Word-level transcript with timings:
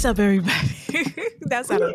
What's 0.00 0.18
up, 0.18 0.18
everybody? 0.18 1.28
That's 1.42 1.68
how. 1.68 1.92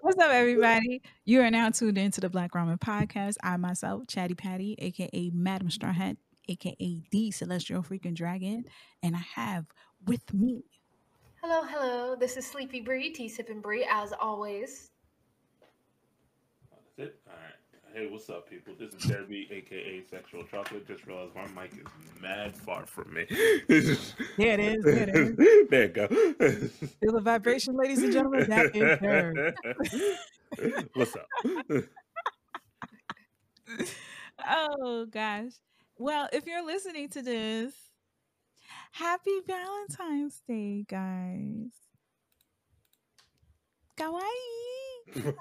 What's 0.00 0.16
up, 0.16 0.30
everybody? 0.30 1.02
You 1.24 1.40
are 1.40 1.50
now 1.50 1.70
tuned 1.70 1.98
into 1.98 2.20
the 2.20 2.28
Black 2.28 2.52
Ramen 2.52 2.78
Podcast. 2.78 3.34
I 3.42 3.56
myself, 3.56 4.06
Chatty 4.06 4.34
Patty, 4.34 4.76
aka 4.78 5.32
Madam 5.34 5.70
Straw 5.70 5.92
Hat, 5.92 6.16
aka 6.48 7.02
the 7.10 7.32
Celestial 7.32 7.82
Freaking 7.82 8.14
Dragon, 8.14 8.66
and 9.02 9.16
I 9.16 9.22
have 9.34 9.66
with 10.06 10.32
me. 10.32 10.62
Hello, 11.42 11.64
hello. 11.64 12.14
This 12.14 12.36
is 12.36 12.46
Sleepy 12.46 12.80
Bree, 12.80 13.10
Tea 13.10 13.28
Sipping 13.28 13.60
Bree, 13.60 13.84
as 13.90 14.12
always. 14.12 14.92
That's 16.70 17.08
it. 17.10 17.20
All 17.26 17.34
right. 17.34 17.54
Hey, 17.94 18.08
what's 18.10 18.28
up, 18.28 18.50
people? 18.50 18.74
This 18.76 18.92
is 18.92 19.08
Derby, 19.08 19.46
aka 19.52 20.02
Sexual 20.10 20.42
Chocolate. 20.50 20.84
Just 20.84 21.06
realized 21.06 21.32
my 21.36 21.46
mic 21.62 21.74
is 21.74 21.86
mad 22.20 22.56
far 22.56 22.86
from 22.86 23.14
me. 23.14 23.24
yeah, 23.30 24.54
it 24.54 24.58
is. 24.58 24.84
There 24.84 25.08
it 25.08 25.14
is. 25.14 25.68
there 25.70 25.82
you 25.82 25.88
go. 25.88 26.08
Feel 26.08 27.12
the 27.12 27.20
vibration, 27.22 27.76
ladies 27.76 28.02
and 28.02 28.12
gentlemen. 28.12 28.50
That 28.50 28.74
is 28.74 28.98
her. 28.98 29.54
what's 30.94 31.14
up? 31.14 31.26
Oh 34.46 35.06
gosh. 35.08 35.52
Well, 35.96 36.28
if 36.32 36.46
you're 36.46 36.66
listening 36.66 37.08
to 37.10 37.22
this, 37.22 37.72
happy 38.90 39.38
Valentine's 39.46 40.42
Day, 40.46 40.84
guys. 40.88 41.70
Kawaii. 43.96 45.34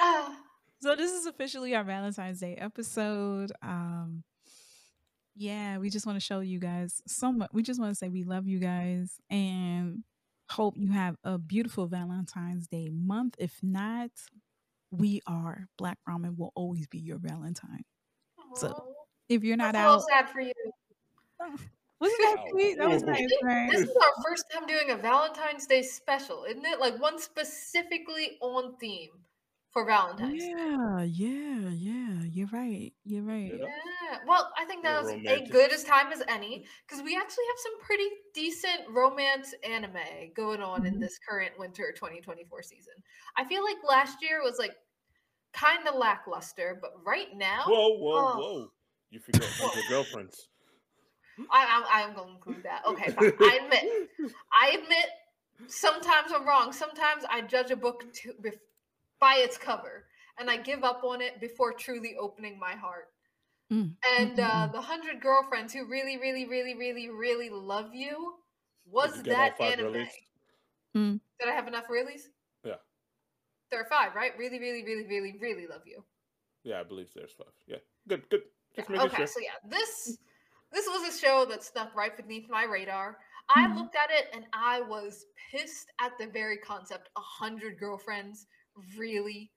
Ah, 0.00 0.36
So 0.82 0.96
this 0.96 1.12
is 1.12 1.26
officially 1.26 1.76
our 1.76 1.84
Valentine's 1.84 2.40
Day 2.40 2.56
episode. 2.56 3.52
Um 3.62 4.24
yeah, 5.36 5.78
we 5.78 5.90
just 5.90 6.06
want 6.06 6.16
to 6.16 6.20
show 6.20 6.40
you 6.40 6.58
guys 6.58 7.00
so 7.06 7.30
much. 7.30 7.50
We 7.52 7.62
just 7.62 7.80
want 7.80 7.92
to 7.92 7.94
say 7.94 8.08
we 8.08 8.24
love 8.24 8.48
you 8.48 8.58
guys 8.58 9.20
and 9.30 10.02
hope 10.50 10.74
you 10.76 10.90
have 10.90 11.16
a 11.22 11.38
beautiful 11.38 11.86
Valentine's 11.86 12.66
Day 12.66 12.90
month. 12.92 13.36
If 13.38 13.60
not, 13.62 14.10
we 14.90 15.22
are 15.24 15.68
Black 15.78 15.98
Ramen 16.06 16.36
will 16.36 16.52
always 16.56 16.88
be 16.88 16.98
your 16.98 17.18
Valentine. 17.18 17.84
So. 18.56 18.88
If 19.28 19.44
you're 19.44 19.56
not 19.56 19.74
That's 19.74 19.86
a 19.86 19.88
little 19.88 20.04
out, 20.12 20.24
sad 20.26 20.30
for 20.30 20.40
you. 20.40 20.52
wasn't 22.00 22.20
that 22.22 22.36
sweet? 22.50 22.76
That 22.76 22.90
was 22.90 23.04
nice, 23.04 23.28
right? 23.44 23.70
This 23.70 23.82
is 23.82 23.96
our 23.96 24.22
first 24.28 24.44
time 24.52 24.66
doing 24.66 24.90
a 24.90 24.96
Valentine's 24.96 25.66
Day 25.66 25.82
special, 25.82 26.44
isn't 26.44 26.66
it? 26.66 26.80
Like 26.80 27.00
one 27.00 27.20
specifically 27.20 28.36
on 28.42 28.76
theme 28.78 29.10
for 29.72 29.84
Valentine's. 29.86 30.42
Yeah, 30.44 31.02
yeah, 31.02 31.70
yeah. 31.70 32.22
You're 32.30 32.48
right. 32.52 32.92
You're 33.04 33.22
right. 33.22 33.52
Yeah. 33.58 33.66
Yeah. 34.10 34.18
Well, 34.26 34.52
I 34.58 34.64
think 34.66 34.84
Yeah, 34.84 34.92
that 34.92 35.02
was 35.04 35.12
romantic. 35.12 35.48
a 35.48 35.50
good 35.52 35.72
as 35.72 35.84
time 35.84 36.12
as 36.12 36.22
any 36.28 36.66
because 36.86 37.02
we 37.02 37.16
actually 37.16 37.44
have 37.48 37.58
some 37.58 37.80
pretty 37.80 38.08
decent 38.34 38.82
romance 38.90 39.54
anime 39.64 40.32
going 40.34 40.60
on 40.62 40.84
in 40.86 40.96
Mhm. 40.96 41.00
this 41.00 41.18
current 41.18 41.58
winter 41.58 41.92
2024 41.96 42.62
season. 42.62 42.92
I 43.36 43.44
feel 43.44 43.64
like 43.64 43.78
last 43.82 44.22
year 44.22 44.42
was 44.42 44.58
like 44.58 44.76
kind 45.52 45.86
of 45.88 45.94
lackluster, 45.94 46.78
but 46.80 46.92
right 47.04 47.34
now, 47.34 47.64
Whoa, 47.66 47.96
whoa, 47.98 48.18
Oh. 48.18 48.38
whoa! 48.38 48.72
You 49.10 49.20
forgot 49.20 49.48
about 49.58 49.74
your 49.74 49.84
girlfriends. 49.88 50.48
I, 51.50 51.64
I, 51.64 52.00
I 52.00 52.02
am 52.02 52.14
going 52.14 52.28
to 52.28 52.34
include 52.34 52.62
that. 52.64 52.82
Okay, 52.86 53.10
fine. 53.10 53.32
I 53.40 53.60
admit, 53.62 54.10
I 54.62 54.70
admit, 54.82 55.06
sometimes 55.66 56.30
I'm 56.30 56.46
wrong. 56.46 56.72
Sometimes 56.72 57.24
I 57.30 57.40
judge 57.40 57.70
a 57.70 57.76
book 57.76 58.04
to, 58.12 58.34
bef- 58.34 58.58
by 59.22 59.36
its 59.38 59.56
cover, 59.56 60.06
and 60.38 60.50
I 60.50 60.56
give 60.58 60.82
up 60.82 61.04
on 61.04 61.22
it 61.22 61.40
before 61.40 61.72
truly 61.72 62.16
opening 62.18 62.58
my 62.58 62.74
heart. 62.74 63.06
Mm, 63.72 63.94
And 64.18 64.36
mm, 64.36 64.44
uh, 64.44 64.68
mm, 64.68 64.72
the 64.72 64.80
hundred 64.82 65.22
girlfriends 65.22 65.72
who 65.72 65.86
really, 65.86 66.18
really, 66.18 66.44
really, 66.46 66.74
really, 66.74 67.08
really 67.08 67.48
love 67.50 67.94
you 67.94 68.34
was 68.84 69.16
you 69.18 69.22
that 69.32 69.60
anime. 69.60 70.08
Mm. 70.96 71.20
Did 71.40 71.48
I 71.48 71.52
have 71.52 71.68
enough 71.68 71.86
reallys? 71.86 72.24
Yeah. 72.64 72.82
There 73.70 73.80
are 73.80 73.88
five, 73.88 74.14
right? 74.14 74.36
Really, 74.36 74.58
really, 74.58 74.84
really, 74.84 75.06
really, 75.06 75.38
really 75.40 75.66
love 75.68 75.86
you. 75.86 76.04
Yeah, 76.64 76.80
I 76.80 76.82
believe 76.84 77.10
there's 77.14 77.32
five. 77.32 77.54
Yeah, 77.66 77.78
good, 78.08 78.28
good. 78.28 78.42
Just 78.74 78.90
Yeah, 78.90 79.02
okay, 79.04 79.16
sure. 79.18 79.26
so 79.26 79.40
yeah, 79.40 79.58
this 79.68 80.18
this 80.72 80.86
was 80.86 81.14
a 81.14 81.18
show 81.18 81.44
that 81.46 81.62
snuck 81.62 81.94
right 81.94 82.16
beneath 82.16 82.48
my 82.50 82.64
radar. 82.64 83.18
I 83.48 83.68
Mhm. 83.68 83.76
looked 83.76 83.96
at 83.96 84.10
it 84.10 84.28
and 84.32 84.46
I 84.52 84.80
was 84.80 85.26
pissed 85.50 85.90
at 86.00 86.16
the 86.18 86.26
very 86.28 86.58
concept. 86.58 87.10
A 87.16 87.20
hundred 87.20 87.78
girlfriends, 87.78 88.46
really? 88.96 89.50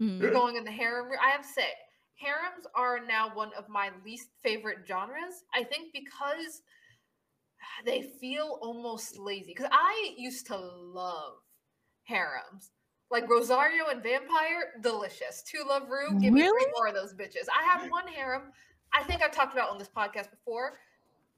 mm. 0.00 0.20
You're 0.20 0.32
going 0.32 0.56
in 0.56 0.64
the 0.64 0.70
harem? 0.70 1.08
I 1.22 1.30
have 1.30 1.42
to 1.42 1.48
say, 1.48 1.68
harems 2.14 2.66
are 2.74 3.00
now 3.04 3.30
one 3.34 3.50
of 3.56 3.68
my 3.68 3.90
least 4.04 4.30
favorite 4.42 4.78
genres. 4.86 5.44
I 5.54 5.64
think 5.64 5.92
because 5.92 6.62
they 7.84 8.02
feel 8.20 8.58
almost 8.62 9.18
lazy. 9.18 9.52
Because 9.54 9.70
I 9.72 10.14
used 10.16 10.46
to 10.46 10.56
love 10.56 11.34
harems. 12.04 12.70
Like 13.10 13.28
Rosario 13.28 13.88
and 13.88 14.02
Vampire, 14.02 14.80
delicious. 14.82 15.42
To 15.50 15.64
Love 15.68 15.88
Ru, 15.90 16.20
give 16.20 16.32
me 16.32 16.42
three 16.42 16.66
more 16.76 16.86
of 16.86 16.94
those 16.94 17.12
bitches. 17.12 17.48
I 17.52 17.64
have 17.64 17.90
one 17.90 18.06
harem. 18.06 18.52
I 18.92 19.02
think 19.02 19.20
I've 19.20 19.32
talked 19.32 19.52
about 19.52 19.68
on 19.68 19.78
this 19.78 19.88
podcast 19.88 20.30
before. 20.30 20.78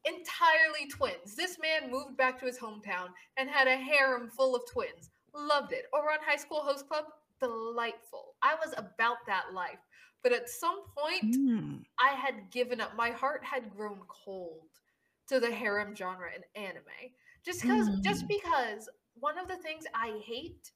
Entirely 0.04 0.91
twins. 0.91 1.34
This 1.34 1.59
man 1.59 1.91
moved 1.91 2.16
back 2.19 2.38
to 2.41 2.47
his 2.47 2.59
hometown 2.59 3.09
and 3.38 3.48
had 3.48 3.69
a 3.69 3.76
harem 3.76 4.28
full 4.28 4.54
of 4.54 4.62
twins. 4.71 5.10
Loved 5.34 5.72
it. 5.72 5.84
Ouran 5.94 6.22
High 6.26 6.37
School 6.37 6.60
Host 6.60 6.87
Club, 6.88 7.04
delightful. 7.42 8.34
I 8.42 8.54
was 8.54 8.72
about 8.76 9.19
that 9.26 9.53
life. 9.53 9.78
But 10.22 10.32
at 10.32 10.48
some 10.48 10.82
point, 10.97 11.34
Mm. 11.36 11.84
I 11.98 12.10
had 12.14 12.50
given 12.50 12.80
up. 12.80 12.94
My 12.94 13.10
heart 13.10 13.44
had 13.44 13.75
grown 13.75 14.00
cold 14.06 14.69
to 15.26 15.41
the 15.41 15.50
harem 15.53 15.94
genre 15.97 16.30
in 16.34 16.44
anime. 16.54 17.12
Just 17.44 17.62
because 17.62 17.88
just 18.00 18.25
Mm. 18.25 18.28
because 18.28 18.88
one 19.14 19.36
of 19.38 19.48
the 19.48 19.56
things 19.56 19.84
I 19.94 20.19
hate 20.25 20.70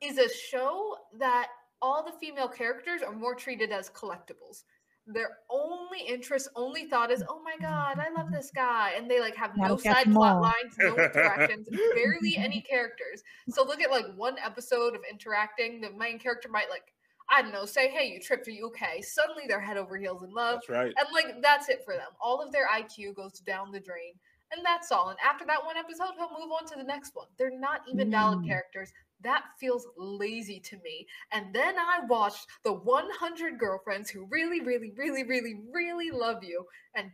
is 0.00 0.18
a 0.18 0.28
show 0.28 0.98
that 1.14 1.50
all 1.80 2.04
the 2.04 2.12
female 2.12 2.48
characters 2.48 3.02
are 3.02 3.12
more 3.12 3.34
treated 3.34 3.72
as 3.72 3.88
collectibles. 3.90 4.64
Their 5.10 5.38
only 5.48 6.00
interest, 6.00 6.48
only 6.54 6.84
thought 6.88 7.10
is, 7.10 7.24
"Oh 7.28 7.40
my 7.42 7.56
god, 7.60 7.98
I 7.98 8.10
love 8.10 8.30
this 8.30 8.50
guy," 8.54 8.92
and 8.96 9.10
they 9.10 9.20
like 9.20 9.34
have 9.36 9.56
Gotta 9.56 9.68
no 9.70 9.76
side 9.78 10.12
plot 10.12 10.36
all. 10.36 10.42
lines, 10.42 10.76
no 10.78 10.96
interactions, 10.96 11.66
barely 11.94 12.36
any 12.36 12.60
characters. 12.70 13.22
So 13.48 13.64
look 13.64 13.80
at 13.80 13.90
like 13.90 14.06
one 14.16 14.36
episode 14.38 14.94
of 14.94 15.00
interacting. 15.10 15.80
The 15.80 15.90
main 15.92 16.18
character 16.18 16.48
might 16.50 16.68
like, 16.68 16.92
I 17.30 17.40
don't 17.40 17.52
know, 17.52 17.64
say, 17.64 17.88
"Hey, 17.88 18.08
you 18.12 18.20
tripped. 18.20 18.46
Are 18.48 18.50
you 18.50 18.66
okay?" 18.66 19.00
Suddenly 19.00 19.44
they're 19.48 19.60
head 19.60 19.78
over 19.78 19.96
heels 19.96 20.22
in 20.22 20.30
love, 20.30 20.60
That's 20.68 20.68
right. 20.68 20.94
and 20.98 21.08
like 21.12 21.40
that's 21.40 21.68
it 21.70 21.82
for 21.86 21.94
them. 21.94 22.10
All 22.20 22.42
of 22.42 22.52
their 22.52 22.68
IQ 22.68 23.14
goes 23.16 23.40
down 23.40 23.72
the 23.72 23.80
drain, 23.80 24.12
and 24.52 24.62
that's 24.64 24.92
all. 24.92 25.08
And 25.08 25.18
after 25.24 25.46
that 25.46 25.64
one 25.64 25.78
episode, 25.78 26.12
he'll 26.18 26.30
move 26.38 26.52
on 26.52 26.66
to 26.66 26.76
the 26.76 26.84
next 26.84 27.14
one. 27.14 27.28
They're 27.38 27.58
not 27.58 27.80
even 27.88 28.10
valid 28.10 28.40
Mm. 28.40 28.46
characters. 28.46 28.92
That 29.22 29.44
feels 29.58 29.86
lazy 29.96 30.60
to 30.60 30.76
me. 30.78 31.06
And 31.32 31.54
then 31.54 31.76
I 31.76 32.00
watched 32.06 32.46
the 32.62 32.72
100 32.72 33.58
girlfriends 33.58 34.10
who 34.10 34.26
really, 34.30 34.60
really, 34.60 34.92
really, 34.96 35.24
really, 35.24 35.60
really 35.72 36.10
love 36.10 36.44
you. 36.44 36.66
And 36.94 37.10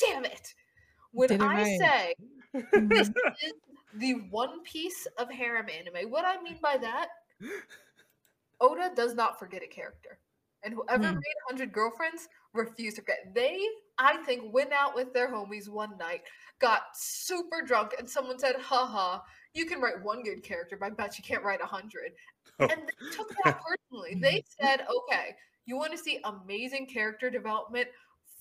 damn 0.00 0.24
it, 0.24 0.54
when 1.12 1.28
Did 1.28 1.42
I 1.42 1.62
right. 1.64 1.78
say 1.78 2.14
this 2.90 3.08
is 3.44 3.52
the 3.94 4.14
one 4.30 4.62
piece 4.62 5.06
of 5.18 5.30
harem 5.30 5.66
anime, 5.68 6.10
what 6.10 6.24
I 6.24 6.40
mean 6.42 6.58
by 6.62 6.78
that, 6.78 7.08
Oda 8.60 8.92
does 8.94 9.14
not 9.14 9.38
forget 9.38 9.62
a 9.62 9.66
character. 9.66 10.18
And 10.64 10.72
whoever 10.72 11.08
Hmm. 11.08 11.14
made 11.14 11.36
100 11.48 11.72
girlfriends 11.72 12.28
refused 12.54 12.96
to 12.96 13.02
forget. 13.02 13.34
They, 13.34 13.58
I 13.98 14.18
think, 14.18 14.54
went 14.54 14.72
out 14.72 14.94
with 14.94 15.12
their 15.12 15.28
homies 15.28 15.68
one 15.68 15.98
night, 15.98 16.22
got 16.60 16.82
super 16.94 17.62
drunk, 17.62 17.94
and 17.98 18.08
someone 18.08 18.38
said, 18.38 18.56
haha, 18.56 19.20
you 19.54 19.66
can 19.66 19.80
write 19.80 20.02
one 20.02 20.22
good 20.22 20.42
character, 20.42 20.76
but 20.78 20.86
I 20.86 20.90
bet 20.90 21.18
you 21.18 21.24
can't 21.24 21.44
write 21.44 21.60
a 21.60 21.64
100. 21.64 22.12
Oh. 22.60 22.66
And 22.66 22.82
they 22.82 23.16
took 23.16 23.32
that 23.44 23.62
personally. 23.64 24.14
They 24.20 24.44
said, 24.60 24.80
okay, 24.82 25.34
you 25.64 25.76
want 25.76 25.92
to 25.92 25.98
see 25.98 26.20
amazing 26.24 26.86
character 26.86 27.30
development, 27.30 27.86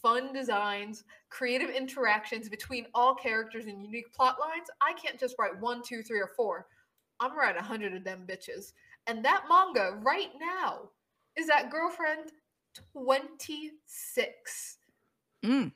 fun 0.02 0.34
designs, 0.34 1.06
creative 1.30 1.70
interactions 1.70 2.50
between 2.50 2.88
all 2.94 3.16
characters 3.16 3.68
and 3.68 3.82
unique 3.82 4.12
plot 4.12 4.38
lines? 4.40 4.68
I 4.82 4.94
can't 4.94 5.20
just 5.20 5.36
write 5.40 5.58
one, 5.62 5.82
two, 5.82 6.02
three, 6.04 6.20
or 6.20 6.32
four. 6.36 6.68
I'm 7.22 7.30
gonna 7.30 7.40
write 7.40 7.56
100 7.56 7.94
of 7.96 8.04
them 8.04 8.26
bitches. 8.28 8.74
And 9.08 9.24
that 9.24 9.46
manga 9.48 9.98
right 10.02 10.32
now 10.40 10.90
is 11.38 11.50
at 11.50 11.72
girlfriend 11.72 12.32
26. 12.92 14.78
Mm. 15.46 15.72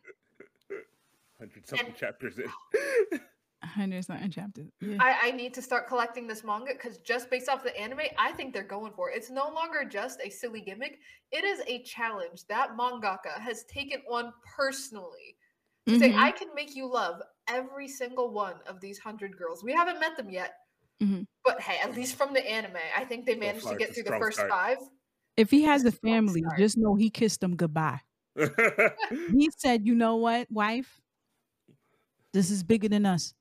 Hundred 1.39 1.67
something 1.67 1.87
And- 1.87 1.95
chapters 1.95 2.39
in. 2.39 3.19
A 3.65 3.67
hundred 3.67 4.05
something 4.05 4.29
chapters. 4.29 4.69
Yeah. 4.79 4.97
I, 4.99 5.17
I 5.23 5.31
need 5.31 5.55
to 5.55 5.61
start 5.61 5.87
collecting 5.87 6.27
this 6.27 6.43
manga 6.43 6.73
because 6.73 6.99
just 6.99 7.31
based 7.31 7.49
off 7.49 7.63
the 7.63 7.75
anime, 7.75 8.01
I 8.19 8.31
think 8.33 8.53
they're 8.53 8.61
going 8.63 8.93
for 8.93 9.09
it. 9.09 9.17
It's 9.17 9.31
no 9.31 9.49
longer 9.49 9.83
just 9.83 10.19
a 10.23 10.29
silly 10.29 10.61
gimmick, 10.61 10.99
it 11.31 11.43
is 11.43 11.61
a 11.65 11.81
challenge 11.81 12.45
that 12.47 12.77
mangaka 12.77 13.39
has 13.39 13.63
taken 13.65 14.01
on 14.09 14.31
personally. 14.55 15.37
To 15.87 15.97
say, 15.97 16.11
Mhm. 16.11 16.17
I 16.19 16.31
can 16.31 16.49
make 16.53 16.75
you 16.75 16.85
love 16.87 17.21
every 17.47 17.87
single 17.87 18.29
one 18.31 18.57
of 18.67 18.81
these 18.81 18.99
hundred 18.99 19.35
girls. 19.35 19.63
We 19.63 19.73
haven't 19.73 19.99
met 19.99 20.15
them 20.15 20.29
yet, 20.29 20.53
Mhm. 21.01 21.25
but 21.43 21.59
hey, 21.61 21.79
at 21.83 21.95
least 21.95 22.15
from 22.15 22.33
the 22.33 22.47
anime, 22.47 22.77
I 22.95 23.03
think 23.05 23.25
they 23.25 23.35
managed 23.35 23.63
far, 23.63 23.73
to 23.73 23.79
get 23.79 23.93
through 23.95 24.03
the 24.03 24.17
first 24.19 24.37
start. 24.37 24.51
five. 24.51 24.77
If 25.37 25.49
he 25.51 25.63
has 25.63 25.83
a 25.85 25.85
That's 25.85 25.95
a 25.95 25.97
strong 25.97 26.13
family, 26.13 26.41
start. 26.41 26.59
just 26.59 26.77
know 26.77 26.95
he 26.95 27.09
kissed 27.09 27.41
them 27.41 27.55
goodbye. 27.55 28.01
He 29.37 29.49
said, 29.57 29.85
"You 29.87 29.95
know 29.95 30.17
what, 30.17 30.49
wife? 30.51 31.01
This 32.33 32.49
is 32.51 32.63
bigger 32.63 32.89
than 32.89 33.05
us. 33.05 33.33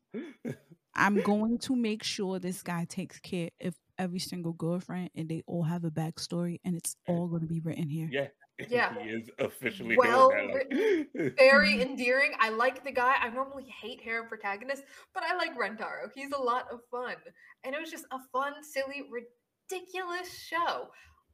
I'm 0.94 1.20
going 1.22 1.58
to 1.61 1.75
make 1.76 2.02
sure 2.02 2.38
this 2.38 2.62
guy 2.62 2.84
takes 2.88 3.19
care 3.20 3.50
of 3.62 3.75
every 3.99 4.19
single 4.20 4.52
girlfriend 4.52 5.11
and 5.16 5.28
they 5.28 5.43
all 5.46 5.62
have 5.64 5.84
a 5.84 5.90
backstory 5.90 6.58
and 6.64 6.76
it's 6.76 6.96
all 7.08 7.26
going 7.28 7.43
to 7.43 7.49
be 7.49 7.61
written 7.61 7.88
here. 7.88 8.08
Yeah. 8.11 8.26
Yeah. 8.70 8.94
he 9.02 9.08
is 9.11 9.28
officially 9.40 9.96
Well 9.96 10.31
doing 10.31 10.52
that. 10.52 11.08
like- 11.12 11.37
Very 11.38 11.82
endearing. 11.82 12.34
I 12.38 12.50
like 12.50 12.84
the 12.84 12.93
guy. 12.93 13.16
I 13.20 13.28
normally 13.28 13.64
hate 13.64 14.00
harem 14.00 14.28
protagonists, 14.28 14.84
but 15.12 15.25
I 15.25 15.34
like 15.34 15.58
Rentaro. 15.58 16.08
He's 16.14 16.31
a 16.31 16.40
lot 16.40 16.66
of 16.70 16.78
fun. 16.88 17.16
And 17.64 17.75
it 17.75 17.81
was 17.81 17.90
just 17.90 18.05
a 18.12 18.19
fun, 18.32 18.52
silly, 18.62 19.08
ridiculous 19.11 20.38
show. 20.38 20.87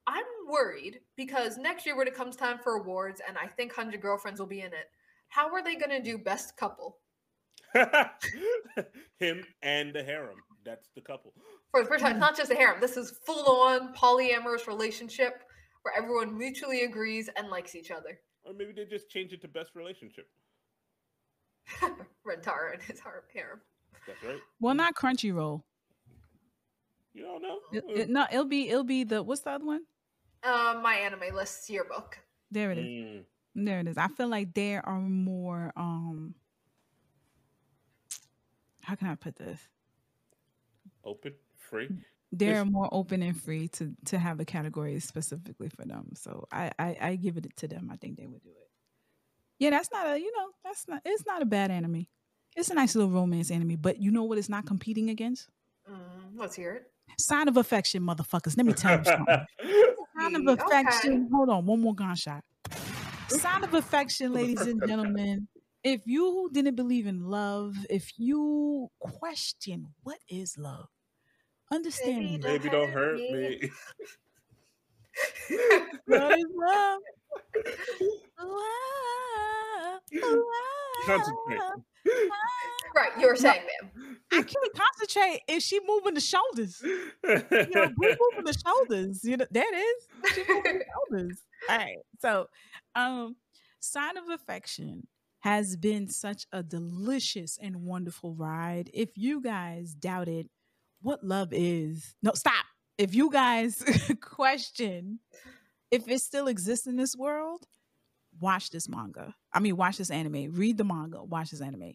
I'm 0.06 0.24
worried 0.48 1.00
because 1.18 1.58
next 1.58 1.84
year 1.84 1.94
when 1.94 2.08
it 2.08 2.14
comes 2.14 2.36
time 2.36 2.58
for 2.64 2.76
awards, 2.76 3.20
and 3.28 3.36
I 3.36 3.48
think 3.48 3.76
100 3.76 4.00
Girlfriends 4.00 4.40
will 4.40 4.46
be 4.46 4.60
in 4.60 4.68
it, 4.72 4.88
how 5.28 5.52
are 5.52 5.62
they 5.62 5.76
going 5.76 5.90
to 5.90 6.02
do 6.02 6.16
best 6.16 6.56
couple? 6.56 6.96
Him 9.18 9.44
and 9.62 9.92
the 9.94 10.02
harem. 10.02 10.36
That's 10.64 10.88
the 10.94 11.00
couple. 11.00 11.32
For 11.70 11.82
the 11.82 11.88
first 11.88 12.02
time, 12.02 12.12
it's 12.12 12.20
not 12.20 12.36
just 12.36 12.50
a 12.50 12.54
harem. 12.54 12.80
This 12.80 12.96
is 12.96 13.12
full 13.24 13.48
on 13.62 13.94
polyamorous 13.94 14.66
relationship 14.66 15.42
where 15.82 15.94
everyone 15.96 16.36
mutually 16.36 16.82
agrees 16.82 17.28
and 17.36 17.48
likes 17.48 17.74
each 17.74 17.90
other. 17.90 18.18
Or 18.44 18.52
maybe 18.52 18.72
they 18.72 18.84
just 18.84 19.08
change 19.08 19.32
it 19.32 19.40
to 19.42 19.48
best 19.48 19.70
relationship. 19.74 20.28
Rentaro 22.26 22.72
and 22.74 22.82
his 22.82 23.00
harem. 23.00 23.60
That's 24.06 24.22
right. 24.24 24.40
Well, 24.60 24.74
not 24.74 24.94
Crunchyroll. 24.94 25.62
You 27.12 27.22
don't 27.22 27.42
know. 27.42 27.58
It, 27.72 27.84
it- 27.88 28.10
no, 28.10 28.26
it'll 28.30 28.44
be 28.44 28.68
it'll 28.68 28.84
be 28.84 29.04
the 29.04 29.22
what's 29.22 29.42
the 29.42 29.50
other 29.50 29.64
one? 29.66 29.82
Um, 30.42 30.82
my 30.82 30.94
anime 30.94 31.34
list 31.34 31.68
yearbook. 31.68 32.18
There 32.50 32.70
it 32.72 32.78
is. 32.78 32.84
Mm. 32.86 33.24
There 33.54 33.80
it 33.80 33.88
is. 33.88 33.98
I 33.98 34.08
feel 34.08 34.28
like 34.28 34.54
there 34.54 34.84
are 34.86 35.00
more 35.00 35.72
um 35.76 36.34
how 38.90 38.96
can 38.96 39.06
I 39.08 39.14
put 39.14 39.36
this? 39.36 39.60
Open, 41.04 41.32
free. 41.56 41.88
They're 42.32 42.50
It's- 42.62 42.66
more 42.70 42.88
open 42.92 43.22
and 43.22 43.40
free 43.40 43.68
to 43.68 43.94
to 44.06 44.18
have 44.18 44.40
a 44.40 44.44
category 44.44 44.98
specifically 45.00 45.68
for 45.68 45.84
them. 45.84 46.10
So 46.16 46.46
I, 46.52 46.72
I 46.78 46.96
I 47.00 47.16
give 47.16 47.36
it 47.36 47.46
to 47.56 47.68
them. 47.68 47.88
I 47.92 47.96
think 47.96 48.16
they 48.16 48.26
would 48.26 48.42
do 48.42 48.50
it. 48.50 48.68
Yeah, 49.60 49.70
that's 49.70 49.90
not 49.92 50.06
a 50.08 50.18
you 50.18 50.32
know 50.36 50.48
that's 50.64 50.88
not 50.88 51.02
it's 51.04 51.24
not 51.24 51.40
a 51.42 51.44
bad 51.46 51.70
anime. 51.70 52.06
It's 52.56 52.70
a 52.70 52.74
nice 52.74 52.96
little 52.96 53.10
romance 53.10 53.50
anime, 53.52 53.76
but 53.80 54.00
you 54.02 54.10
know 54.10 54.24
what 54.24 54.36
it's 54.38 54.48
not 54.48 54.66
competing 54.66 55.08
against? 55.10 55.48
Mm, 55.88 56.32
let's 56.36 56.56
hear 56.56 56.72
it. 56.72 56.92
Sign 57.18 57.46
of 57.48 57.56
affection, 57.56 58.02
motherfuckers. 58.02 58.56
Let 58.56 58.66
me 58.66 58.72
tell 58.72 58.98
you 58.98 59.04
something. 59.04 59.46
Sign 60.18 60.34
of 60.34 60.48
Okay. 60.48 60.62
affection. 60.64 61.28
Hold 61.32 61.48
on, 61.50 61.64
one 61.66 61.80
more 61.80 61.94
gunshot. 61.94 62.42
Sign 63.28 63.62
of 63.64 63.72
affection, 63.74 64.32
ladies 64.32 64.60
and 64.62 64.80
gentlemen. 64.86 65.46
If 65.82 66.02
you 66.06 66.50
didn't 66.52 66.74
believe 66.76 67.06
in 67.06 67.24
love, 67.24 67.74
if 67.88 68.12
you 68.18 68.88
question 69.00 69.86
what 70.02 70.18
is 70.28 70.58
love, 70.58 70.88
understand 71.72 72.20
Baby, 72.22 72.36
this. 72.36 72.44
don't 72.44 72.58
Baby, 72.62 72.68
don't 72.70 72.90
hurt 72.90 73.18
hurt 73.18 73.18
me. 73.18 73.58
me. 73.60 73.70
what 76.06 76.38
is 76.38 76.46
love? 76.54 76.98
Love, 78.40 80.00
love. 80.14 81.02
Concentrate. 81.06 81.60
right, 82.96 83.10
you 83.20 83.26
were 83.26 83.36
saying, 83.36 83.60
ma'am. 83.82 84.16
I 84.32 84.36
can't 84.42 84.72
concentrate 84.74 85.40
if 85.48 85.62
she 85.62 85.78
moving 85.86 86.14
the 86.14 86.20
shoulders. 86.20 86.80
You 86.82 87.04
know, 87.74 87.88
Boo 87.96 88.16
moving 88.32 88.44
the 88.44 88.58
shoulders. 88.66 89.20
You 89.24 89.36
know, 89.36 89.46
that 89.50 89.72
is. 89.74 90.34
She 90.34 90.40
moving 90.48 90.78
the 90.78 90.84
shoulders. 91.10 91.42
All 91.68 91.76
right. 91.76 91.96
So, 92.20 92.46
um, 92.94 93.36
sign 93.80 94.16
of 94.16 94.28
affection 94.30 95.06
has 95.40 95.76
been 95.76 96.08
such 96.08 96.46
a 96.52 96.62
delicious 96.62 97.58
and 97.60 97.82
wonderful 97.82 98.34
ride. 98.34 98.90
If 98.92 99.16
you 99.16 99.40
guys 99.40 99.94
doubted 99.94 100.48
what 101.02 101.24
love 101.24 101.48
is, 101.52 102.14
no, 102.22 102.32
stop. 102.34 102.64
If 102.98 103.14
you 103.14 103.30
guys 103.30 103.82
question 104.20 105.20
if 105.90 106.08
it 106.08 106.20
still 106.20 106.46
exists 106.46 106.86
in 106.86 106.96
this 106.96 107.16
world, 107.16 107.66
watch 108.38 108.70
this 108.70 108.88
manga. 108.88 109.34
I 109.52 109.60
mean, 109.60 109.76
watch 109.76 109.98
this 109.98 110.10
anime. 110.10 110.52
Read 110.52 110.78
the 110.78 110.84
manga. 110.84 111.22
Watch 111.22 111.50
this 111.50 111.60
anime. 111.60 111.94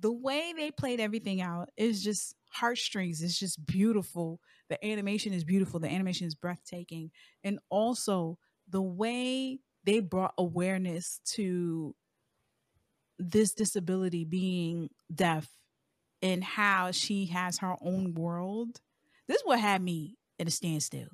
The 0.00 0.12
way 0.12 0.52
they 0.56 0.70
played 0.70 1.00
everything 1.00 1.40
out 1.40 1.70
is 1.76 2.02
just 2.02 2.34
heartstrings. 2.50 3.22
It's 3.22 3.38
just 3.38 3.64
beautiful. 3.64 4.40
The 4.68 4.84
animation 4.84 5.32
is 5.32 5.44
beautiful. 5.44 5.80
The 5.80 5.88
animation 5.88 6.26
is 6.26 6.34
breathtaking. 6.34 7.12
And 7.44 7.60
also 7.70 8.38
the 8.68 8.82
way 8.82 9.60
they 9.84 10.00
brought 10.00 10.34
awareness 10.36 11.20
to 11.34 11.94
this 13.18 13.52
disability 13.52 14.24
being 14.24 14.90
deaf 15.14 15.48
and 16.22 16.42
how 16.42 16.90
she 16.90 17.26
has 17.26 17.58
her 17.58 17.74
own 17.80 18.14
world. 18.14 18.80
This 19.28 19.38
is 19.38 19.46
what 19.46 19.60
had 19.60 19.82
me 19.82 20.16
at 20.38 20.48
a 20.48 20.50
standstill. 20.50 21.08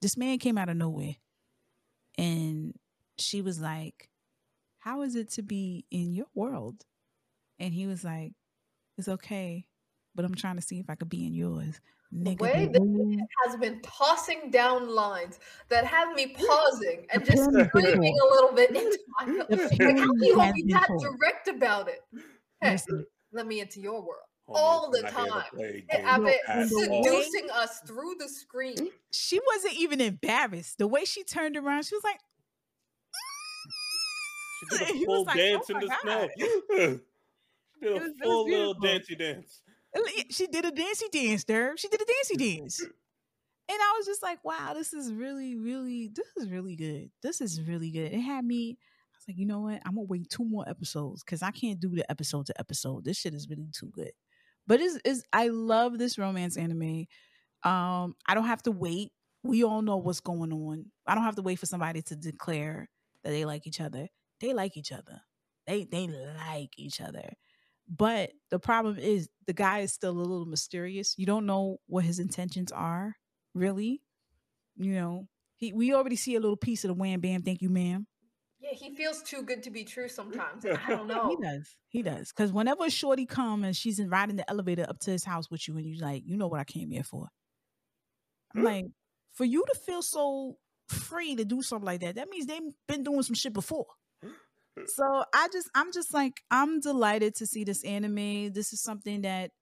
This 0.00 0.16
man 0.16 0.38
came 0.38 0.58
out 0.58 0.68
of 0.68 0.76
nowhere 0.76 1.16
and 2.18 2.74
she 3.18 3.40
was 3.40 3.60
like, 3.60 4.08
How 4.80 5.02
is 5.02 5.14
it 5.14 5.30
to 5.32 5.42
be 5.42 5.84
in 5.90 6.14
your 6.14 6.26
world? 6.34 6.84
And 7.58 7.72
he 7.72 7.86
was 7.86 8.04
like, 8.04 8.32
It's 8.98 9.08
okay, 9.08 9.66
but 10.14 10.24
I'm 10.24 10.34
trying 10.34 10.56
to 10.56 10.62
see 10.62 10.78
if 10.80 10.88
I 10.90 10.94
could 10.94 11.08
be 11.08 11.26
in 11.26 11.34
yours. 11.34 11.80
The 12.10 12.30
Nigga, 12.36 12.40
way 12.40 12.66
the 12.66 12.72
that 12.72 12.82
way- 12.82 13.14
it 13.22 13.28
has 13.46 13.56
been 13.56 13.80
tossing 13.82 14.50
down 14.50 14.88
lines 14.88 15.40
that 15.70 15.86
have 15.86 16.14
me 16.14 16.34
pausing 16.36 17.06
and 17.10 17.24
just 17.24 17.48
Apparently 17.48 17.64
screaming 17.92 18.16
a 18.22 18.34
little 18.34 18.52
bit 18.52 18.70
into 18.70 18.98
my 19.20 19.26
like, 19.48 19.48
how 19.48 19.68
can 19.68 20.22
you 20.22 20.38
has 20.38 20.52
be 20.54 20.72
that 20.72 20.86
told. 20.88 21.02
direct 21.18 21.48
about 21.48 21.88
it? 21.88 22.00
Hey, 22.60 22.72
Listen, 22.72 23.06
let 23.32 23.46
me 23.46 23.60
into 23.60 23.80
your 23.80 24.00
world. 24.02 24.26
Homie 24.48 24.54
All 24.56 24.90
the 24.90 25.00
not 25.02 25.12
here 25.14 25.24
to 25.24 25.30
time. 25.30 25.42
play 25.54 25.84
Hey, 25.88 26.02
games 26.02 26.04
I 26.06 26.18
all. 26.90 27.04
seducing 27.04 27.48
us 27.50 27.80
through 27.86 28.16
the 28.18 28.28
screen. 28.28 28.90
she 29.12 29.40
wasn't 29.54 29.74
even 29.78 30.00
embarrassed. 30.02 30.76
The 30.78 30.86
way 30.88 31.04
she 31.06 31.24
turned 31.24 31.56
around, 31.56 31.84
she 31.86 31.94
was 31.94 32.04
like, 32.04 32.18
She 34.70 34.78
did 34.78 34.88
He 34.96 35.04
a 35.04 35.06
was 35.08 35.16
full 35.16 35.24
like, 35.24 35.36
oh 35.36 35.38
dance 35.38 35.66
"Oh 35.70 35.74
in 35.74 35.80
the 35.80 35.96
snow. 36.02 36.28
she 36.36 36.76
did 36.76 37.90
a 37.90 37.94
was- 37.94 38.02
it 38.02 38.02
was 38.02 38.12
full 38.22 38.44
little 38.44 38.74
beautiful. 38.74 38.80
dancey 38.82 39.14
dance. 39.16 39.62
She 40.30 40.46
did 40.46 40.64
a 40.64 40.70
dancey 40.70 41.06
dance, 41.12 41.44
Derb. 41.44 41.78
She 41.78 41.88
did 41.88 42.00
a 42.00 42.04
dancey 42.04 42.36
dance. 42.36 42.80
And 42.80 43.78
I 43.80 43.94
was 43.96 44.06
just 44.06 44.22
like, 44.22 44.44
wow, 44.44 44.74
this 44.74 44.92
is 44.92 45.12
really, 45.12 45.56
really, 45.56 46.10
this 46.12 46.26
is 46.36 46.50
really 46.50 46.76
good. 46.76 47.10
This 47.22 47.40
is 47.40 47.62
really 47.62 47.90
good. 47.90 48.12
It 48.12 48.20
had 48.20 48.44
me, 48.44 48.76
I 48.80 49.16
was 49.16 49.24
like, 49.28 49.38
you 49.38 49.46
know 49.46 49.60
what? 49.60 49.80
I'm 49.86 49.94
gonna 49.94 50.06
wait 50.08 50.28
two 50.28 50.44
more 50.44 50.68
episodes 50.68 51.22
because 51.22 51.42
I 51.42 51.52
can't 51.52 51.80
do 51.80 51.90
the 51.94 52.10
episode 52.10 52.46
to 52.46 52.58
episode. 52.58 53.04
This 53.04 53.18
shit 53.18 53.34
is 53.34 53.48
really 53.48 53.70
too 53.72 53.90
good. 53.92 54.10
But 54.66 54.80
it's, 54.80 54.98
it's 55.04 55.22
I 55.32 55.48
love 55.48 55.98
this 55.98 56.18
romance 56.18 56.56
anime. 56.56 57.06
Um, 57.64 58.14
I 58.26 58.34
don't 58.34 58.46
have 58.46 58.62
to 58.64 58.72
wait. 58.72 59.12
We 59.44 59.64
all 59.64 59.82
know 59.82 59.96
what's 59.96 60.20
going 60.20 60.52
on. 60.52 60.86
I 61.06 61.14
don't 61.14 61.24
have 61.24 61.36
to 61.36 61.42
wait 61.42 61.58
for 61.58 61.66
somebody 61.66 62.02
to 62.02 62.16
declare 62.16 62.88
that 63.22 63.30
they 63.30 63.44
like 63.44 63.66
each 63.66 63.80
other. 63.80 64.08
They 64.40 64.54
like 64.54 64.76
each 64.76 64.92
other. 64.92 65.20
They 65.66 65.84
they 65.84 66.08
like 66.08 66.70
each 66.76 67.00
other. 67.00 67.32
But 67.88 68.32
the 68.50 68.58
problem 68.58 68.98
is 68.98 69.28
the 69.46 69.52
guy 69.52 69.80
is 69.80 69.92
still 69.92 70.12
a 70.12 70.18
little 70.18 70.46
mysterious. 70.46 71.14
You 71.18 71.26
don't 71.26 71.46
know 71.46 71.78
what 71.86 72.04
his 72.04 72.18
intentions 72.18 72.72
are, 72.72 73.16
really. 73.54 74.02
You 74.76 74.94
know, 74.94 75.28
he 75.56 75.72
we 75.72 75.92
already 75.92 76.16
see 76.16 76.34
a 76.34 76.40
little 76.40 76.56
piece 76.56 76.84
of 76.84 76.88
the 76.88 76.94
wham 76.94 77.20
bam, 77.20 77.42
thank 77.42 77.60
you, 77.60 77.68
ma'am. 77.68 78.06
Yeah, 78.62 78.74
he 78.74 78.94
feels 78.94 79.22
too 79.22 79.42
good 79.42 79.64
to 79.64 79.70
be 79.70 79.82
true 79.82 80.08
sometimes. 80.08 80.64
I 80.64 80.88
don't 80.88 81.06
know. 81.08 81.28
He 81.30 81.36
does. 81.44 81.76
He 81.88 82.02
does. 82.02 82.32
Because 82.32 82.52
whenever 82.52 82.88
shorty 82.88 83.26
come 83.26 83.64
and 83.64 83.76
she's 83.76 83.98
in 83.98 84.08
riding 84.08 84.36
the 84.36 84.48
elevator 84.48 84.86
up 84.88 85.00
to 85.00 85.10
his 85.10 85.24
house 85.24 85.50
with 85.50 85.66
you, 85.66 85.76
and 85.76 85.84
you're 85.84 86.06
like, 86.06 86.22
you 86.24 86.36
know 86.36 86.46
what 86.46 86.60
I 86.60 86.64
came 86.64 86.92
here 86.92 87.02
for. 87.02 87.28
I'm 88.54 88.62
mm. 88.62 88.64
like, 88.64 88.86
for 89.32 89.44
you 89.44 89.64
to 89.66 89.78
feel 89.80 90.00
so 90.00 90.58
free 90.88 91.34
to 91.34 91.44
do 91.44 91.60
something 91.60 91.86
like 91.86 92.00
that, 92.02 92.14
that 92.14 92.28
means 92.28 92.46
they've 92.46 92.60
been 92.86 93.02
doing 93.02 93.22
some 93.22 93.34
shit 93.34 93.52
before. 93.52 93.86
So 94.84 95.24
I 95.32 95.48
just, 95.52 95.70
I'm 95.74 95.92
just 95.92 96.12
like, 96.12 96.42
I'm 96.50 96.80
delighted 96.80 97.34
to 97.36 97.46
see 97.46 97.64
this 97.64 97.84
anime. 97.84 98.52
This 98.52 98.72
is 98.72 98.82
something 98.82 99.22
that 99.22 99.52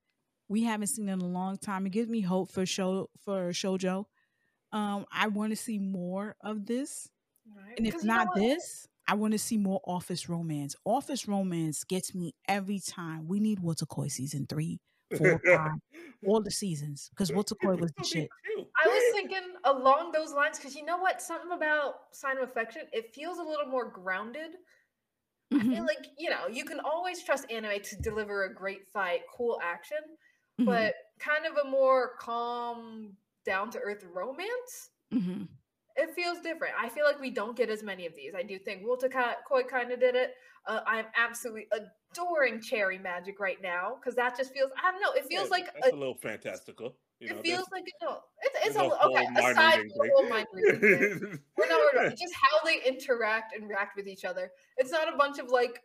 we 0.49 0.63
haven't 0.63 0.87
seen 0.87 1.09
in 1.09 1.21
a 1.21 1.25
long 1.27 1.57
time. 1.57 1.85
It 1.87 1.91
gives 1.91 2.09
me 2.09 2.21
hope 2.21 2.51
for 2.51 2.65
show 2.65 3.09
for 3.19 3.49
shojo. 3.51 4.05
Um, 4.71 5.05
I 5.11 5.27
want 5.27 5.51
to 5.51 5.55
see 5.57 5.79
more 5.79 6.35
of 6.41 6.65
this. 6.65 7.09
Right? 7.45 7.75
And 7.77 7.87
if 7.87 7.95
'Cause 7.95 8.03
you 8.03 8.11
know 8.13 8.17
not 8.17 8.33
this, 8.33 8.87
I 9.07 9.15
want 9.15 9.33
to 9.33 9.39
see 9.39 9.57
more 9.57 9.81
office 9.85 10.29
romance. 10.29 10.75
Office 10.85 11.27
romance 11.27 11.83
gets 11.83 12.15
me 12.15 12.33
every 12.47 12.79
time. 12.79 13.27
We 13.27 13.39
need 13.39 13.59
Wotakoi 13.59 14.11
season 14.11 14.47
three, 14.47 14.81
four, 15.11 15.41
five, 15.53 15.79
all 16.23 16.41
the 16.41 16.51
seasons 16.51 17.09
because 17.11 17.31
Wotakoi 17.31 17.79
was 17.79 17.93
the 17.97 18.03
shit. 18.05 18.31
I 18.83 18.87
was 18.87 19.03
thinking 19.11 19.55
along 19.65 20.11
those 20.11 20.33
lines 20.33 20.57
because 20.57 20.75
you 20.75 20.83
know 20.85 20.97
what? 20.97 21.21
Something 21.21 21.51
about 21.51 22.15
sign 22.15 22.37
of 22.37 22.43
affection, 22.49 22.87
it 22.93 23.13
feels 23.13 23.37
a 23.37 23.43
little 23.43 23.65
more 23.67 23.89
grounded. 23.89 24.51
I 25.59 25.63
Mhm, 25.63 25.75
feel 25.75 25.85
like, 25.85 26.07
you 26.17 26.29
know, 26.29 26.47
you 26.47 26.65
can 26.65 26.79
always 26.79 27.23
trust 27.23 27.49
anime 27.51 27.81
to 27.81 27.95
deliver 27.97 28.45
a 28.45 28.53
great 28.53 28.87
fight, 28.87 29.21
cool 29.35 29.59
action, 29.61 30.17
mhm, 30.57 30.87
but 30.87 30.95
kind 31.19 31.45
of 31.45 31.57
a 31.57 31.69
more 31.69 32.15
calm, 32.17 33.17
down 33.45 33.71
to 33.71 33.79
earth 33.79 34.03
romance. 34.03 34.91
mhm. 35.11 35.61
it 35.97 36.13
feels 36.15 36.39
different. 36.41 36.73
I 36.77 36.89
feel 36.89 37.05
like 37.05 37.19
we 37.19 37.31
don't 37.31 37.55
get 37.55 37.69
as 37.69 37.83
many 37.83 38.05
of 38.05 38.15
these. 38.15 38.33
I 38.35 38.43
do 38.43 38.57
think 38.57 38.83
Koi 39.47 39.63
kind 39.63 39.91
of 39.91 39.99
did 39.99 40.15
it. 40.15 40.35
Uh, 40.65 40.81
I'm 40.85 41.07
absolutely 41.15 41.67
adoring 41.71 42.61
Cherry 42.61 42.97
Magic 42.97 43.39
right 43.39 43.61
now 43.61 43.95
because 43.95 44.15
that 44.15 44.37
just 44.37 44.53
feels. 44.53 44.71
I 44.81 44.91
don't 44.91 45.01
know. 45.01 45.11
It 45.13 45.25
feels 45.25 45.49
Yeah, 45.49 45.49
like 45.49 45.67
a, 45.81 45.91
a 45.91 45.95
little 45.95 46.15
fantastical. 46.17 46.99
You 47.21 47.29
know, 47.29 47.35
it 47.35 47.43
feels 47.43 47.67
like 47.71 47.83
a 47.83 48.05
no. 48.05 48.17
It's, 48.41 48.57
it's 48.57 48.67
it's 48.67 48.75
a, 48.77 49.05
okay. 49.05 49.27
Aside 49.37 49.79
from 49.79 49.87
the 49.89 50.11
whole 50.15 50.27
mind 50.29 50.47
reading 50.53 51.39
we're 51.55 51.67
not 51.69 51.81
about 51.93 52.05
it. 52.13 52.17
just 52.17 52.33
how 52.33 52.65
they 52.65 52.81
interact 52.85 53.55
and 53.55 53.69
react 53.69 53.95
with 53.95 54.07
each 54.07 54.25
other. 54.25 54.51
It's 54.77 54.91
not 54.91 55.13
a 55.13 55.15
bunch 55.15 55.37
of 55.37 55.49
like 55.49 55.81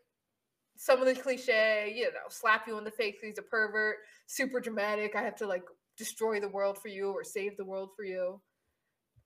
some 0.77 1.01
of 1.01 1.07
the 1.07 1.15
cliche, 1.15 1.93
you 1.95 2.05
know, 2.05 2.29
slap 2.31 2.67
you 2.67 2.79
in 2.79 2.85
the 2.85 2.91
face, 2.91 3.17
he's 3.23 3.39
a 3.39 3.43
pervert, 3.43 3.97
super 4.27 4.61
dramatic. 4.61 5.15
I 5.15 5.23
have 5.23 5.37
to 5.37 5.47
like 5.47 5.65
destroy 5.97 6.41
the 6.41 6.49
world 6.49 6.79
for 6.79 6.89
you 6.89 7.11
or 7.11 7.23
save 7.23 7.57
the 7.57 7.65
world 7.65 7.91
for 7.97 8.05
you. 8.05 8.41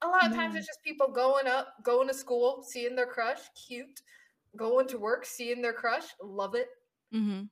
A 0.02 0.08
lot 0.08 0.26
of 0.26 0.34
times 0.34 0.54
Yeah. 0.54 0.58
it's 0.60 0.66
just 0.66 0.82
people 0.82 1.08
going 1.08 1.46
up, 1.46 1.74
going 1.84 2.08
to 2.08 2.14
school, 2.14 2.62
seeing 2.66 2.96
their 2.96 3.06
crush, 3.06 3.40
cute, 3.66 4.00
going 4.56 4.86
to 4.88 4.98
work, 4.98 5.24
seeing 5.26 5.60
their 5.62 5.72
crush, 5.74 6.06
love 6.22 6.54
it. 6.54 6.68
Mm-hmm. 7.14 7.42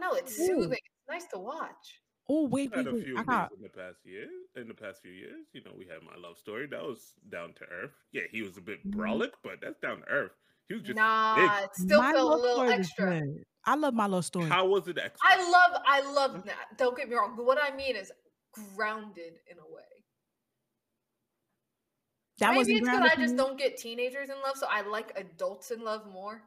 No, 0.00 0.12
it's 0.14 0.38
Ooh. 0.40 0.46
soothing. 0.46 0.78
It's 0.82 1.08
nice 1.08 1.26
to 1.32 1.38
watch. 1.38 1.99
Oh 2.32 2.46
wait, 2.46 2.72
had 2.72 2.86
wait, 2.86 2.86
a 2.86 2.94
wait. 2.94 3.04
few 3.04 3.16
I 3.16 3.22
of 3.22 3.26
got 3.26 3.52
in 3.56 3.60
the 3.62 3.68
past 3.68 4.06
year. 4.06 4.28
In 4.54 4.68
the 4.68 4.74
past 4.74 5.02
few 5.02 5.10
years, 5.10 5.46
you 5.52 5.62
know, 5.64 5.72
we 5.76 5.84
had 5.86 6.02
my 6.04 6.14
love 6.16 6.38
story. 6.38 6.66
That 6.68 6.82
was 6.82 7.14
down 7.28 7.54
to 7.54 7.64
earth. 7.64 7.90
Yeah, 8.12 8.22
he 8.30 8.42
was 8.42 8.56
a 8.56 8.60
bit 8.60 8.78
Mhm. 8.84 8.92
brolic, 8.92 9.32
but 9.42 9.60
that's 9.60 9.80
down 9.80 10.02
to 10.02 10.08
earth. 10.08 10.32
He 10.68 10.74
was 10.74 10.84
just 10.84 10.96
nah, 10.96 11.34
big. 11.34 11.62
it 11.62 11.74
still 11.74 11.98
my 11.98 12.12
felt 12.12 12.30
a 12.30 12.36
love 12.36 12.40
little 12.40 12.62
story 12.62 12.72
was 12.78 12.88
extra. 12.88 13.20
I 13.66 13.74
love 13.74 13.94
my 13.94 14.06
love 14.06 14.24
story. 14.24 14.48
How 14.48 14.66
was 14.66 14.86
it 14.88 14.96
extra? 14.98 15.28
I 15.28 15.50
love, 15.50 15.82
I 15.86 16.00
love 16.12 16.44
that. 16.46 16.76
Don't 16.78 16.96
get 16.96 17.08
me 17.08 17.16
wrong. 17.16 17.34
But 17.36 17.46
what 17.46 17.58
I 17.62 17.74
mean 17.74 17.96
is 17.96 18.12
grounded 18.52 19.34
in 19.50 19.58
a 19.58 19.66
way. 19.74 20.04
that 22.38 22.50
Maybe 22.50 22.56
wasn't 22.56 22.78
it's 22.78 22.88
because 22.88 23.04
I 23.04 23.16
just 23.16 23.36
don't 23.36 23.58
get 23.58 23.76
teenagers 23.76 24.30
in 24.30 24.40
love, 24.42 24.56
so 24.56 24.66
I 24.68 24.80
like 24.82 25.12
adults 25.16 25.70
in 25.70 25.82
love 25.82 26.06
more. 26.06 26.42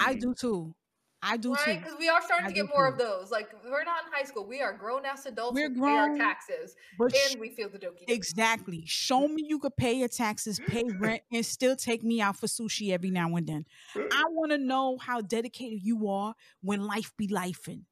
I 0.00 0.14
Mhm. 0.14 0.20
do 0.20 0.34
too. 0.34 0.74
I 1.22 1.36
do 1.36 1.54
Right? 1.54 1.64
too. 1.64 1.80
Because 1.80 1.98
we 1.98 2.08
are 2.08 2.20
starting 2.22 2.46
I 2.46 2.48
to 2.48 2.54
get 2.54 2.68
more 2.68 2.86
too. 2.86 2.92
of 2.92 2.98
those. 2.98 3.30
Like 3.30 3.50
we're 3.64 3.84
not 3.84 4.04
in 4.06 4.12
high 4.12 4.24
school. 4.24 4.44
We 4.46 4.60
are 4.60 4.72
grown 4.72 5.04
ass 5.06 5.26
adults. 5.26 5.54
We're 5.54 5.68
who 5.68 5.74
pay 5.84 5.96
our 5.96 6.08
grown, 6.08 6.18
taxes 6.18 6.76
But 6.98 7.14
sh- 7.14 7.32
and 7.32 7.40
we 7.40 7.50
feel 7.50 7.68
the 7.68 7.78
dokie. 7.78 8.08
exactly, 8.08 8.84
show 8.86 9.28
me 9.28 9.44
you 9.48 9.58
could 9.58 9.76
pay 9.76 9.92
your 9.94 10.08
taxes, 10.08 10.58
pay 10.60 10.82
rent, 10.98 11.22
and 11.32 11.44
still 11.44 11.76
take 11.76 12.02
me 12.02 12.20
out 12.20 12.36
for 12.38 12.46
sushi 12.46 12.90
every 12.92 13.10
now 13.10 13.34
and 13.36 13.46
then. 13.46 13.64
I 14.10 14.24
want 14.30 14.52
to 14.52 14.58
know 14.58 14.98
how 14.98 15.20
dedicated 15.20 15.80
you 15.82 16.08
are 16.08 16.34
when 16.62 16.80
life 16.82 17.12
be 17.16 17.28
lifing. 17.28 17.84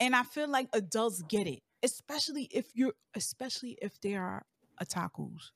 And 0.00 0.16
I 0.16 0.22
feel 0.24 0.48
like 0.48 0.68
adults 0.72 1.22
get 1.22 1.46
it, 1.46 1.60
especially 1.82 2.44
if 2.52 2.66
you're, 2.74 2.94
especially 3.14 3.78
if 3.80 4.00
they 4.00 4.14
are 4.16 4.44
otakus. 4.82 5.50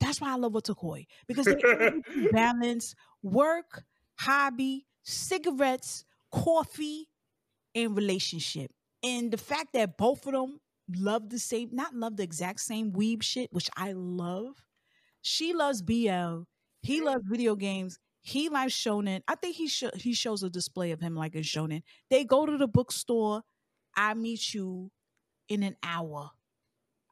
That's 0.00 0.20
why 0.20 0.32
I 0.32 0.36
love 0.36 0.52
Wotakoi 0.52 1.06
because 1.26 1.48
they 1.48 1.64
balance 2.30 2.94
work, 3.22 3.84
hobby, 4.18 4.86
cigarettes, 5.02 6.04
coffee, 6.30 7.08
and 7.74 7.96
relationship. 7.96 8.70
And 9.02 9.30
the 9.32 9.38
fact 9.38 9.72
that 9.74 9.96
both 9.98 10.26
of 10.26 10.32
them 10.32 10.60
love 10.96 11.30
the 11.30 11.38
same, 11.38 11.70
not 11.72 11.94
love 11.94 12.16
the 12.16 12.22
exact 12.22 12.60
same 12.60 12.92
weeb 12.92 13.22
shit, 13.22 13.52
which 13.52 13.70
I 13.76 13.92
love. 13.92 14.54
She 15.22 15.54
loves 15.54 15.82
BL. 15.82 16.46
He 16.82 17.00
loves 17.00 17.22
video 17.28 17.56
games. 17.56 17.98
He 18.22 18.48
likes 18.48 18.74
shonen. 18.74 19.22
I 19.28 19.34
think 19.36 19.56
he 19.56 19.68
sho- 19.68 19.90
he 19.94 20.12
shows 20.14 20.42
a 20.42 20.50
display 20.50 20.92
of 20.92 21.00
him 21.00 21.14
like 21.16 21.34
a 21.34 21.38
shonen. 21.40 21.82
They 22.10 22.24
go 22.24 22.46
to 22.46 22.56
the 22.56 22.68
bookstore. 22.68 23.42
I 23.96 24.14
meet 24.14 24.54
you 24.54 24.90
in 25.48 25.62
an 25.62 25.76
hour. 25.82 26.30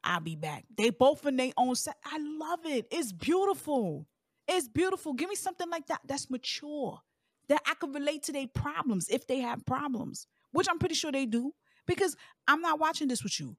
I'll 0.03 0.21
be 0.21 0.35
back. 0.35 0.65
They 0.77 0.89
both 0.89 1.25
in 1.25 1.35
their 1.37 1.51
own 1.57 1.75
set. 1.75 1.95
I 2.05 2.17
love 2.19 2.65
it. 2.65 2.87
It's 2.91 3.11
beautiful. 3.11 4.07
It's 4.47 4.67
beautiful. 4.67 5.13
Give 5.13 5.29
me 5.29 5.35
something 5.35 5.69
like 5.69 5.87
that 5.87 6.01
that's 6.07 6.29
mature. 6.29 7.01
That 7.49 7.61
I 7.65 7.75
can 7.75 7.93
relate 7.93 8.23
to 8.23 8.31
their 8.31 8.47
problems 8.47 9.07
if 9.09 9.25
they 9.27 9.39
have 9.39 9.65
problems, 9.65 10.27
which 10.51 10.67
I'm 10.69 10.79
pretty 10.79 10.95
sure 10.95 11.11
they 11.11 11.25
do. 11.25 11.53
Because 11.85 12.17
I'm 12.47 12.61
not 12.61 12.79
watching 12.79 13.07
this 13.07 13.23
with 13.23 13.39
you. 13.39 13.55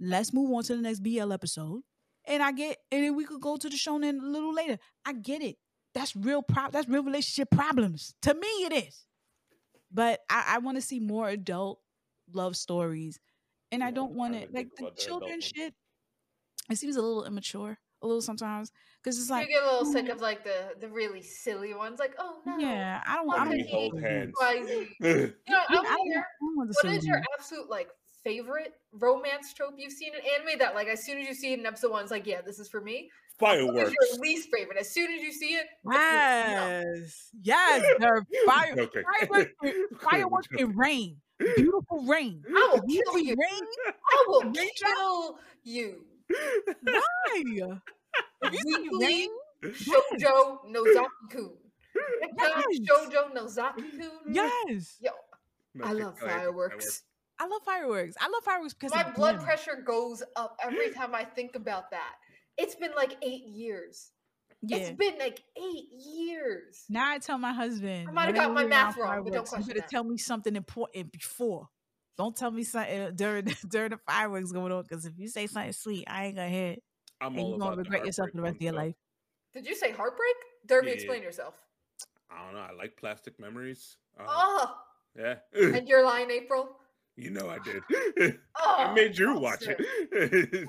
Let's 0.00 0.32
move 0.32 0.50
on 0.52 0.64
to 0.64 0.76
the 0.76 0.82
next 0.82 1.00
BL 1.00 1.32
episode. 1.32 1.82
And 2.26 2.42
I 2.42 2.52
get, 2.52 2.78
and 2.90 3.04
then 3.04 3.16
we 3.16 3.24
could 3.24 3.40
go 3.40 3.56
to 3.56 3.68
the 3.68 3.76
shonen 3.76 4.20
a 4.20 4.26
little 4.26 4.52
later. 4.52 4.78
I 5.06 5.12
get 5.12 5.42
it. 5.42 5.56
That's 5.94 6.14
real 6.14 6.42
pro 6.42 6.70
that's 6.70 6.88
real 6.88 7.02
relationship 7.02 7.50
problems. 7.50 8.14
To 8.22 8.34
me, 8.34 8.46
it 8.46 8.72
is. 8.72 9.06
But 9.90 10.20
I, 10.28 10.44
I 10.54 10.58
want 10.58 10.76
to 10.76 10.82
see 10.82 11.00
more 11.00 11.28
adult 11.28 11.80
love 12.32 12.56
stories. 12.56 13.18
And 13.72 13.82
I 13.82 13.90
don't 13.90 14.12
want 14.12 14.34
to 14.34 14.40
like 14.40 14.50
the 14.50 14.58
about 14.58 14.76
the 14.76 14.84
adult 14.84 14.96
children 14.98 15.40
shit. 15.40 15.74
It 16.70 16.76
seems 16.76 16.96
a 16.96 17.02
little 17.02 17.24
immature, 17.24 17.78
a 18.02 18.06
little 18.06 18.22
sometimes. 18.22 18.72
Because 19.02 19.18
it's 19.20 19.30
like 19.30 19.48
you 19.48 19.54
get 19.54 19.62
a 19.62 19.66
little 19.66 19.84
sick 19.86 20.06
mm, 20.06 20.12
of 20.12 20.20
like 20.20 20.44
the 20.44 20.74
the 20.80 20.88
really 20.88 21.22
silly 21.22 21.74
ones, 21.74 21.98
like 21.98 22.14
oh 22.18 22.40
no, 22.46 22.58
Yeah, 22.58 23.02
I 23.06 23.14
don't 23.16 23.28
How 23.28 23.36
I 23.36 23.44
don't 23.44 23.50
We 23.50 23.62
hold 23.70 23.94
want 23.94 24.04
hands. 24.04 24.34
XYZ. 24.40 24.88
You 25.46 25.54
know, 25.54 25.58
I 25.68 25.72
I 25.72 25.74
want 25.76 25.86
to 25.86 25.96
don't, 25.96 26.06
hear 26.06 26.18
I 26.18 26.24
don't 26.40 26.56
want 26.56 26.68
the 26.68 26.74
what 26.74 26.82
silly 26.82 26.96
is 26.96 27.06
your 27.06 27.16
ones. 27.16 27.26
absolute 27.38 27.70
like 27.70 27.88
favorite 28.24 28.74
romance 28.92 29.54
trope 29.54 29.74
you've 29.78 29.92
seen 29.92 30.12
in 30.14 30.20
anime 30.20 30.58
that 30.58 30.74
like 30.74 30.88
as 30.88 31.04
soon 31.04 31.18
as 31.18 31.26
you 31.28 31.34
see 31.34 31.52
it 31.52 31.60
in 31.60 31.66
episode 31.66 31.90
one, 31.92 32.02
it's 32.02 32.10
like 32.10 32.26
yeah, 32.26 32.40
this 32.40 32.58
is 32.58 32.68
for 32.68 32.80
me. 32.80 33.10
Fireworks. 33.38 33.92
your 33.92 34.20
least 34.20 34.48
favorite? 34.52 34.76
As 34.78 34.90
soon 34.92 35.12
as 35.12 35.22
you 35.22 35.32
see 35.32 35.54
it, 35.54 35.66
it's 35.92 36.10
like, 36.12 36.24
no. 36.44 36.74
Yes, 36.94 37.30
yes, 37.40 37.92
they're 37.98 38.26
fire, 38.44 38.74
Okay. 38.78 39.02
fireworks, 39.02 39.52
fireworks 40.02 40.48
okay. 40.52 40.64
and 40.64 40.76
rain, 40.76 41.20
beautiful 41.54 42.02
rain. 42.04 42.42
I 42.56 42.68
will 42.72 42.82
If 42.88 43.04
kill 43.04 43.18
you. 43.20 43.36
rain, 43.36 43.60
I 44.10 44.24
will 44.26 44.52
kill 44.52 45.38
you. 45.62 46.04
Why? 46.82 47.42
If 48.42 48.52
Weekly 48.52 49.06
rain, 49.06 49.28
Shoujo 49.64 50.58
Nozaki-kun. 50.68 51.50
Yes. 52.38 52.64
Shoujo 52.88 53.34
Nozaki-kun. 53.34 54.10
yes, 54.32 54.96
Yo, 55.00 55.10
I 55.82 55.92
love 55.92 56.18
fireworks. 56.18 57.02
I 57.40 57.46
love 57.46 57.62
fireworks. 57.64 58.16
I 58.20 58.28
love 58.28 58.42
fireworks 58.44 58.74
because 58.74 58.92
My 58.94 59.10
blood 59.10 59.36
them. 59.36 59.44
pressure 59.44 59.82
goes 59.84 60.22
up 60.36 60.56
every 60.62 60.90
time 60.92 61.14
I 61.14 61.24
think 61.24 61.54
about 61.56 61.90
that. 61.92 62.14
It's 62.56 62.74
been 62.74 62.92
like 62.96 63.16
eight 63.22 63.44
years. 63.46 64.10
Yeah. 64.62 64.78
It's 64.78 64.90
been 64.90 65.16
like 65.18 65.40
eight 65.56 65.84
years. 65.92 66.84
Now 66.88 67.10
I 67.10 67.18
tell 67.18 67.38
my 67.38 67.52
husband. 67.52 68.08
I 68.08 68.12
might 68.12 68.26
have 68.26 68.34
got 68.34 68.52
my 68.52 68.64
math 68.66 68.96
wrong, 68.96 69.22
but 69.22 69.32
don't 69.32 69.46
fireworks, 69.46 69.68
You 69.68 69.74
better 69.74 69.86
tell 69.88 70.02
me 70.02 70.16
something 70.18 70.56
important 70.56 71.12
before. 71.12 71.68
Don't 72.18 72.36
tell 72.36 72.50
me 72.50 72.64
something 72.64 73.14
during 73.14 73.44
during 73.68 73.90
the 73.90 73.98
fireworks 73.98 74.50
going 74.52 74.72
on. 74.72 74.82
Because 74.82 75.06
if 75.06 75.12
you 75.16 75.28
say 75.28 75.46
something 75.46 75.72
sweet, 75.72 76.04
I 76.08 76.26
ain't 76.26 76.36
gonna 76.36 76.48
hear 76.48 76.66
it, 76.72 76.82
I'm 77.20 77.34
and 77.36 77.38
all 77.44 77.50
you're 77.50 77.58
gonna 77.58 77.76
regret 77.76 78.04
yourself 78.04 78.30
for 78.30 78.36
the 78.36 78.42
rest 78.42 78.56
of 78.56 78.62
your 78.62 78.74
ones, 78.74 78.86
life. 78.88 78.94
Did 79.54 79.66
you 79.66 79.74
say 79.76 79.92
heartbreak? 79.92 80.34
Derby, 80.66 80.88
Yeah. 80.88 80.94
explain 80.94 81.22
yourself. 81.22 81.54
I 82.30 82.44
don't 82.44 82.54
know. 82.54 82.60
I 82.60 82.72
like 82.72 82.96
plastic 82.96 83.38
memories. 83.40 83.96
Uh, 84.18 84.26
Oh, 84.28 84.74
yeah. 85.16 85.36
and 85.54 85.88
you're 85.88 86.04
lying, 86.04 86.30
April. 86.30 86.76
you 87.16 87.30
know 87.30 87.48
I 87.48 87.58
did. 87.60 87.82
Oh, 88.60 88.76
I 88.78 88.92
made 88.92 89.16
you 89.16 89.38
watch 89.38 89.62
shit. 89.62 89.76
it. 89.80 90.68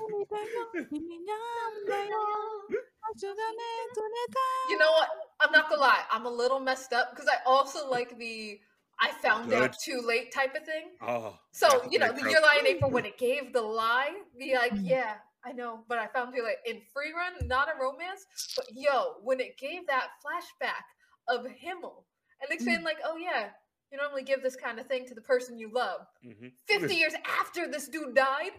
You 4.70 4.78
know 4.78 4.92
what? 4.92 5.08
I'm 5.40 5.50
not 5.52 5.68
gonna 5.68 5.80
lie. 5.80 6.02
I'm 6.10 6.26
a 6.26 6.30
little 6.30 6.60
messed 6.60 6.92
up 6.92 7.10
because 7.10 7.28
I 7.28 7.36
also 7.44 7.88
like 7.90 8.16
the 8.18 8.60
I 9.00 9.12
found 9.12 9.52
out 9.52 9.74
too 9.82 10.02
late 10.06 10.32
type 10.32 10.54
of 10.54 10.64
thing. 10.64 10.90
oh, 11.02 11.38
So 11.52 11.88
you 11.90 11.98
know, 11.98 12.12
the 12.12 12.20
trope. 12.20 12.32
Your 12.32 12.42
Lie 12.42 12.58
in 12.60 12.66
April 12.66 12.90
when 12.90 13.06
it 13.06 13.16
gave 13.18 13.52
the 13.52 13.62
lie, 13.62 14.10
be 14.38 14.54
like, 14.54 14.72
Mm. 14.72 14.86
yeah, 14.88 15.14
I 15.44 15.52
know, 15.52 15.84
but 15.88 15.98
I 15.98 16.06
found 16.08 16.34
too 16.34 16.42
late. 16.42 16.56
In 16.66 16.82
Frieren, 16.94 17.46
not 17.46 17.68
a 17.68 17.80
romance, 17.80 18.26
but 18.56 18.66
yo, 18.74 19.14
when 19.22 19.40
it 19.40 19.56
gave 19.58 19.86
that 19.86 20.08
flashback 20.24 20.84
of 21.28 21.46
Himmel 21.46 22.04
and 22.42 22.50
explained 22.52 22.84
like, 22.84 22.98
oh 23.04 23.16
yeah, 23.16 23.48
you 23.90 23.96
normally 23.98 24.22
give 24.22 24.42
this 24.42 24.54
kind 24.56 24.78
of 24.78 24.86
thing 24.86 25.06
to 25.06 25.14
the 25.14 25.20
person 25.22 25.58
you 25.58 25.70
love. 25.72 26.02
Mhm. 26.24 26.52
50 26.66 26.94
years 26.94 27.14
after 27.40 27.66
this 27.68 27.88
dude 27.88 28.14
died, 28.14 28.52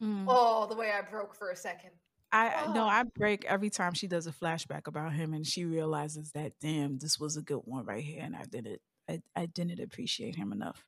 Mm. 0.00 0.24
oh, 0.28 0.66
the 0.66 0.74
way 0.74 0.90
I 0.90 1.00
broke 1.02 1.34
for 1.34 1.50
a 1.50 1.56
second. 1.56 1.90
I 2.32 2.72
no, 2.72 2.84
Oh. 2.84 2.88
I 2.88 3.02
break 3.04 3.44
every 3.44 3.70
time 3.70 3.92
she 3.94 4.08
does 4.08 4.26
a 4.26 4.32
flashback 4.32 4.86
about 4.88 5.12
him, 5.12 5.32
and 5.34 5.46
she 5.46 5.64
realizes 5.64 6.32
that 6.32 6.58
damn, 6.60 6.98
this 6.98 7.20
was 7.20 7.36
a 7.36 7.42
good 7.42 7.60
one 7.64 7.84
right 7.84 8.02
here, 8.02 8.22
and 8.22 8.34
I 8.34 8.44
didn't, 8.44 8.80
I, 9.08 9.20
I 9.36 9.46
didn't 9.46 9.80
appreciate 9.80 10.36
him 10.36 10.52
enough. 10.52 10.84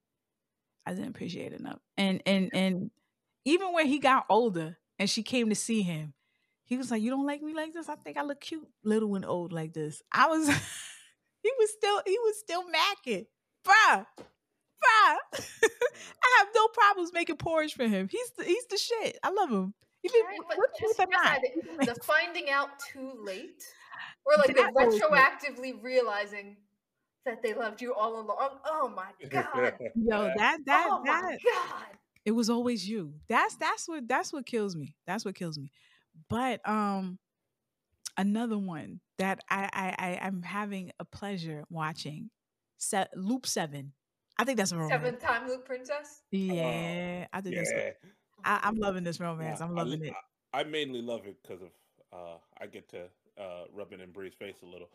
I 0.86 0.92
didn't 0.92 1.08
appreciate 1.08 1.52
it 1.52 1.60
enough, 1.60 1.80
and 1.96 2.22
and 2.26 2.50
and 2.52 2.90
even 3.44 3.72
when 3.72 3.86
he 3.86 3.98
got 3.98 4.26
older 4.28 4.76
and 4.98 5.08
she 5.08 5.22
came 5.22 5.48
to 5.48 5.54
see 5.54 5.82
him, 5.82 6.12
he 6.64 6.76
was 6.76 6.90
like, 6.90 7.00
"You 7.02 7.10
don't 7.10 7.26
like 7.26 7.42
me 7.42 7.54
like 7.54 7.72
this? 7.72 7.88
I 7.88 7.94
think 7.96 8.16
I 8.18 8.22
look 8.22 8.40
cute, 8.40 8.68
little 8.84 9.14
and 9.16 9.24
old 9.24 9.52
like 9.52 9.72
this." 9.72 10.02
I 10.12 10.26
was, 10.26 10.46
he 11.42 11.50
was 11.58 11.70
still, 11.72 12.02
he 12.06 12.18
was 12.18 12.38
still 12.38 12.64
macking, 12.64 13.26
bruh, 13.66 14.06
bruh. 14.18 15.16
I 15.64 16.38
have 16.38 16.48
no 16.54 16.68
problems 16.68 17.12
making 17.14 17.36
porridge 17.36 17.74
for 17.74 17.86
him. 17.88 18.08
He's 18.10 18.30
the, 18.36 18.44
he's 18.44 18.66
the 18.66 18.76
shit. 18.76 19.18
I 19.22 19.30
love 19.30 19.50
him. 19.50 19.74
Even 20.04 20.20
Right, 20.26 20.38
but 20.48 20.58
just- 20.78 20.98
just 20.98 21.10
not, 21.10 21.26
had 21.26 21.44
it- 21.44 21.52
he's 21.54 21.64
amazing. 21.64 21.94
the 21.94 22.00
finding 22.02 22.50
out 22.50 22.68
too 22.92 23.14
late, 23.24 23.64
or 24.26 24.34
like 24.36 24.54
That 24.54 24.74
retroactively 24.74 25.82
realizing 25.82 26.58
that 27.24 27.42
they 27.42 27.54
loved 27.54 27.80
you 27.82 27.94
all 27.94 28.20
along. 28.20 28.58
Oh 28.64 28.92
my 28.94 29.10
god! 29.28 29.74
Yo, 29.94 30.30
that 30.36 30.58
that 30.66 30.88
oh 30.90 31.02
that 31.04 31.22
my 31.22 31.38
god! 31.44 31.98
it 32.24 32.32
was 32.32 32.50
always 32.50 32.88
you. 32.88 33.14
That's 33.28 33.56
that's 33.56 33.88
what 33.88 34.08
that's 34.08 34.32
what 34.32 34.46
kills 34.46 34.76
me. 34.76 34.96
That's 35.06 35.24
what 35.24 35.34
kills 35.34 35.58
me. 35.58 35.70
But 36.28 36.66
um 36.68 37.18
another 38.16 38.58
one 38.58 39.00
that 39.18 39.40
I 39.50 39.68
I, 39.72 39.94
I 39.98 40.26
I'm 40.26 40.42
having 40.42 40.92
a 40.98 41.04
pleasure 41.04 41.64
watching. 41.70 42.30
Se- 42.78 43.06
Loop 43.14 43.46
Seven. 43.46 43.92
I 44.38 44.44
think 44.44 44.58
that's 44.58 44.72
a 44.72 44.76
romance. 44.76 45.02
Seventh 45.02 45.20
time 45.20 45.48
Loop 45.48 45.64
Princess. 45.64 46.22
Yeah, 46.30 47.26
I 47.32 47.40
think 47.40 47.56
that's. 47.56 47.72
Yeah. 47.74 47.90
I, 48.44 48.60
I'm 48.64 48.76
loving 48.76 49.04
this 49.04 49.20
romance. 49.20 49.60
Nah, 49.60 49.66
I'm 49.66 49.74
loving 49.74 50.00
li- 50.00 50.08
it. 50.08 50.14
I, 50.52 50.60
I 50.60 50.64
mainly 50.64 51.00
love 51.00 51.26
it 51.26 51.36
because 51.42 51.62
of 51.62 51.68
uh, 52.12 52.36
I 52.60 52.66
get 52.66 52.88
to 52.90 53.04
uh, 53.40 53.64
rub 53.72 53.92
it 53.92 54.00
in 54.00 54.10
Bree's 54.10 54.34
face 54.34 54.56
a 54.62 54.66
little 54.66 54.90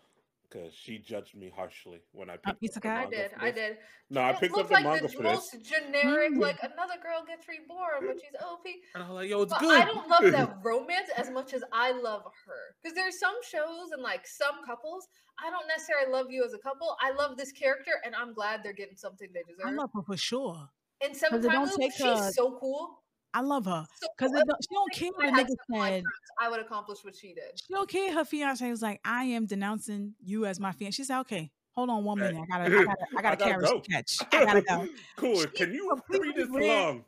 because 0.49 0.73
she 0.73 0.97
judged 0.97 1.35
me 1.35 1.51
harshly 1.55 1.99
when 2.11 2.29
I 2.29 2.37
picked 2.37 2.57
it's 2.61 2.77
up 2.77 2.83
the 2.83 2.89
okay. 2.89 2.97
I 2.97 3.05
did. 3.09 3.31
I 3.39 3.51
did. 3.51 3.77
No, 4.09 4.21
I 4.21 4.33
picked 4.33 4.57
up 4.57 4.67
the 4.67 4.73
like 4.73 4.83
manga 4.83 5.01
the 5.03 5.09
for 5.09 5.23
this, 5.23 5.33
most 5.53 5.63
generic, 5.63 6.31
Mm. 6.33 6.39
like 6.41 6.57
another 6.63 6.95
girl 7.01 7.23
gets 7.27 7.47
reborn, 7.47 8.07
but 8.07 8.15
she's 8.19 8.35
OP. 8.41 8.65
and 8.95 9.03
I 9.03 9.07
was 9.07 9.15
like, 9.15 9.29
"Yo, 9.29 9.41
it's 9.43 9.53
But 9.53 9.59
good." 9.61 9.81
I 9.81 9.85
don't 9.85 10.07
love 10.07 10.31
that 10.31 10.57
romance 10.63 11.09
as 11.15 11.29
much 11.29 11.53
as 11.53 11.63
I 11.71 11.91
love 11.91 12.23
her. 12.45 12.75
Because 12.81 12.95
there's 12.95 13.19
some 13.19 13.35
shows 13.43 13.91
and 13.91 14.01
like 14.01 14.25
some 14.27 14.63
couples, 14.65 15.07
I 15.43 15.49
don't 15.49 15.67
necessarily 15.67 16.11
love 16.11 16.27
you 16.31 16.43
as 16.43 16.53
a 16.53 16.59
couple. 16.59 16.95
I 17.01 17.11
love 17.11 17.37
this 17.37 17.51
character, 17.51 17.91
and 18.03 18.15
I'm 18.15 18.33
glad 18.33 18.61
they're 18.63 18.73
getting 18.73 18.97
something 18.97 19.27
they 19.33 19.43
deserve. 19.47 19.67
I 19.67 19.71
love 19.71 19.91
her 19.95 20.01
for 20.01 20.17
sure. 20.17 20.69
and 21.01 21.15
Seven 21.15 21.43
it 21.43 21.47
Time 21.47 21.63
Loop, 21.65 21.91
she's 21.93 22.03
her- 22.03 22.31
so 22.31 22.57
cool. 22.59 22.98
I 23.33 23.41
love 23.41 23.65
her 23.65 23.85
because 24.17 24.31
cool. 24.31 24.41
she 24.41 24.73
don't 24.75 24.93
care 24.93 25.09
what 25.15 25.25
I 25.27 25.29
the 25.31 25.43
nigga 25.43 25.47
some 25.47 25.57
of 25.75 25.79
my 25.79 25.89
said. 25.89 26.03
I 26.41 26.49
would 26.49 26.59
accomplish 26.59 27.03
what 27.03 27.15
she 27.15 27.33
did. 27.33 27.61
She 27.63 27.73
don't 27.73 27.89
care. 27.89 28.11
Her 28.13 28.25
fiance 28.25 28.67
was 28.69 28.81
like, 28.81 28.99
"I 29.05 29.25
am 29.25 29.45
denouncing 29.45 30.15
you 30.23 30.45
as 30.45 30.59
my 30.59 30.71
fiance." 30.71 30.95
She 30.95 31.03
said, 31.03 31.19
"Okay, 31.21 31.51
hold 31.73 31.89
on 31.91 32.03
one 32.03 32.17
minute. 32.19 32.41
I 32.51 32.57
gotta, 32.57 32.75
I 32.75 32.83
gotta, 32.83 32.95
I 33.17 33.21
gotta 33.21 33.37
carry 33.37 33.67
some 33.67 33.81
catch. 33.81 34.17
I 34.31 34.45
gotta 34.45 34.61
go." 34.61 34.87
cool. 35.15 35.41
She 35.41 35.47
Can 35.47 35.73
you 35.73 35.95
read 36.09 36.35
this 36.35 36.49
ran- 36.49 36.63
along? 36.63 37.05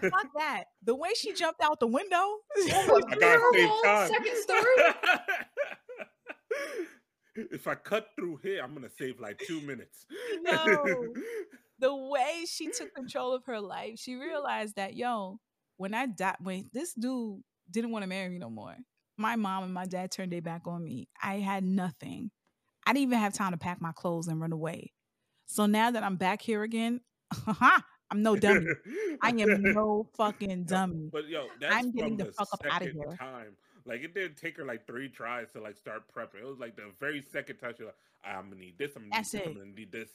Fuck 0.00 0.26
that. 0.38 0.64
The 0.82 0.94
way 0.96 1.10
she 1.14 1.32
jumped 1.32 1.60
out 1.62 1.78
the 1.78 1.86
window. 1.86 2.16
Oh, 2.16 2.40
I 2.56 3.14
gotta 3.14 3.40
save 3.54 3.70
time. 3.84 4.08
second 4.08 4.36
story. 4.42 4.74
if 7.36 7.68
I 7.68 7.74
cut 7.76 8.08
through 8.16 8.40
here, 8.42 8.60
I'm 8.62 8.74
gonna 8.74 8.90
save 8.98 9.20
like 9.20 9.38
two 9.46 9.60
minutes. 9.60 10.06
No. 10.42 11.14
The 11.78 11.94
way 11.94 12.44
she 12.46 12.68
took 12.68 12.94
control 12.94 13.34
of 13.34 13.44
her 13.46 13.60
life, 13.60 13.98
she 13.98 14.14
mm. 14.14 14.20
realized 14.20 14.76
that 14.76 14.94
yo, 14.94 15.38
when 15.76 15.94
I 15.94 16.06
died, 16.06 16.36
when 16.40 16.70
this 16.72 16.94
dude 16.94 17.40
didn't 17.70 17.90
want 17.90 18.02
to 18.02 18.08
marry 18.08 18.28
me 18.28 18.38
no 18.38 18.50
more, 18.50 18.76
my 19.16 19.36
mom 19.36 19.64
and 19.64 19.74
my 19.74 19.84
dad 19.84 20.10
turned 20.10 20.32
their 20.32 20.42
back 20.42 20.62
on 20.66 20.84
me. 20.84 21.08
I 21.22 21.36
had 21.36 21.64
nothing. 21.64 22.30
I 22.86 22.92
didn't 22.92 23.08
even 23.08 23.18
have 23.18 23.32
time 23.32 23.52
to 23.52 23.58
pack 23.58 23.80
my 23.80 23.92
clothes 23.92 24.28
and 24.28 24.40
run 24.40 24.52
away. 24.52 24.92
So 25.46 25.66
now 25.66 25.90
that 25.90 26.02
I'm 26.02 26.16
back 26.16 26.42
here 26.42 26.62
again, 26.62 27.00
I'm 28.10 28.22
no 28.22 28.36
dummy. 28.36 28.66
I 29.22 29.28
am 29.28 29.62
no 29.74 30.08
fucking 30.16 30.64
dummy. 30.64 31.08
But 31.12 31.28
yo, 31.28 31.46
that's 31.60 31.74
I'm 31.74 31.90
getting 31.90 32.18
from 32.18 32.26
the 32.26 32.32
fuck 32.32 32.48
up 32.52 32.60
out 32.70 32.82
of 32.82 32.88
here. 32.88 33.16
Time. 33.18 33.56
Like 33.86 34.02
it 34.02 34.14
didn't 34.14 34.36
take 34.36 34.56
her 34.56 34.64
like 34.64 34.86
three 34.86 35.08
tries 35.08 35.50
to 35.52 35.60
like 35.60 35.76
start 35.76 36.04
prepping. 36.14 36.40
It 36.40 36.46
was 36.46 36.58
like 36.58 36.76
the 36.76 36.90
very 37.00 37.22
second 37.22 37.56
time 37.56 37.74
she 37.76 37.84
was 37.84 37.92
like, 37.92 38.34
I'm 38.34 38.48
gonna 38.48 38.60
need 38.60 38.78
this, 38.78 38.92
I'm 38.96 39.10
gonna 39.10 39.20
need 39.20 39.24
this. 39.24 39.46
I'm 39.46 39.54
gonna 39.54 39.66
need 39.66 39.92
this, 39.92 40.08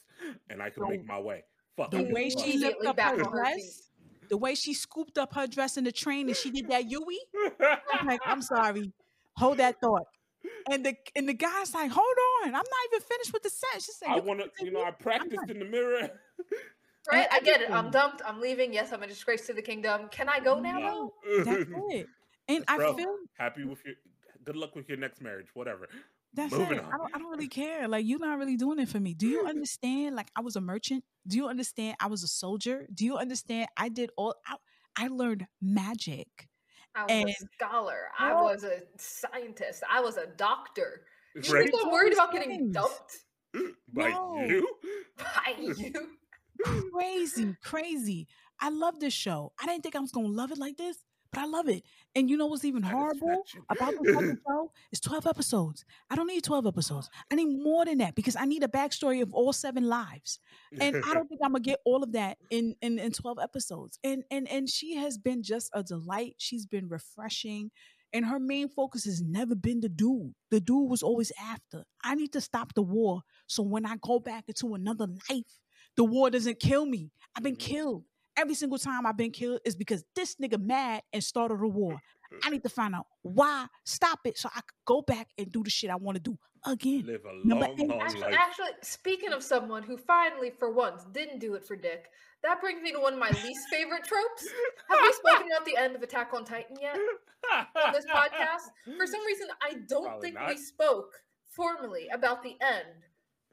and 0.50 0.62
I 0.62 0.70
can 0.70 0.88
make 0.88 1.06
my 1.06 1.18
way. 1.18 1.44
Fuck. 1.76 1.92
The 1.92 2.02
way 2.12 2.30
she 2.30 2.54
it. 2.54 2.60
lifted 2.60 2.86
up 2.86 3.00
her 3.00 3.12
on 3.12 3.18
her 3.18 3.24
feet. 3.24 3.32
dress, 3.32 3.90
the 4.28 4.36
way 4.36 4.54
she 4.54 4.74
scooped 4.74 5.18
up 5.18 5.34
her 5.34 5.46
dress 5.46 5.76
in 5.76 5.84
the 5.84 5.92
train 5.92 6.28
and 6.28 6.36
she 6.36 6.50
did 6.50 6.68
that 6.68 6.90
Yui, 6.90 7.18
I'm 7.92 8.06
like, 8.06 8.20
I'm 8.24 8.42
sorry. 8.42 8.92
Hold 9.36 9.58
that 9.58 9.80
thought. 9.80 10.06
And 10.70 10.84
the 10.84 10.96
and 11.14 11.28
the 11.28 11.34
guy's 11.34 11.72
like, 11.72 11.90
hold 11.90 12.16
on, 12.42 12.48
I'm 12.48 12.52
not 12.52 12.64
even 12.92 13.00
finished 13.02 13.32
with 13.32 13.42
the 13.44 13.50
set. 13.50 13.82
She 13.82 13.92
said, 13.92 14.08
I 14.08 14.18
wanna, 14.18 14.44
you 14.60 14.72
know, 14.72 14.82
I 14.82 14.90
practiced 14.90 15.48
in 15.48 15.60
the 15.60 15.64
mirror. 15.64 16.10
Right? 17.10 17.26
I 17.32 17.40
get 17.40 17.62
it. 17.62 17.70
I'm 17.70 17.90
dumped. 17.90 18.22
I'm 18.26 18.40
leaving. 18.40 18.72
Yes, 18.72 18.92
I'm 18.92 19.02
a 19.02 19.06
disgrace 19.06 19.46
to 19.46 19.52
the 19.52 19.62
kingdom. 19.62 20.08
Can 20.10 20.28
I 20.28 20.38
go 20.38 20.60
now? 20.60 20.78
No. 20.78 21.12
though? 21.24 21.44
That's 21.44 21.70
it. 21.90 22.06
And 22.50 22.64
I 22.68 22.76
Bro, 22.76 22.94
feel 22.96 23.16
happy 23.38 23.64
with 23.64 23.78
your. 23.84 23.94
Good 24.44 24.56
luck 24.56 24.74
with 24.74 24.88
your 24.88 24.96
next 24.98 25.20
marriage, 25.20 25.48
whatever. 25.54 25.86
that's 26.32 26.52
Moving 26.52 26.78
it. 26.78 26.84
on. 26.84 26.92
I 26.92 26.96
don't 26.96 27.14
I 27.14 27.18
don't 27.18 27.30
really 27.30 27.48
care. 27.48 27.86
Like 27.88 28.06
you're 28.06 28.18
not 28.18 28.38
really 28.38 28.56
doing 28.56 28.78
it 28.78 28.88
for 28.88 28.98
me. 29.00 29.12
Do 29.14 29.26
you 29.28 29.46
understand? 29.46 30.16
Like 30.16 30.30
I 30.34 30.40
was 30.40 30.56
a 30.56 30.60
merchant. 30.60 31.04
Do 31.26 31.36
you 31.36 31.48
understand? 31.48 31.96
I 32.00 32.06
was 32.06 32.22
a 32.22 32.28
soldier. 32.28 32.86
Do 32.92 33.04
you 33.04 33.16
understand? 33.18 33.68
I 33.76 33.88
did 33.90 34.10
all. 34.16 34.34
I, 34.46 34.56
I 34.96 35.08
learned 35.08 35.46
magic. 35.60 36.28
I 36.94 37.02
was 37.02 37.10
And- 37.10 37.28
a 37.28 37.34
scholar. 37.54 38.08
I 38.18 38.32
Well- 38.32 38.44
was 38.46 38.64
a 38.64 38.80
scientist. 38.96 39.82
I 39.90 40.00
was 40.00 40.16
a 40.16 40.26
doctor. 40.26 41.02
You 41.34 41.42
Right. 41.52 41.70
think 41.70 41.84
I'm 41.84 41.92
worried 41.92 42.12
about 42.14 42.32
getting 42.32 42.50
things. 42.50 42.72
dumped 42.74 43.18
mm, 43.54 43.70
By 43.92 44.08
No. 44.08 44.40
you? 44.42 44.68
by 45.18 45.54
you? 45.60 45.92
crazy, 46.92 47.56
crazy. 47.62 48.26
I 48.60 48.70
love 48.70 48.98
this 49.00 49.14
show. 49.14 49.52
I 49.60 49.66
didn't 49.66 49.82
think 49.82 49.96
I 49.96 50.00
was 50.00 50.10
gonna 50.12 50.28
love 50.28 50.50
it 50.50 50.58
like 50.58 50.76
this, 50.76 50.96
but 51.32 51.40
I 51.40 51.46
love 51.46 51.68
it. 51.68 51.84
And 52.14 52.28
you 52.28 52.36
know 52.36 52.46
what's 52.46 52.64
even 52.64 52.82
horrible 52.82 53.44
about 53.68 53.94
this 54.02 54.12
fucking 54.14 54.38
show? 54.48 54.72
It's 54.90 55.00
12 55.00 55.26
episodes. 55.28 55.84
I 56.10 56.16
don't 56.16 56.26
need 56.26 56.42
12 56.42 56.66
episodes. 56.66 57.08
I 57.30 57.36
need 57.36 57.46
more 57.62 57.84
than 57.84 57.98
that 57.98 58.14
because 58.16 58.34
I 58.36 58.46
need 58.46 58.64
a 58.64 58.68
backstory 58.68 59.22
of 59.22 59.32
all 59.32 59.52
seven 59.52 59.84
lives. 59.88 60.40
And 60.80 60.96
I 61.06 61.14
don't 61.14 61.28
think 61.28 61.40
I'm 61.44 61.52
gonna 61.52 61.60
get 61.60 61.78
all 61.84 62.02
of 62.02 62.12
that 62.12 62.38
in, 62.50 62.74
in 62.82 62.98
in 62.98 63.12
12 63.12 63.38
episodes. 63.40 63.98
And 64.02 64.24
and 64.30 64.48
and 64.48 64.68
she 64.68 64.96
has 64.96 65.18
been 65.18 65.42
just 65.42 65.70
a 65.72 65.82
delight. 65.84 66.34
She's 66.38 66.66
been 66.66 66.88
refreshing. 66.88 67.70
And 68.12 68.24
her 68.24 68.40
main 68.40 68.68
focus 68.68 69.04
has 69.04 69.22
never 69.22 69.54
been 69.54 69.78
the 69.80 69.88
dude. 69.88 70.32
The 70.50 70.60
dude 70.60 70.90
was 70.90 71.00
always 71.04 71.30
after. 71.40 71.84
I 72.02 72.16
need 72.16 72.32
to 72.32 72.40
stop 72.40 72.74
the 72.74 72.82
war. 72.82 73.20
So 73.46 73.62
when 73.62 73.86
I 73.86 73.94
go 74.02 74.18
back 74.18 74.44
into 74.48 74.74
another 74.74 75.06
life, 75.30 75.60
the 75.96 76.02
war 76.02 76.28
doesn't 76.28 76.58
kill 76.58 76.86
me. 76.86 77.12
I've 77.36 77.44
been 77.44 77.54
Mhm. 77.54 77.60
killed. 77.60 78.04
Every 78.40 78.54
single 78.54 78.78
time 78.78 79.04
I've 79.06 79.16
been 79.16 79.32
killed 79.32 79.60
is 79.66 79.76
because 79.76 80.02
this 80.16 80.36
nigga 80.36 80.58
mad 80.60 81.02
and 81.12 81.22
started 81.22 81.60
a 81.60 81.68
war. 81.68 82.00
I 82.44 82.50
need 82.50 82.62
to 82.62 82.68
find 82.68 82.94
out 82.94 83.06
why. 83.22 83.66
Stop 83.84 84.20
it 84.24 84.38
so 84.38 84.48
I 84.54 84.60
could 84.60 84.76
go 84.86 85.02
back 85.02 85.28
and 85.36 85.50
do 85.50 85.62
the 85.62 85.68
shit 85.70 85.90
I 85.90 85.96
want 85.96 86.14
to 86.16 86.22
do 86.22 86.38
again. 86.64 87.02
Live 87.04 87.22
a 87.26 87.46
Number 87.46 87.66
long, 87.66 87.80
eight. 87.80 87.88
long 87.88 88.00
Actually, 88.00 88.20
life. 88.20 88.34
actually, 88.38 88.70
speaking 88.82 89.32
of 89.32 89.42
someone 89.42 89.82
who 89.82 89.96
finally, 89.98 90.50
for 90.50 90.72
once, 90.72 91.04
didn't 91.12 91.40
do 91.40 91.54
it 91.54 91.64
for 91.66 91.74
Dick, 91.76 92.06
that 92.44 92.60
brings 92.60 92.80
me 92.80 92.92
to 92.92 93.00
one 93.00 93.14
of 93.14 93.18
my 93.18 93.30
least 93.44 93.68
favorite 93.70 94.04
tropes. 94.04 94.46
Have 94.88 94.98
we 95.02 95.12
spoken 95.12 95.48
about 95.52 95.66
the 95.66 95.76
end 95.76 95.96
of 95.96 96.02
Attack 96.02 96.32
on 96.32 96.44
Titan 96.44 96.76
yet 96.80 96.96
on 97.54 97.92
this 97.92 98.06
podcast? 98.14 98.70
For 98.96 99.06
some 99.06 99.24
reason, 99.26 99.48
I 99.60 99.74
don't 99.88 100.04
Probably 100.06 100.28
think 100.28 100.34
not. 100.40 100.48
we 100.48 100.56
spoke 100.56 101.12
formally 101.48 102.08
about 102.14 102.42
the 102.44 102.56
end 102.62 102.86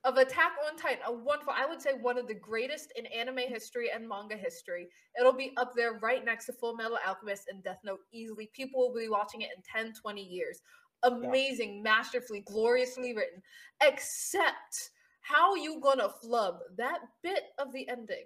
of 0.07 0.15
Attack 0.15 0.53
on 0.65 0.77
Titan. 0.77 1.03
A 1.05 1.11
wonderful, 1.11 1.53
I 1.55 1.65
would 1.65 1.81
say, 1.81 1.91
one 2.01 2.17
of 2.17 2.27
the 2.27 2.33
greatest 2.33 2.93
in 2.95 3.05
anime 3.07 3.39
history 3.39 3.89
and 3.93 4.07
manga 4.07 4.37
history. 4.37 4.87
It'll 5.19 5.33
be 5.33 5.51
up 5.57 5.73
there 5.75 5.99
right 6.01 6.23
next 6.23 6.45
to 6.45 6.53
Full 6.53 6.77
Metal 6.77 6.97
Alchemist 7.05 7.49
and 7.49 7.61
Death 7.61 7.79
Note 7.83 7.99
easily. 8.13 8.49
People 8.53 8.79
will 8.79 8.95
be 8.97 9.09
watching 9.09 9.41
it 9.41 9.49
in 9.55 9.61
10, 9.63 9.93
20 10.01 10.21
years. 10.21 10.61
Amazing, 11.03 11.83
masterfully, 11.83 12.41
gloriously 12.47 13.13
written. 13.13 13.43
Except, 13.83 14.91
how 15.19 15.55
you 15.55 15.81
gonna 15.81 16.09
flub 16.21 16.59
that 16.77 16.99
bit 17.21 17.43
of 17.59 17.73
the 17.73 17.87
ending? 17.89 18.25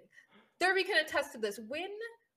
Derby 0.60 0.84
can 0.84 1.04
attest 1.04 1.32
to 1.32 1.38
this. 1.38 1.58
When 1.66 1.90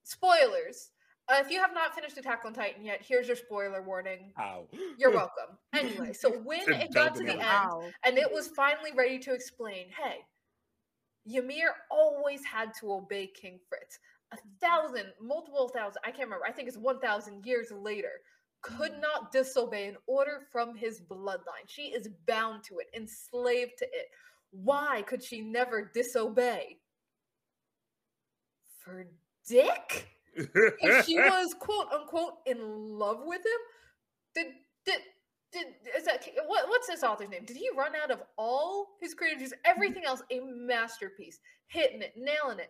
spoilers, 0.04 0.90
uh, 1.30 1.36
if 1.40 1.50
you 1.50 1.60
have 1.60 1.74
not 1.74 1.96
finished 1.96 2.18
Attack 2.18 2.42
on 2.46 2.54
Titan 2.54 2.84
yet, 2.86 3.02
here's 3.08 3.28
your 3.28 3.36
spoiler 3.36 3.82
warning. 3.82 4.32
Ow. 4.40 4.68
You're 4.98 5.12
welcome. 5.12 5.58
Anyway, 5.74 6.14
so 6.14 6.30
when 6.44 6.66
To 6.66 6.80
it 6.80 6.94
got 6.94 7.16
to 7.16 7.24
the 7.24 7.30
it 7.30 7.32
end 7.34 7.42
up. 7.42 7.84
and 8.06 8.18
it 8.18 8.32
was 8.32 8.48
finally 8.50 8.92
ready 8.96 9.18
to 9.20 9.34
explain, 9.34 9.88
hey, 10.02 10.18
Ymir 11.28 11.74
always 11.90 12.46
had 12.46 12.72
to 12.80 12.92
obey 12.94 13.28
King 13.28 13.60
Fritz. 13.68 13.98
A 14.32 14.38
thousand, 14.62 15.06
multiple 15.22 15.70
thousand, 15.70 16.02
I 16.04 16.12
can't 16.12 16.26
remember, 16.28 16.46
I 16.48 16.52
think 16.52 16.68
it's 16.68 16.78
1,000 16.78 17.46
years 17.46 17.72
later, 17.72 18.12
could 18.62 18.94
not 19.00 19.32
disobey 19.32 19.88
an 19.88 19.96
order 20.08 20.42
from 20.52 20.76
his 20.76 21.02
bloodline. 21.02 21.66
She 21.68 21.84
is 21.84 22.10
bound 22.28 22.64
to 22.66 22.80
it, 22.80 22.88
enslaved 22.96 23.74
to 23.80 23.86
it. 23.86 24.08
Why 24.52 25.04
could 25.08 25.24
she 25.24 25.42
never 25.42 25.92
disobey? 25.94 26.78
For 28.84 29.06
Dick? 29.48 30.08
If 30.36 31.06
she 31.06 31.16
was 31.20 31.54
quote 31.60 31.88
unquote 31.94 32.34
in 32.46 32.58
love 32.62 33.20
with 33.24 33.40
him, 33.40 33.62
did 34.34 34.48
did 34.86 35.00
did 35.52 35.68
is 35.98 36.06
that 36.06 36.26
what 36.48 36.68
what's 36.68 36.88
this 36.88 37.04
author's 37.04 37.30
name? 37.30 37.46
Did 37.46 37.58
he 37.58 37.70
run 37.76 37.94
out 38.02 38.12
of 38.12 38.22
all 38.38 38.98
his 39.02 39.14
creative 39.14 39.40
juice? 39.40 39.54
Everything 39.64 40.04
else 40.06 40.22
a 40.32 40.40
masterpiece, 40.42 41.40
hitting 41.68 42.02
it, 42.02 42.14
nailing 42.18 42.60
it. 42.60 42.70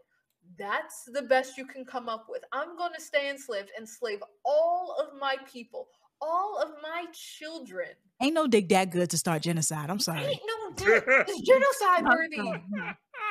That's 0.60 1.04
the 1.12 1.24
best 1.24 1.58
you 1.58 1.66
can 1.66 1.86
come 1.86 2.08
up 2.08 2.28
with. 2.30 2.44
I'm 2.52 2.78
going 2.78 2.94
to 2.94 3.02
stay 3.02 3.30
enslaved, 3.30 3.72
enslave 3.80 4.20
all 4.46 4.96
of 5.00 5.20
my 5.20 5.38
people, 5.52 5.88
all 6.22 6.60
of 6.62 6.70
my 6.84 7.06
children. 7.14 7.88
Ain't 8.22 8.36
no 8.36 8.48
dick 8.48 8.70
that 8.70 8.92
good 8.92 9.10
to 9.10 9.18
start 9.18 9.42
genocide. 9.42 9.90
I'm 9.90 10.00
sorry. 10.00 10.24
Ain't 10.24 10.42
no 10.46 10.72
dick. 10.76 11.04
It's 11.28 11.42
genocide 11.42 12.06
worthy. 12.06 12.62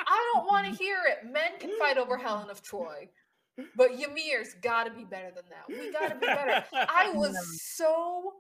I 0.07 0.33
don't 0.35 0.47
want 0.47 0.67
to 0.67 0.73
hear 0.77 0.99
it. 1.09 1.31
Men 1.31 1.53
can 1.59 1.71
fight 1.79 1.99
over 1.99 2.17
Helen 2.17 2.51
of 2.51 2.63
Troy, 2.63 3.09
but 3.77 3.93
Ymir's 3.93 4.55
got 4.63 4.85
to 4.85 4.91
be 4.91 5.05
better 5.05 5.31
than 5.35 5.45
that. 5.51 5.69
We 5.69 5.93
got 5.93 6.09
to 6.09 6.15
be 6.17 6.27
better. 6.27 6.65
I 6.73 7.11
was 7.13 7.37
so 7.75 8.33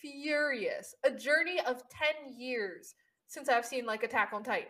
furious. 0.00 0.94
A 1.04 1.10
journey 1.10 1.58
of 1.66 1.82
10 1.88 2.38
years 2.38 2.94
since 3.26 3.48
I've 3.48 3.66
seen 3.66 3.86
like 3.86 4.02
Attack 4.02 4.30
on 4.32 4.42
Titan. 4.42 4.68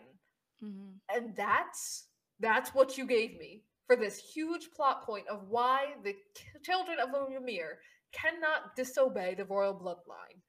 Mhm. 0.63 0.93
And 1.13 1.35
that's 1.35 2.07
that's 2.39 2.73
what 2.73 2.97
you 2.97 3.05
gave 3.05 3.37
me 3.37 3.63
for 3.87 3.95
this 3.95 4.17
huge 4.17 4.69
plot 4.71 5.05
point 5.05 5.27
of 5.27 5.47
why 5.49 5.93
the 6.03 6.15
children 6.63 6.97
of 6.99 7.09
Ymir 7.31 7.79
cannot 8.11 8.75
disobey 8.75 9.35
the 9.35 9.45
royal 9.45 9.73
bloodline. 9.73 10.39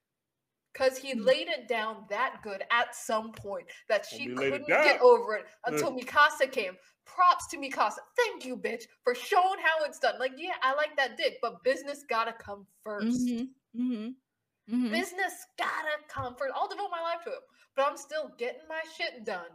Because 0.74 0.98
he 0.98 1.14
Mm. 1.14 1.24
laid 1.24 1.48
it 1.48 1.68
down 1.68 2.04
that 2.10 2.42
good 2.42 2.62
at 2.70 2.94
some 2.94 3.32
point 3.32 3.66
that 3.88 4.04
she 4.04 4.18
he 4.18 4.34
couldn't 4.34 4.66
get 4.66 5.00
over 5.00 5.36
it 5.36 5.46
until 5.66 5.92
Mikasa 5.92 6.50
came. 6.50 6.76
Props 7.06 7.46
to 7.48 7.56
Mikasa. 7.58 7.98
Thank 8.16 8.44
you, 8.44 8.56
bitch, 8.56 8.84
for 9.04 9.14
showing 9.14 9.58
how 9.62 9.84
it's 9.84 9.98
done. 9.98 10.18
Like, 10.18 10.32
yeah, 10.36 10.54
I 10.62 10.74
like 10.74 10.96
that 10.96 11.16
dick, 11.16 11.38
but 11.40 11.62
business 11.62 12.02
gotta 12.08 12.32
come 12.32 12.66
1st 12.84 13.02
Mm-hmm. 13.04 13.82
Mm-hmm. 13.82 14.74
Mm-hmm. 14.74 14.90
Business 14.90 15.46
gotta 15.58 15.96
come 16.08 16.34
first. 16.36 16.52
I'll 16.56 16.68
devote 16.68 16.88
my 16.90 17.00
life 17.02 17.22
to 17.24 17.30
it, 17.30 17.38
but 17.76 17.86
I'm 17.86 17.96
still 17.98 18.30
getting 18.38 18.62
my 18.68 18.80
shit 18.96 19.24
done. 19.24 19.50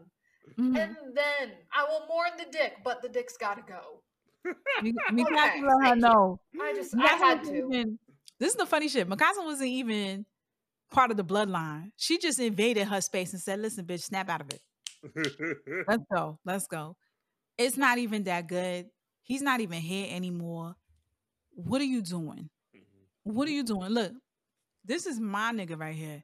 mm-hmm. 0.52 0.76
And 0.76 0.96
then 1.16 1.52
I 1.74 1.84
will 1.86 2.06
mourn 2.08 2.30
the 2.38 2.46
dick, 2.52 2.78
but 2.84 3.02
the 3.02 3.10
dick's 3.10 3.36
gotta 3.38 3.62
go. 3.68 4.04
Mikasa 4.82 5.50
Okay, 5.50 5.62
let 5.64 5.90
her 5.90 5.96
know. 5.96 6.40
I 6.62 6.74
just, 6.74 6.96
I 6.98 7.08
had 7.08 7.44
to. 7.46 7.56
even- 7.56 8.00
this 8.40 8.52
is 8.52 8.56
the 8.56 8.66
funny 8.66 8.88
shit. 8.88 9.10
Mikasa 9.10 9.44
wasn't 9.44 9.70
even 9.70 10.26
part 10.92 11.12
of 11.12 11.18
the 11.18 11.24
bloodline. 11.24 11.92
She 11.98 12.18
just 12.18 12.40
invaded 12.40 12.88
her 12.88 13.02
space 13.02 13.34
and 13.34 13.42
said, 13.42 13.60
"Listen, 13.60 13.86
bitch, 13.86 14.02
snap 14.02 14.30
out 14.30 14.42
of 14.42 14.48
it. 14.50 14.62
Let's 15.88 16.04
go. 16.14 16.40
Let's 16.46 16.68
go." 16.68 16.96
It's 17.58 17.78
not 17.78 17.98
even 17.98 18.24
that 18.24 18.48
good. 18.48 18.88
He's 19.22 19.42
not 19.42 19.60
even 19.60 19.80
here 19.80 20.08
anymore. 20.10 20.76
What 21.52 21.82
are 21.82 21.86
you 21.86 22.02
doing? 22.02 22.50
Mm-hmm. 22.76 23.34
What 23.36 23.48
are 23.48 23.52
you 23.52 23.64
doing? 23.64 23.90
Look, 23.90 24.14
this 24.86 25.06
is 25.06 25.20
my 25.20 25.52
nigga 25.52 25.78
right 25.78 25.94
here. 25.94 26.24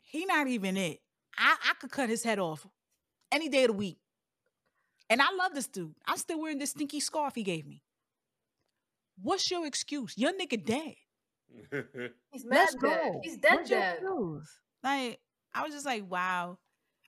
He 0.00 0.24
not 0.24 0.46
even 0.46 0.76
it. 0.76 1.00
I, 1.36 1.56
I 1.68 1.74
could 1.80 1.90
cut 1.90 2.08
his 2.08 2.22
head 2.22 2.38
off 2.38 2.66
any 3.30 3.48
day 3.48 3.64
of 3.64 3.68
the 3.68 3.74
week. 3.74 3.98
And 5.10 5.20
I 5.20 5.26
love 5.36 5.54
this 5.54 5.66
dude. 5.66 5.94
I'm 6.06 6.16
still 6.16 6.40
wearing 6.40 6.58
this 6.58 6.70
stinky 6.70 7.00
scarf 7.00 7.34
he 7.34 7.42
gave 7.42 7.66
me. 7.66 7.82
What's 9.20 9.50
your 9.50 9.66
excuse? 9.66 10.16
Your 10.16 10.32
nigga 10.32 10.64
dead. 10.64 10.94
He's 12.30 12.44
mad 12.44 12.58
Let's 12.58 12.74
dead. 12.74 13.12
go. 13.12 13.20
He's 13.22 13.36
dead 13.38 13.54
What's 13.56 13.70
dead. 13.70 14.00
Like, 14.82 15.20
I 15.54 15.62
was 15.64 15.72
just 15.72 15.86
like, 15.86 16.08
wow. 16.10 16.58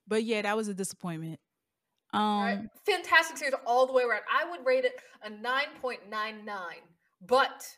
But 0.08 0.24
yeah, 0.24 0.42
that 0.42 0.56
was 0.56 0.68
a 0.68 0.74
disappointment. 0.74 1.38
Um, 2.12 2.40
Right? 2.40 2.58
Fantastic 2.86 3.36
series 3.38 3.54
all 3.66 3.86
the 3.86 3.92
way 3.92 4.02
around. 4.02 4.22
I 4.32 4.50
would 4.50 4.64
rate 4.66 4.84
it 4.84 4.94
a 5.22 5.30
9.99, 5.30 6.44
but 7.26 7.68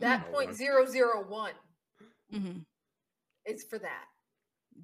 that 0.00 0.26
no 0.26 0.32
point 0.32 0.48
one. 0.48 0.54
zero 0.56 0.86
zero 0.86 1.24
one 1.28 1.52
mhm, 2.32 2.64
is 3.46 3.64
for 3.64 3.78
that. 3.78 4.04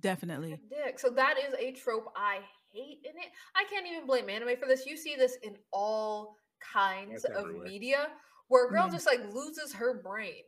definitely. 0.01 0.61
Dick. 0.69 0.99
So 0.99 1.11
that 1.11 1.37
is 1.39 1.55
a 1.59 1.73
trope 1.73 2.13
I 2.17 2.41
hate 2.73 2.99
in 3.05 3.17
it. 3.17 3.29
I 3.57 3.65
can't 3.71 3.87
even 3.87 4.07
blame 4.07 4.29
anime 4.29 4.57
for 4.61 4.67
this. 4.67 4.87
You 4.87 4.97
see 4.97 5.17
this 5.17 5.37
in 5.43 5.57
all 5.73 6.37
kinds 6.61 7.23
That's 7.23 7.37
of 7.37 7.45
everywhere. 7.47 7.65
media 7.65 8.09
where 8.49 8.67
a 8.67 8.71
girl 8.71 8.89
Mhm. 8.89 8.93
just 8.93 9.07
like 9.07 9.21
loses 9.33 9.73
her 9.73 9.95
brain 10.03 10.45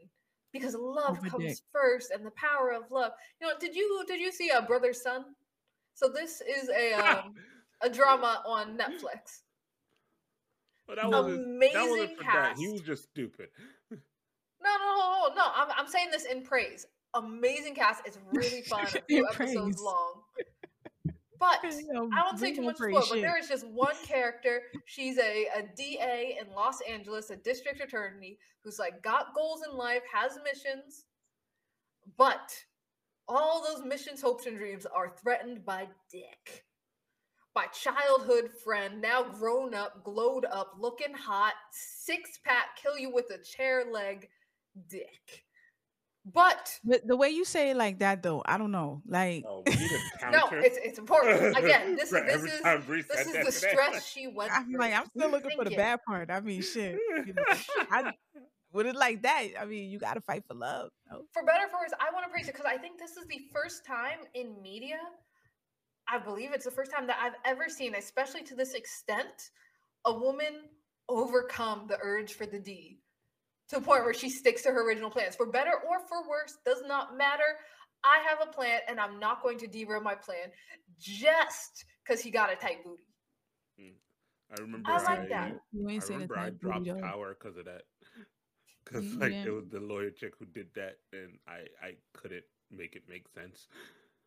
because 0.52 0.74
love 0.74 1.18
Over 1.18 1.28
comes 1.28 1.44
dick. 1.44 1.58
first 1.72 2.10
and 2.10 2.24
the 2.24 2.30
power 2.32 2.72
of 2.72 2.90
love. 2.90 3.12
You 3.40 3.48
know, 3.48 3.54
did 3.58 3.74
you 3.74 4.04
did 4.06 4.20
you 4.20 4.32
see 4.32 4.50
a 4.50 4.62
Brothers 4.62 5.02
Sun? 5.02 5.24
So 5.94 6.08
this 6.08 6.40
is 6.40 6.68
a 6.70 6.92
um, 6.94 7.34
a 7.82 7.88
drama 7.90 8.42
on 8.46 8.76
Netflix. 8.76 9.42
But 10.86 10.96
that 10.96 11.08
wasn't, 11.08 11.36
that 11.36 11.44
Amazing 11.44 11.90
wasn't 11.90 12.18
for 12.18 12.24
that. 12.24 12.56
He 12.58 12.68
was 12.68 12.80
just 12.80 13.04
stupid. 13.04 13.48
No, 14.62 14.70
no, 14.76 14.96
no, 14.96 15.28
no, 15.28 15.34
no. 15.34 15.52
I'm, 15.54 15.68
I'm 15.76 15.86
saying 15.88 16.08
this 16.10 16.24
in 16.24 16.42
praise. 16.42 16.86
Amazing 17.14 17.74
cast. 17.74 18.02
It's 18.04 18.18
really 18.32 18.62
fun. 18.68 18.84
A 18.86 19.00
few 19.08 19.26
episodes 19.26 19.76
praise. 19.76 19.80
long. 19.80 20.22
But 21.40 21.64
I 21.64 22.22
won't 22.22 22.38
say 22.38 22.54
too 22.54 22.60
much 22.60 22.76
spoil, 22.76 23.02
but 23.08 23.22
there 23.22 23.38
is 23.38 23.48
just 23.48 23.66
one 23.66 23.96
character. 24.06 24.60
She's 24.84 25.16
a, 25.18 25.46
a 25.56 25.62
DA 25.74 26.38
in 26.38 26.54
Los 26.54 26.82
Angeles, 26.82 27.30
a 27.30 27.36
district 27.36 27.80
attorney 27.80 28.38
who's 28.62 28.78
like 28.78 29.02
got 29.02 29.34
goals 29.34 29.62
in 29.68 29.74
life, 29.74 30.02
has 30.12 30.38
missions, 30.44 31.06
but 32.18 32.54
all 33.26 33.64
those 33.66 33.86
missions, 33.86 34.20
hopes, 34.20 34.44
and 34.44 34.58
dreams 34.58 34.84
are 34.84 35.14
threatened 35.22 35.64
by 35.64 35.88
Dick. 36.12 36.64
My 37.56 37.66
childhood 37.68 38.50
friend, 38.62 39.00
now 39.00 39.22
grown 39.22 39.74
up, 39.74 40.04
glowed 40.04 40.44
up, 40.44 40.74
looking 40.78 41.14
hot, 41.14 41.54
six 41.72 42.38
pack, 42.44 42.76
kill 42.80 42.98
you 42.98 43.10
with 43.10 43.30
a 43.30 43.42
chair 43.42 43.84
leg, 43.90 44.28
Dick. 44.88 45.44
But 46.24 46.78
But 46.84 47.06
the 47.06 47.16
way 47.16 47.30
you 47.30 47.44
say 47.44 47.70
it 47.70 47.76
like 47.76 48.00
that, 48.00 48.22
though, 48.22 48.42
I 48.44 48.58
don't 48.58 48.70
know. 48.70 49.02
Like, 49.06 49.44
Oh, 49.48 49.62
we 49.66 49.72
need 49.74 49.90
a 50.22 50.30
no, 50.30 50.48
it's 50.52 50.76
it's 50.82 50.98
important. 51.04 51.56
Again, 51.56 51.96
this, 51.96 52.12
Right, 52.12 52.26
this 52.26 52.42
is 52.42 52.60
this 53.08 53.26
is 53.26 53.32
the 53.32 53.38
today. 53.38 53.50
stress 53.50 54.06
she 54.06 54.26
went 54.26 54.52
I'm 54.52 54.66
through. 54.66 54.78
like, 54.80 54.94
I'm 54.94 55.06
still 55.16 55.30
looking 55.30 55.56
for 55.56 55.64
the 55.64 55.74
bad 55.76 56.00
part. 56.06 56.30
I 56.30 56.40
mean, 56.40 56.60
shit. 56.62 56.98
You 57.26 57.32
know, 57.32 57.42
I, 57.90 58.12
with 58.72 58.86
it 58.86 58.96
like 58.96 59.22
that, 59.22 59.44
I 59.58 59.64
mean, 59.64 59.90
you 59.90 59.98
got 59.98 60.14
to 60.14 60.20
fight 60.20 60.44
for 60.46 60.54
love. 60.54 60.90
No? 61.10 61.22
for 61.32 61.42
better 61.42 61.64
or 61.64 61.68
for 61.70 61.78
worse, 61.80 61.90
I 61.98 62.12
want 62.12 62.26
to 62.26 62.30
praise 62.30 62.48
it 62.48 62.52
because 62.54 62.66
I 62.66 62.76
think 62.76 62.98
this 62.98 63.12
is 63.16 63.26
the 63.26 63.40
first 63.52 63.86
time 63.86 64.18
in 64.34 64.60
media, 64.62 64.98
I 66.06 66.18
believe 66.18 66.52
it's 66.52 66.66
the 66.66 66.70
first 66.70 66.92
time 66.92 67.06
that 67.06 67.16
I've 67.20 67.36
ever 67.44 67.68
seen, 67.68 67.94
especially 67.94 68.42
to 68.44 68.54
this 68.54 68.74
extent, 68.74 69.50
a 70.04 70.12
woman 70.12 70.68
overcome 71.08 71.86
the 71.88 71.98
urge 72.02 72.34
for 72.34 72.44
the 72.46 72.58
D 72.58 73.00
to 73.70 73.76
the 73.76 73.82
point 73.82 74.04
where 74.04 74.14
she 74.14 74.28
sticks 74.28 74.62
to 74.62 74.70
her 74.70 74.86
original 74.86 75.10
plans. 75.10 75.36
For 75.36 75.46
better 75.46 75.72
or 75.88 76.00
for 76.08 76.28
worse, 76.28 76.58
does 76.64 76.82
not 76.86 77.16
matter. 77.16 77.56
I 78.04 78.18
have 78.28 78.38
a 78.46 78.50
plan 78.50 78.80
and 78.88 78.98
I'm 79.00 79.18
not 79.18 79.42
going 79.42 79.58
to 79.58 79.66
derail 79.66 80.00
my 80.00 80.14
plan 80.14 80.48
just 80.98 81.84
because 82.04 82.20
he 82.20 82.30
got 82.30 82.52
a 82.52 82.56
tight 82.56 82.84
booty. 82.84 83.02
I 84.56 84.60
remember 84.60 84.90
I 84.90 84.96
I, 84.96 85.02
like 85.02 85.28
that. 85.28 85.52
You 85.72 85.88
I 85.88 85.92
ain't 85.92 86.02
saying 86.02 86.20
remember 86.20 86.38
I 86.38 86.50
dropped 86.50 86.86
not 86.86 87.00
power 87.00 87.36
because 87.38 87.56
of 87.56 87.64
that. 87.66 87.82
Because 88.82 89.14
like 89.16 89.30
yeah. 89.30 89.44
it 89.44 89.50
was 89.50 89.68
the 89.68 89.78
lawyer 89.78 90.10
chick 90.10 90.32
who 90.38 90.46
did 90.46 90.68
that, 90.74 90.96
and 91.12 91.38
I 91.46 91.66
I 91.86 91.94
couldn't 92.12 92.42
make 92.72 92.96
it 92.96 93.02
make 93.08 93.28
sense. 93.28 93.68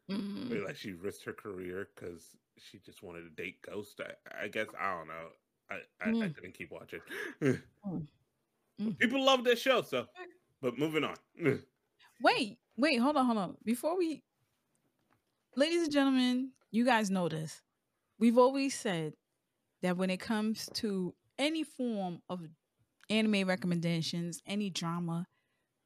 Mm. 0.10 0.48
But, 0.48 0.60
Like 0.60 0.78
she 0.78 0.94
risked 0.94 1.26
her 1.26 1.34
career 1.34 1.90
because 1.94 2.24
she 2.58 2.78
just 2.78 3.04
wanted 3.04 3.24
to 3.24 3.30
date 3.44 3.62
Ghost. 3.64 4.00
I, 4.00 4.44
I 4.46 4.48
guess 4.48 4.68
I 4.80 4.96
don't 4.96 5.08
know. 5.08 5.28
I 5.70 5.76
I, 5.76 6.10
I 6.10 6.12
Mm. 6.12 6.36
couldn't 6.36 6.54
keep 6.54 6.72
watching. 6.72 7.02
Mm. 7.42 8.08
Mm. 8.82 8.98
People 8.98 9.24
love 9.24 9.44
this 9.44 9.62
show, 9.62 9.82
so. 9.82 10.02
Mm. 10.02 10.08
But 10.62 10.78
moving 10.78 11.04
on. 11.04 11.16
Wait, 12.22 12.58
wait, 12.78 13.00
hold 13.00 13.18
on, 13.18 13.26
hold 13.26 13.38
on. 13.38 13.58
Before 13.66 13.98
we, 13.98 14.24
ladies 15.58 15.84
and 15.84 15.92
gentlemen, 15.92 16.52
you 16.72 16.86
guys 16.86 17.10
know 17.10 17.28
this. 17.28 17.62
We've 18.18 18.38
always 18.38 18.76
said 18.76 19.14
that 19.82 19.98
when 19.98 20.10
it 20.10 20.22
comes 20.22 20.70
to 20.76 21.14
any 21.38 21.64
form 21.64 22.22
of 22.30 22.48
anime 23.10 23.46
recommendations, 23.46 24.42
any 24.48 24.70
drama, 24.70 25.26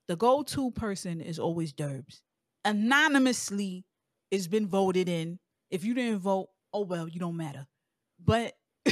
the 0.08 0.16
go 0.16 0.44
to 0.44 0.70
person 0.72 1.22
is 1.22 1.40
always 1.40 1.74
Derbs. 1.74 2.22
Anonymously, 2.64 3.86
it's 4.30 4.48
been 4.48 4.68
voted 4.68 5.10
in. 5.10 5.40
If 5.72 5.84
you 5.84 5.94
didn't 5.94 6.20
vote, 6.20 6.50
oh 6.72 6.84
well, 6.84 7.08
you 7.08 7.20
don't 7.20 7.38
matter. 7.38 7.66
But 8.24 8.54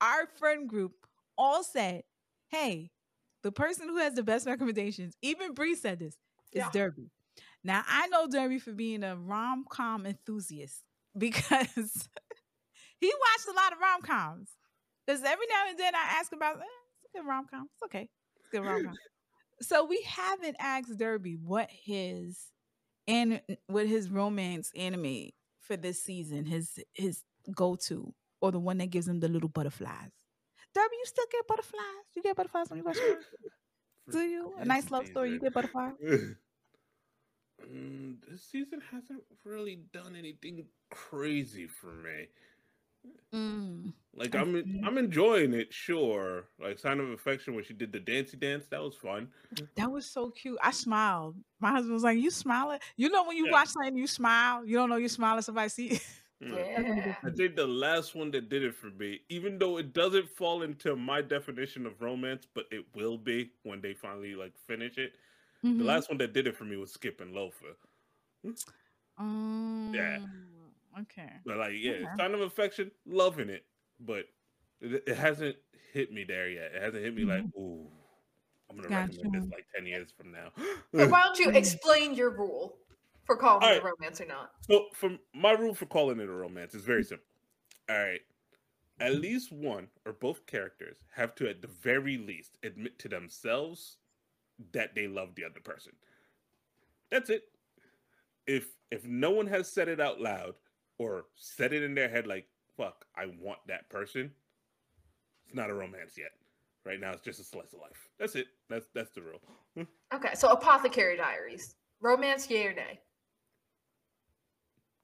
our 0.00 0.26
friend 0.38 0.68
group 0.68 0.92
all 1.38 1.62
said, 1.62 2.02
hey, 2.48 2.90
the 3.46 3.52
person 3.52 3.88
who 3.88 3.98
has 3.98 4.14
the 4.14 4.24
best 4.24 4.44
recommendations, 4.44 5.16
even 5.22 5.54
Bree 5.54 5.76
said 5.76 6.00
this, 6.00 6.14
is 6.50 6.64
Yeah. 6.64 6.70
Derby. 6.72 7.12
Now 7.62 7.84
I 7.86 8.08
know 8.08 8.26
Derby 8.26 8.58
for 8.58 8.72
being 8.72 9.04
a 9.04 9.16
rom 9.16 9.64
com 9.68 10.04
enthusiast 10.04 10.82
because 11.16 12.08
he 12.98 13.06
watched 13.06 13.48
a 13.48 13.52
lot 13.52 13.72
of 13.72 13.78
rom 13.78 14.02
coms. 14.02 14.50
Because 15.06 15.22
every 15.22 15.46
now 15.48 15.68
and 15.68 15.78
then 15.78 15.94
I 15.94 16.18
ask 16.18 16.32
about, 16.32 16.56
eh, 16.56 16.64
it's 17.04 17.14
a 17.14 17.18
good 17.18 17.26
rom 17.28 17.46
com. 17.48 17.68
It's 17.72 17.82
okay. 17.84 18.08
It's 18.40 18.48
a 18.48 18.56
good 18.56 18.64
rom 18.66 18.84
com. 18.86 18.94
so 19.62 19.84
we 19.84 20.02
haven't 20.04 20.56
asked 20.58 20.98
Derby 20.98 21.34
what 21.36 21.70
his 21.70 22.50
and 23.06 23.40
what 23.68 23.86
his 23.86 24.10
romance 24.10 24.72
anime 24.74 25.28
for 25.60 25.76
this 25.76 26.02
season, 26.02 26.46
his 26.46 26.80
his 26.94 27.22
go 27.54 27.76
to, 27.76 28.12
or 28.40 28.50
the 28.50 28.58
one 28.58 28.78
that 28.78 28.90
gives 28.90 29.06
him 29.06 29.20
the 29.20 29.28
little 29.28 29.48
butterflies. 29.48 30.10
Derby, 30.76 30.96
you 31.00 31.06
still 31.06 31.24
get 31.32 31.46
butterflies? 31.46 32.06
You 32.14 32.22
get 32.22 32.36
butterflies 32.36 32.68
when 32.68 32.78
you 32.80 32.84
watch 32.84 32.98
it? 32.98 33.18
Do 34.12 34.18
you? 34.20 34.52
A 34.58 34.64
nice 34.66 34.90
love 34.90 35.06
story, 35.06 35.32
you 35.32 35.40
get 35.40 35.54
butterflies? 35.54 35.94
Mm, 37.66 38.18
this 38.30 38.44
season 38.44 38.80
hasn't 38.92 39.22
really 39.42 39.80
done 39.92 40.14
anything 40.14 40.66
crazy 40.90 41.66
for 41.66 41.86
me. 41.86 42.28
Mm. 43.34 43.92
Like 44.14 44.34
I'm. 44.34 44.82
I'm 44.84 44.98
enjoying 44.98 45.54
it, 45.54 45.72
sure. 45.72 46.44
Like 46.60 46.78
Sign 46.78 47.00
of 47.00 47.08
Affection 47.10 47.54
when 47.54 47.64
she 47.64 47.72
did 47.72 47.92
the 47.92 47.98
dancey 47.98 48.36
dance, 48.36 48.66
that 48.70 48.80
was 48.82 48.94
fun. 48.94 49.28
That 49.76 49.90
was 49.90 50.06
so 50.06 50.30
cute. 50.30 50.58
I 50.62 50.70
smiled. 50.70 51.36
My 51.58 51.70
husband 51.70 51.94
was 51.94 52.04
like, 52.04 52.18
"You 52.18 52.30
smiling? 52.30 52.78
You 52.96 53.08
know 53.08 53.24
when 53.24 53.38
you 53.38 53.46
Yeah. 53.46 53.52
watch 53.52 53.68
something, 53.68 53.96
you 53.96 54.06
smile. 54.06 54.64
You 54.64 54.76
don't 54.76 54.90
know 54.90 54.96
you 54.96 55.08
smiling. 55.08 55.42
Somebody 55.42 55.70
see." 55.70 56.00
Yeah. 56.40 56.80
Yeah. 56.80 57.16
I 57.24 57.30
think 57.30 57.56
the 57.56 57.66
last 57.66 58.14
one 58.14 58.30
that 58.32 58.48
did 58.50 58.62
it 58.62 58.74
for 58.74 58.90
me, 58.90 59.20
even 59.30 59.58
though 59.58 59.78
it 59.78 59.92
doesn't 59.94 60.28
fall 60.36 60.62
into 60.62 60.94
my 60.96 61.22
definition 61.22 61.86
of 61.86 62.00
romance, 62.02 62.46
but 62.52 62.66
it 62.70 62.84
will 62.94 63.16
be 63.16 63.50
when 63.62 63.80
they 63.80 63.94
finally 63.94 64.34
like 64.34 64.52
finish 64.66 64.98
it. 64.98 65.14
The 65.62 65.68
Mhm. 65.70 65.84
last 65.84 66.08
one 66.10 66.18
that 66.18 66.32
did 66.34 66.46
it 66.46 66.54
for 66.56 66.64
me 66.64 66.76
was 66.76 66.92
Skip 66.92 67.20
and 67.20 67.32
Loafer. 67.32 67.74
Um, 69.18 69.92
yeah. 69.94 70.18
Okay. 71.00 71.30
But 71.44 71.56
like, 71.56 71.72
yeah, 71.74 71.92
Okay. 71.92 72.06
Sign 72.18 72.34
of 72.34 72.40
Affection, 72.42 72.90
loving 73.06 73.48
it, 73.48 73.64
but 74.00 74.26
it, 74.80 75.02
it 75.06 75.16
hasn't 75.16 75.56
hit 75.92 76.12
me 76.12 76.24
there 76.24 76.48
yet. 76.50 76.72
It 76.74 76.82
hasn't 76.82 77.02
hit 77.02 77.14
me 77.14 77.24
like, 77.24 77.44
ooh, 77.56 77.90
I'm 78.68 78.76
gonna 78.76 78.88
recommend 78.88 79.34
this 79.34 79.50
like 79.50 79.66
ten 79.74 79.86
years 79.86 80.12
from 80.12 80.30
now. 80.32 80.52
So 80.94 81.08
why 81.08 81.22
don't 81.22 81.38
you 81.38 81.48
Mm. 81.48 81.56
explain 81.56 82.14
your 82.14 82.30
rule? 82.30 82.78
For 83.26 83.36
calling 83.36 83.62
All 83.62 83.70
it 83.74 83.82
a 83.82 83.84
romance 83.84 84.20
or 84.20 84.26
not. 84.26 84.52
So, 84.60 84.86
from 84.94 85.18
my 85.34 85.52
rule 85.52 85.74
for 85.74 85.86
calling 85.86 86.20
it 86.20 86.28
a 86.28 86.32
romance 86.32 86.74
is 86.74 86.82
very 86.82 87.04
simple. 87.04 87.26
All 87.88 87.98
right, 87.98 88.20
at 89.00 89.16
least 89.16 89.52
one 89.52 89.88
or 90.04 90.12
both 90.12 90.46
characters 90.46 90.96
have 91.14 91.34
to, 91.36 91.48
at 91.48 91.62
the 91.62 91.68
very 91.68 92.16
least, 92.18 92.56
admit 92.62 92.98
to 93.00 93.08
themselves 93.08 93.98
that 94.72 94.94
they 94.94 95.06
love 95.06 95.34
the 95.34 95.44
other 95.44 95.60
person. 95.60 95.92
That's 97.10 97.30
it. 97.30 97.44
If 98.46 98.68
if 98.90 99.04
no 99.04 99.30
one 99.30 99.46
has 99.46 99.70
said 99.70 99.88
it 99.88 100.00
out 100.00 100.20
loud 100.20 100.54
or 100.98 101.26
said 101.34 101.72
it 101.72 101.82
in 101.82 101.94
their 101.94 102.08
head, 102.08 102.26
like 102.26 102.48
"fuck, 102.76 103.04
I 103.16 103.26
want 103.40 103.58
that 103.66 103.88
person," 103.90 104.32
it's 105.44 105.54
not 105.54 105.70
a 105.70 105.74
romance 105.74 106.16
yet. 106.16 106.32
Right 106.84 107.00
now, 107.00 107.10
it's 107.10 107.22
just 107.22 107.40
a 107.40 107.44
slice 107.44 107.72
of 107.72 107.80
life. 107.80 108.08
That's 108.18 108.36
it. 108.36 108.46
That's 108.68 108.86
that's 108.94 109.10
the 109.10 109.22
rule. 109.22 109.42
Okay, 110.14 110.34
so 110.34 110.50
Apothecary 110.50 111.16
Diaries. 111.16 111.74
Romance, 112.00 112.48
yay 112.48 112.66
or 112.66 112.74
nay? 112.74 113.00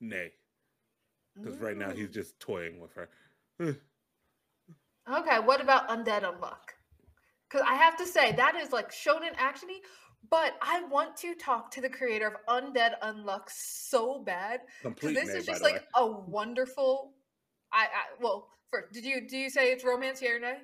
Nay, 0.02 0.32
because 1.36 1.58
right 1.58 1.76
now 1.76 1.90
he's 1.90 2.08
Mm. 2.08 2.12
just 2.14 2.38
toying 2.40 2.80
with 2.80 2.92
her. 2.94 3.08
Okay, 5.08 5.38
what 5.40 5.60
about 5.60 5.88
Undead 5.88 6.22
Unluck? 6.22 6.74
Because 7.48 7.64
I 7.68 7.74
have 7.74 7.96
to 7.98 8.06
say, 8.06 8.32
that 8.32 8.56
is 8.56 8.72
like 8.72 8.90
shonen 8.90 9.34
actiony, 9.36 9.78
but 10.28 10.56
I 10.60 10.82
want 10.84 11.16
to 11.18 11.34
talk 11.36 11.70
to 11.72 11.80
the 11.80 11.88
creator 11.88 12.26
of 12.26 12.34
Undead 12.46 12.98
Unluck 13.00 13.48
so 13.48 14.18
bad. 14.24 14.62
Complete 14.80 15.14
this 15.14 15.28
is 15.28 15.46
just 15.46 15.62
like 15.62 15.74
way. 15.74 15.86
a 15.94 16.06
wonderful. 16.06 17.14
I, 17.72 17.84
I 17.84 17.88
well, 18.20 18.48
for 18.70 18.88
did 18.92 19.04
you 19.04 19.26
do 19.28 19.36
you 19.38 19.50
say 19.50 19.70
it's 19.70 19.84
romance, 19.84 20.20
or 20.22 20.38
nay? 20.40 20.58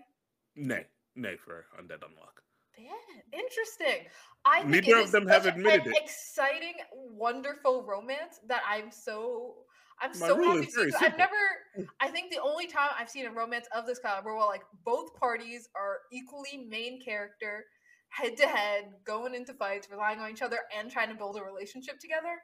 Nay, 0.57 0.87
nay 1.15 1.37
for 1.37 1.67
Undead 1.81 2.01
Unluck. 2.01 2.43
Yeah, 2.79 3.39
interesting. 3.41 4.07
I 4.45 4.63
think 4.63 4.87
Neither 4.87 4.99
of 5.01 5.11
them 5.11 5.27
have 5.27 5.47
admitted 5.47 5.87
an 5.87 5.93
it. 5.93 6.03
exciting, 6.03 6.75
wonderful 6.95 7.85
romance 7.85 8.41
that 8.49 8.63
I'm 8.69 8.91
so 8.91 9.55
I'm 10.01 10.11
My 10.11 10.29
so 10.29 10.43
happy 10.43 10.67
to 10.67 10.71
see. 10.71 10.91
I've 11.01 11.19
never. 11.19 11.35
Mm. 11.77 11.87
I 12.01 12.09
think 12.09 12.33
the 12.33 12.41
only 12.41 12.67
time 12.67 12.91
I've 12.99 13.11
seen 13.11 13.27
a 13.27 13.33
romance 13.33 13.67
of 13.77 13.87
this 13.87 13.99
caliber 13.99 14.35
where 14.35 14.47
like 14.47 14.63
both 14.85 15.15
parties 15.15 15.69
are 15.75 15.99
equally 16.13 16.67
main 16.69 17.01
character, 17.03 17.65
head 18.11 18.37
to 18.37 18.47
head, 18.47 18.93
going 19.05 19.35
into 19.35 19.55
fights, 19.55 19.89
relying 19.91 20.21
on 20.21 20.31
each 20.31 20.43
other, 20.43 20.59
and 20.79 20.91
trying 20.91 21.09
to 21.09 21.15
build 21.17 21.37
a 21.37 21.43
relationship 21.43 21.99
together 21.99 22.37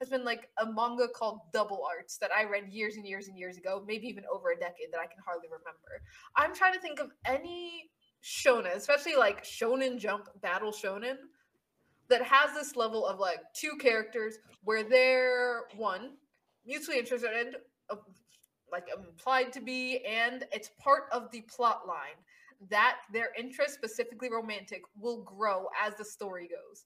has 0.00 0.08
been 0.08 0.24
like 0.24 0.48
a 0.60 0.66
manga 0.66 1.06
called 1.14 1.38
Double 1.52 1.84
Arts 1.88 2.18
that 2.18 2.30
I 2.36 2.42
read 2.44 2.68
years 2.68 2.96
and 2.96 3.06
years 3.06 3.28
and 3.28 3.38
years 3.38 3.56
ago, 3.56 3.84
maybe 3.86 4.08
even 4.08 4.24
over 4.34 4.50
a 4.50 4.56
decade 4.58 4.90
that 4.90 4.98
I 4.98 5.06
can 5.06 5.22
hardly 5.24 5.46
remember. 5.46 6.02
I'm 6.36 6.52
trying 6.52 6.74
to 6.74 6.80
think 6.80 6.98
of 6.98 7.10
any 7.24 7.88
shonen, 8.22 8.74
especially 8.76 9.16
like 9.16 9.44
shonen 9.44 9.98
jump 9.98 10.28
battle 10.40 10.72
shonen, 10.72 11.16
that 12.08 12.22
has 12.22 12.54
this 12.54 12.76
level 12.76 13.06
of 13.06 13.18
like 13.18 13.40
two 13.54 13.76
characters 13.80 14.38
where 14.64 14.82
they're 14.82 15.62
one 15.76 16.12
mutually 16.66 16.98
interested 16.98 17.30
and 17.32 17.56
uh, 17.90 17.96
like 18.70 18.86
implied 18.96 19.52
to 19.52 19.60
be, 19.60 20.04
and 20.04 20.44
it's 20.52 20.70
part 20.80 21.04
of 21.12 21.30
the 21.30 21.42
plot 21.42 21.86
line 21.86 22.16
that 22.70 22.98
their 23.12 23.30
interest, 23.38 23.74
specifically 23.74 24.30
romantic, 24.30 24.82
will 24.98 25.22
grow 25.22 25.66
as 25.84 25.94
the 25.96 26.04
story 26.04 26.48
goes. 26.48 26.84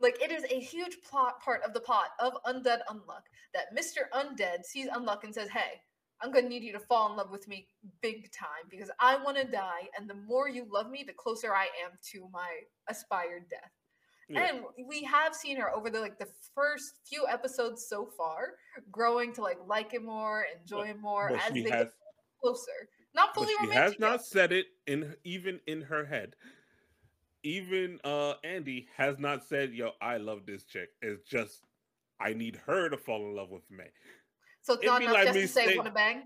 Like 0.00 0.20
it 0.22 0.30
is 0.30 0.44
a 0.44 0.60
huge 0.60 0.98
plot 1.08 1.40
part 1.40 1.62
of 1.64 1.72
the 1.72 1.80
plot 1.80 2.10
of 2.20 2.34
Undead 2.46 2.80
Unluck 2.90 3.22
that 3.54 3.74
Mr. 3.76 4.08
Undead 4.14 4.64
sees 4.64 4.88
Unluck 4.88 5.24
and 5.24 5.34
says, 5.34 5.48
Hey, 5.48 5.80
I'm 6.20 6.32
gonna 6.32 6.48
need 6.48 6.62
you 6.62 6.72
to 6.72 6.80
fall 6.80 7.10
in 7.10 7.16
love 7.16 7.30
with 7.30 7.46
me 7.46 7.68
big 8.02 8.30
time 8.32 8.68
because 8.70 8.90
I 8.98 9.22
wanna 9.22 9.44
die, 9.44 9.88
and 9.98 10.08
the 10.08 10.14
more 10.14 10.48
you 10.48 10.66
love 10.70 10.90
me, 10.90 11.04
the 11.06 11.12
closer 11.12 11.54
I 11.54 11.68
am 11.84 11.92
to 12.12 12.28
my 12.32 12.48
aspired 12.88 13.48
death. 13.48 13.70
Yeah. 14.28 14.46
And 14.46 14.60
we 14.86 15.02
have 15.04 15.34
seen 15.34 15.56
her 15.56 15.74
over 15.74 15.88
the 15.88 16.00
like 16.00 16.18
the 16.18 16.28
first 16.54 17.00
few 17.08 17.26
episodes 17.26 17.86
so 17.88 18.06
far, 18.16 18.54
growing 18.92 19.32
to 19.34 19.42
like 19.42 19.58
like 19.66 19.92
him 19.92 20.04
more, 20.04 20.44
enjoy 20.60 20.84
him 20.84 21.00
more 21.00 21.30
but 21.30 21.40
as 21.46 21.52
they 21.52 21.70
has, 21.70 21.86
get 21.86 21.92
closer. 22.42 22.88
Not 23.14 23.34
fully 23.34 23.48
she 23.48 23.66
romantic. 23.66 23.82
has 23.82 23.98
not 23.98 24.24
said 24.24 24.52
it 24.52 24.66
in 24.86 25.14
even 25.24 25.60
in 25.66 25.82
her 25.82 26.04
head. 26.04 26.34
Even 27.42 28.00
uh 28.04 28.34
Andy 28.44 28.88
has 28.96 29.18
not 29.18 29.44
said, 29.44 29.72
"Yo, 29.72 29.92
I 30.02 30.18
love 30.18 30.44
this 30.44 30.64
chick." 30.64 30.90
It's 31.00 31.22
just 31.26 31.62
I 32.20 32.34
need 32.34 32.56
her 32.66 32.90
to 32.90 32.98
fall 32.98 33.24
in 33.24 33.34
love 33.34 33.50
with 33.50 33.70
me. 33.70 33.84
So 34.68 34.74
it's 34.74 34.82
it'd 34.84 34.92
not 34.92 34.98
be 34.98 35.04
enough 35.06 35.14
like 35.16 35.24
just 35.26 35.34
me 35.34 35.40
to 35.42 35.48
say 35.48 35.64
saying- 35.64 35.76
wanna 35.78 35.90
bang. 35.90 36.22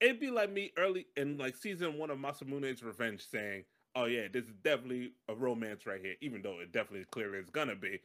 It'd 0.00 0.20
be 0.20 0.30
like 0.30 0.50
me 0.50 0.72
early 0.76 1.06
in 1.16 1.38
like 1.38 1.56
season 1.56 1.96
one 1.96 2.10
of 2.10 2.18
Masamune's 2.18 2.82
Revenge 2.82 3.26
saying, 3.26 3.64
"Oh 3.94 4.04
yeah, 4.04 4.28
this 4.30 4.44
is 4.44 4.54
definitely 4.62 5.12
a 5.28 5.34
romance 5.34 5.86
right 5.86 6.00
here," 6.00 6.16
even 6.20 6.42
though 6.42 6.60
it 6.60 6.72
definitely 6.72 7.06
clearly 7.10 7.38
is 7.38 7.48
gonna 7.48 7.74
be. 7.76 8.00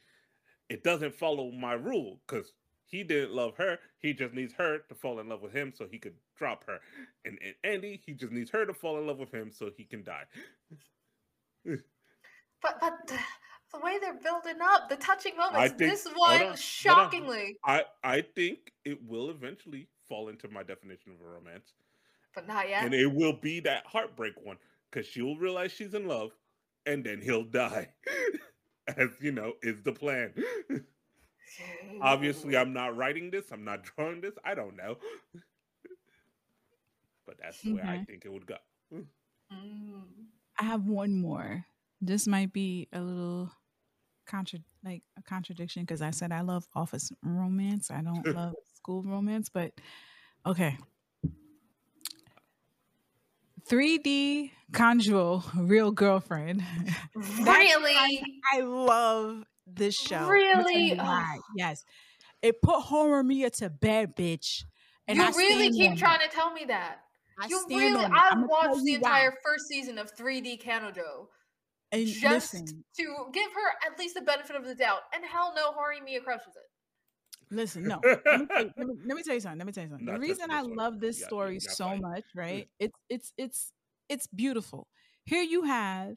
It 0.69 0.83
doesn't 0.83 1.13
follow 1.15 1.51
my 1.51 1.73
rule 1.73 2.21
because 2.25 2.53
he 2.85 3.03
didn't 3.03 3.33
love 3.33 3.57
her. 3.57 3.79
He 3.97 4.13
just 4.13 4.33
needs 4.33 4.53
her 4.53 4.79
to 4.87 4.95
fall 4.95 5.19
in 5.19 5.27
love 5.27 5.41
with 5.41 5.51
him 5.51 5.73
so 5.75 5.87
he 5.91 5.97
could 5.97 6.15
drop 6.37 6.63
her. 6.65 6.79
And, 7.25 7.37
and 7.43 7.55
Andy, 7.63 8.01
he 8.05 8.13
just 8.13 8.31
needs 8.31 8.49
her 8.51 8.65
to 8.65 8.73
fall 8.73 8.97
in 8.97 9.07
love 9.07 9.17
with 9.17 9.33
him 9.33 9.51
so 9.51 9.71
he 9.75 9.83
can 9.83 10.03
die. 10.03 10.25
But 12.61 12.79
but 12.79 13.11
the, 13.71 13.77
the 13.77 13.85
way 13.85 13.97
they're 13.99 14.19
building 14.19 14.59
up, 14.61 14.89
the 14.89 14.95
touching 14.95 15.35
moments, 15.37 15.73
think- 15.77 15.91
this 15.91 16.07
one 16.15 16.31
on, 16.31 16.37
hold 16.39 16.51
on. 16.51 16.57
shockingly, 16.57 17.57
I 17.65 17.83
I 18.03 18.21
think 18.21 18.73
it 18.85 18.99
will 19.07 19.29
eventually 19.29 19.87
fall 20.07 20.29
into 20.29 20.47
my 20.49 20.63
definition 20.63 21.11
of 21.11 21.21
a 21.25 21.29
romance, 21.29 21.73
but 22.33 22.47
not 22.47 22.67
yet. 22.69 22.83
and 22.83 22.93
it 22.93 23.11
will 23.11 23.33
be 23.33 23.59
that 23.61 23.85
heartbreak 23.85 24.33
one 24.43 24.57
because 24.89 25.05
she'll 25.07 25.35
realize 25.37 25.71
she's 25.71 25.93
in 25.93 26.07
love, 26.07 26.31
and 26.85 27.03
then 27.03 27.21
he'll 27.21 27.43
die. 27.43 27.89
As 28.97 29.09
you 29.21 29.31
know, 29.31 29.53
is 29.61 29.83
the 29.83 29.91
plan. 29.91 30.33
Obviously, 32.01 32.57
I'm 32.57 32.73
not 32.73 32.97
writing 32.97 33.29
this. 33.29 33.51
I'm 33.51 33.63
not 33.63 33.83
drawing 33.83 34.21
this. 34.21 34.33
I 34.43 34.55
don't 34.55 34.75
know, 34.75 34.97
but 37.27 37.35
that's 37.39 37.63
where 37.63 37.85
I 37.85 38.03
think 38.03 38.25
it 38.25 38.31
would 38.33 38.47
go. 38.47 38.55
Mm. 38.93 39.05
I 40.59 40.63
have 40.63 40.87
one 40.87 41.15
more. 41.15 41.65
This 42.01 42.27
might 42.27 42.53
be 42.53 42.87
a 42.93 43.01
little 43.01 43.51
contra 44.29 44.59
like 44.85 45.01
a 45.17 45.21
contradiction 45.23 45.83
because 45.83 46.01
I 46.01 46.11
said 46.11 46.31
I 46.31 46.41
love 46.41 46.67
office 46.75 47.11
romance. 47.23 47.91
I 47.91 48.01
don't 48.01 48.25
love 48.35 48.53
school 48.75 49.03
romance, 49.03 49.49
but 49.49 49.71
okay. 50.45 50.77
3D 53.69 54.51
Kanojo 54.71 55.43
real 55.55 55.91
girlfriend. 55.91 56.63
Really? 57.15 58.23
I 58.53 58.61
love 58.61 59.43
this 59.67 59.95
show. 59.95 60.15
I'ma 60.17 60.29
Really? 60.29 60.89
you. 60.91 60.95
Oh. 60.99 61.23
Yes. 61.55 61.83
It 62.41 62.61
put 62.61 62.83
Horimiya 62.85 63.51
to 63.57 63.69
bed, 63.69 64.15
bitch. 64.15 64.63
And 65.07 65.17
you 65.17 65.23
I 65.23 65.29
really 65.31 65.69
keep 65.71 65.87
on 65.87 65.93
it. 65.93 65.99
trying 65.99 66.19
to 66.19 66.33
tell 66.33 66.53
me 66.53 66.65
that. 66.65 66.99
I 67.41 67.47
you 67.47 67.65
really. 67.69 68.05
I 68.05 68.33
watched 68.47 68.83
the 68.83 68.91
you 68.91 68.99
why. 68.99 69.09
entire 69.19 69.33
first 69.43 69.67
season 69.67 69.97
of 69.97 70.15
3D 70.15 70.63
Kanojo 70.63 71.27
And 71.91 72.05
just 72.07 72.53
listen, 72.53 72.83
to 72.97 73.15
give 73.33 73.51
her 73.51 73.91
at 73.91 73.97
least 73.97 74.15
the 74.15 74.21
benefit 74.21 74.55
of 74.55 74.65
the 74.65 74.75
doubt. 74.75 75.01
And 75.13 75.23
hell 75.25 75.53
no, 75.55 75.71
Horimiya 75.71 76.23
crushes 76.23 76.55
it. 76.55 77.51
Listen, 77.51 77.83
no. 77.83 77.99
Let 78.03 78.39
me, 78.39 78.45
tell 78.45 78.63
you, 78.63 78.71
let, 78.77 78.87
me, 78.87 78.93
let 79.07 79.17
me 79.17 79.23
tell 79.23 79.33
you 79.33 79.39
something. 79.39 79.57
Let 79.57 79.67
me 79.67 79.73
tell 79.73 79.83
you 79.83 79.89
something. 79.89 80.05
Not 80.05 80.15
the 80.15 80.19
reason 80.19 80.51
I 80.51 80.61
one. 80.61 80.75
love 80.75 80.99
this 80.99 81.19
Yeah, 81.19 81.25
story 81.25 81.55
you 81.55 81.59
got 81.61 81.75
so 81.75 81.85
fight. 81.85 82.01
much, 82.01 82.23
right? 82.35 82.65
Mm. 82.65 82.69
It's 82.79 82.99
it's 83.09 83.33
it's 83.37 83.71
it's 84.07 84.27
beautiful. 84.27 84.87
Here 85.25 85.41
you 85.41 85.63
have 85.63 86.15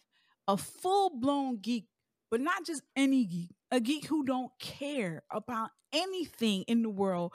a 0.49 0.57
full-blown 0.57 1.61
geek, 1.61 1.87
but 2.31 2.41
not 2.41 2.67
just 2.67 2.83
any 2.97 3.25
geek, 3.25 3.51
a 3.71 3.81
geek 3.81 4.07
who 4.07 4.25
don't 4.25 4.51
care 4.59 5.23
about 5.31 5.71
anything 5.93 6.63
in 6.63 6.83
the 6.83 6.91
world 6.91 7.33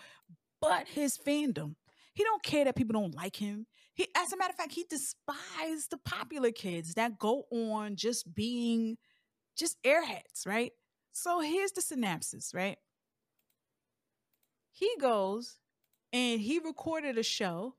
but 0.62 0.88
his 0.88 1.18
fandom. 1.18 1.76
He 2.14 2.24
don't 2.24 2.42
care 2.44 2.66
that 2.66 2.76
people 2.76 3.00
don't 3.00 3.16
like 3.16 3.36
him. 3.36 3.68
He 3.98 4.08
as 4.16 4.32
a 4.32 4.38
matter 4.38 4.52
of 4.52 4.58
fact, 4.58 4.74
he 4.74 4.86
despises 4.90 5.88
the 5.90 5.98
popular 5.98 6.52
kids 6.52 6.94
that 6.94 7.20
go 7.20 7.46
on 7.52 7.98
just 7.98 8.34
being 8.34 8.98
just 9.58 9.78
airheads, 9.84 10.46
right? 10.46 10.72
So 11.14 11.42
here's 11.42 11.74
the 11.74 11.82
synopsis, 11.82 12.54
right? 12.54 12.78
he 14.72 14.90
goes 15.02 15.58
and 16.14 16.40
he 16.40 16.60
recorded 16.60 17.18
a 17.18 17.24
show 17.24 17.76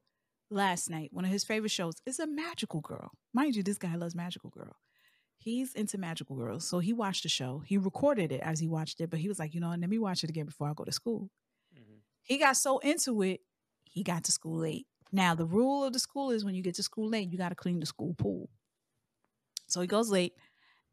last 0.51 0.91
night. 0.91 1.11
One 1.13 1.25
of 1.25 1.31
his 1.31 1.45
favorite 1.45 1.71
shows 1.71 1.95
is 2.07 2.19
a 2.19 2.27
magical 2.27 2.81
girl. 2.81 3.13
Mind 3.33 3.55
you, 3.55 3.63
this 3.63 3.79
guy 3.79 3.95
loves 3.95 4.15
magical 4.15 4.51
girl. 4.51 4.77
He's 5.37 5.75
into 5.75 5.99
magical 5.99 6.35
girls. 6.35 6.69
So 6.69 6.81
he 6.81 6.93
watched 6.93 7.23
the 7.23 7.29
show. 7.29 7.63
He 7.65 7.79
recorded 7.79 8.33
it 8.33 8.41
as 8.41 8.59
he 8.59 8.67
watched 8.67 9.01
it, 9.01 9.11
but 9.11 9.21
he 9.21 9.29
was 9.29 9.39
like, 9.39 9.55
you 9.55 9.61
know, 9.61 9.71
let 9.71 9.89
me 9.89 9.99
watch 9.99 10.25
it 10.25 10.31
again 10.31 10.47
before 10.47 10.69
I 10.69 10.73
go 10.75 10.85
to 10.85 10.93
school. 10.93 11.31
Mhm. 11.73 12.01
He 12.23 12.39
got 12.39 12.57
so 12.57 12.79
into 12.79 13.23
it, 13.23 13.41
he 13.85 14.03
got 14.03 14.25
to 14.25 14.33
school 14.33 14.59
late. 14.59 14.89
Now, 15.13 15.35
the 15.35 15.47
rule 15.47 15.85
of 15.85 15.93
the 15.93 15.99
school 15.99 16.31
is 16.31 16.45
when 16.45 16.55
you 16.55 16.63
get 16.63 16.75
to 16.77 16.83
school 16.83 17.09
late, 17.09 17.31
you 17.33 17.39
got 17.39 17.49
to 17.51 17.55
clean 17.55 17.81
the 17.81 17.87
school 17.87 18.15
pool. 18.15 18.49
So 19.67 19.81
he 19.81 19.87
goes 19.87 20.11
late. 20.11 20.35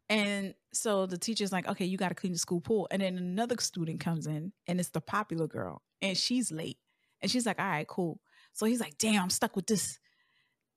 And 0.07 0.53
so 0.71 1.05
the 1.05 1.17
teacher's 1.17 1.51
like, 1.51 1.67
okay, 1.67 1.85
you 1.85 1.97
got 1.97 2.09
to 2.09 2.15
clean 2.15 2.33
the 2.33 2.39
school 2.39 2.61
pool. 2.61 2.87
And 2.91 3.01
then 3.01 3.17
another 3.17 3.55
student 3.59 3.99
comes 3.99 4.27
in 4.27 4.51
and 4.67 4.79
it's 4.79 4.89
the 4.89 5.01
popular 5.01 5.47
girl 5.47 5.81
and 6.01 6.15
she's 6.15 6.51
late. 6.51 6.77
And 7.21 7.31
she's 7.31 7.45
like, 7.45 7.59
all 7.59 7.65
right, 7.65 7.87
cool. 7.87 8.19
So 8.53 8.65
he's 8.65 8.79
like, 8.79 8.97
damn, 8.97 9.23
I'm 9.23 9.29
stuck 9.29 9.55
with 9.55 9.65
this, 9.65 9.97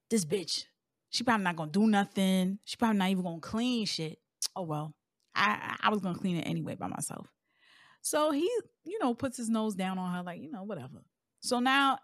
this 0.09 0.25
bitch. 0.25 0.65
She 1.11 1.25
probably 1.25 1.45
not 1.45 1.57
gonna 1.57 1.71
do 1.71 1.87
nothing. 1.87 2.59
She 2.65 2.77
probably 2.77 2.99
not 2.99 3.11
even 3.11 3.25
gonna 3.25 3.41
clean 3.41 3.87
shit. 3.87 4.19
Oh 4.57 4.63
well. 4.63 4.95
I 5.35 5.77
I 5.81 5.91
was 5.91 6.01
gonna 6.01 6.19
clean 6.19 6.37
it 6.37 6.43
anyway 6.43 6.75
by 6.75 6.87
myself. 6.87 7.27
So 8.01 8.31
he, 8.31 8.49
you 8.85 8.99
know, 9.01 9.15
puts 9.15 9.37
his 9.37 9.49
nose 9.49 9.75
down 9.75 9.99
on 9.99 10.15
her, 10.15 10.23
like, 10.23 10.41
you 10.41 10.51
know, 10.51 10.63
whatever. 10.63 11.03
So 11.41 11.61
now 11.61 11.99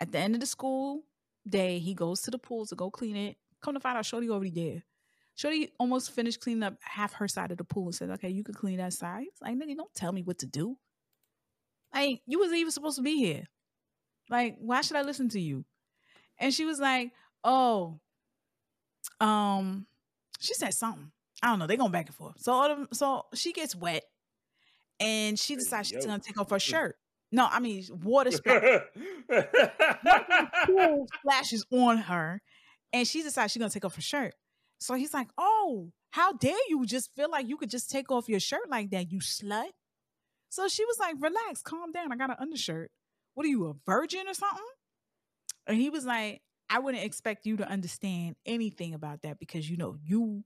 at 0.00 0.12
the 0.12 0.18
end 0.18 0.34
of 0.34 0.40
the 0.40 0.46
school 0.46 1.02
day, 1.48 1.78
he 1.78 1.94
goes 1.94 2.22
to 2.22 2.30
the 2.30 2.38
pool 2.38 2.66
to 2.66 2.74
go 2.74 2.90
clean 2.90 3.16
it. 3.16 3.36
Come 3.62 3.74
to 3.74 3.80
find 3.80 3.96
out, 3.96 4.06
Shorty 4.06 4.30
already 4.30 4.50
there. 4.50 4.84
Shorty 5.34 5.72
almost 5.78 6.12
finished 6.12 6.40
cleaning 6.40 6.62
up 6.62 6.74
half 6.80 7.14
her 7.14 7.28
side 7.28 7.50
of 7.50 7.58
the 7.58 7.64
pool 7.64 7.86
and 7.86 7.94
said, 7.94 8.10
Okay, 8.10 8.30
you 8.30 8.42
can 8.42 8.54
clean 8.54 8.78
that 8.78 8.92
side. 8.92 9.24
It's 9.28 9.42
like, 9.42 9.54
nigga, 9.56 9.76
don't 9.76 9.94
tell 9.94 10.12
me 10.12 10.22
what 10.22 10.38
to 10.38 10.46
do. 10.46 10.76
Like, 11.94 12.22
you 12.26 12.38
wasn't 12.38 12.58
even 12.58 12.72
supposed 12.72 12.96
to 12.96 13.02
be 13.02 13.16
here. 13.16 13.44
Like, 14.28 14.56
why 14.58 14.80
should 14.80 14.96
I 14.96 15.02
listen 15.02 15.28
to 15.30 15.40
you? 15.40 15.64
And 16.38 16.52
she 16.52 16.64
was 16.64 16.80
like, 16.80 17.12
Oh, 17.44 18.00
um, 19.20 19.86
she 20.40 20.54
said 20.54 20.74
something. 20.74 21.10
I 21.42 21.48
don't 21.48 21.58
know. 21.58 21.66
They 21.66 21.76
going 21.76 21.92
back 21.92 22.06
and 22.06 22.14
forth. 22.14 22.40
So, 22.40 22.52
all 22.52 22.70
of, 22.70 22.88
so 22.92 23.26
she 23.34 23.52
gets 23.52 23.74
wet, 23.76 24.04
and 25.00 25.38
she 25.38 25.54
decides 25.54 25.88
she's 25.88 26.06
gonna 26.06 26.18
take 26.18 26.40
off 26.40 26.50
her 26.50 26.58
shirt. 26.58 26.96
No, 27.32 27.46
I 27.50 27.60
mean 27.60 27.84
water 28.02 28.30
splash, 28.30 28.82
splashes 31.18 31.66
on 31.72 31.98
her, 31.98 32.40
and 32.92 33.06
she 33.06 33.22
decides 33.22 33.52
she's 33.52 33.60
gonna 33.60 33.70
take 33.70 33.84
off 33.84 33.96
her 33.96 34.00
shirt. 34.02 34.34
So 34.78 34.94
he's 34.94 35.12
like, 35.14 35.28
"Oh, 35.36 35.92
how 36.10 36.32
dare 36.34 36.56
you 36.68 36.84
just 36.86 37.10
feel 37.14 37.30
like 37.30 37.48
you 37.48 37.56
could 37.56 37.70
just 37.70 37.90
take 37.90 38.10
off 38.10 38.28
your 38.28 38.40
shirt 38.40 38.68
like 38.70 38.90
that, 38.90 39.10
you 39.10 39.18
slut?" 39.18 39.70
So 40.48 40.68
she 40.68 40.84
was 40.84 40.98
like, 40.98 41.16
"Relax, 41.20 41.62
calm 41.62 41.92
down. 41.92 42.12
I 42.12 42.16
got 42.16 42.30
an 42.30 42.36
undershirt. 42.38 42.90
What 43.34 43.44
are 43.46 43.48
you, 43.50 43.66
a 43.66 43.74
virgin 43.86 44.28
or 44.28 44.34
something?" 44.34 44.64
And 45.66 45.76
he 45.78 45.90
was 45.90 46.04
like, 46.04 46.42
"I 46.70 46.78
wouldn't 46.78 47.04
expect 47.04 47.46
you 47.46 47.56
to 47.58 47.68
understand 47.68 48.36
anything 48.46 48.94
about 48.94 49.22
that 49.22 49.38
because 49.38 49.68
you 49.68 49.76
know 49.76 49.96
you 50.02 50.44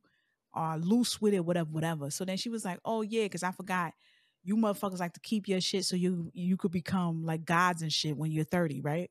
are 0.54 0.78
loose 0.78 1.20
with 1.20 1.34
it, 1.34 1.44
whatever, 1.44 1.70
whatever." 1.70 2.10
So 2.10 2.24
then 2.24 2.36
she 2.38 2.48
was 2.48 2.64
like, 2.64 2.80
"Oh 2.84 3.02
yeah, 3.02 3.24
because 3.24 3.42
I 3.42 3.52
forgot." 3.52 3.92
You 4.42 4.56
motherfuckers 4.56 5.00
like 5.00 5.12
to 5.14 5.20
keep 5.20 5.48
your 5.48 5.60
shit 5.60 5.84
so 5.84 5.96
you 5.96 6.30
you 6.32 6.56
could 6.56 6.72
become 6.72 7.24
like 7.24 7.44
gods 7.44 7.82
and 7.82 7.92
shit 7.92 8.16
when 8.16 8.30
you're 8.30 8.44
30, 8.44 8.80
right? 8.80 9.10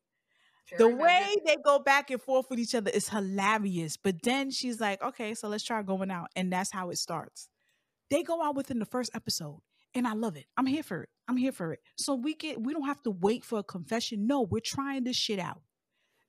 the 0.77 0.87
way 0.87 1.35
they 1.45 1.57
go 1.63 1.79
back 1.79 2.11
and 2.11 2.21
forth 2.21 2.49
with 2.49 2.59
each 2.59 2.75
other 2.75 2.91
is 2.91 3.09
hilarious. 3.09 3.97
But 3.97 4.21
then 4.21 4.51
she's 4.51 4.79
like, 4.79 5.01
okay, 5.01 5.33
so 5.33 5.47
let's 5.47 5.63
try 5.63 5.81
going 5.81 6.11
out. 6.11 6.27
And 6.35 6.51
that's 6.51 6.71
how 6.71 6.89
it 6.89 6.97
starts. 6.97 7.49
They 8.09 8.23
go 8.23 8.43
out 8.43 8.55
within 8.55 8.79
the 8.79 8.85
first 8.85 9.11
episode. 9.15 9.61
And 9.95 10.07
I 10.07 10.13
love 10.13 10.37
it. 10.37 10.45
I'm 10.55 10.67
here 10.67 10.83
for 10.83 11.03
it. 11.03 11.09
I'm 11.27 11.37
here 11.37 11.51
for 11.51 11.73
it. 11.73 11.79
So 11.95 12.13
we 12.13 12.35
get 12.35 12.61
we 12.61 12.73
don't 12.73 12.85
have 12.85 13.01
to 13.03 13.11
wait 13.11 13.43
for 13.43 13.59
a 13.59 13.63
confession. 13.63 14.27
No, 14.27 14.41
we're 14.41 14.59
trying 14.59 15.03
this 15.03 15.15
shit 15.15 15.39
out. 15.39 15.61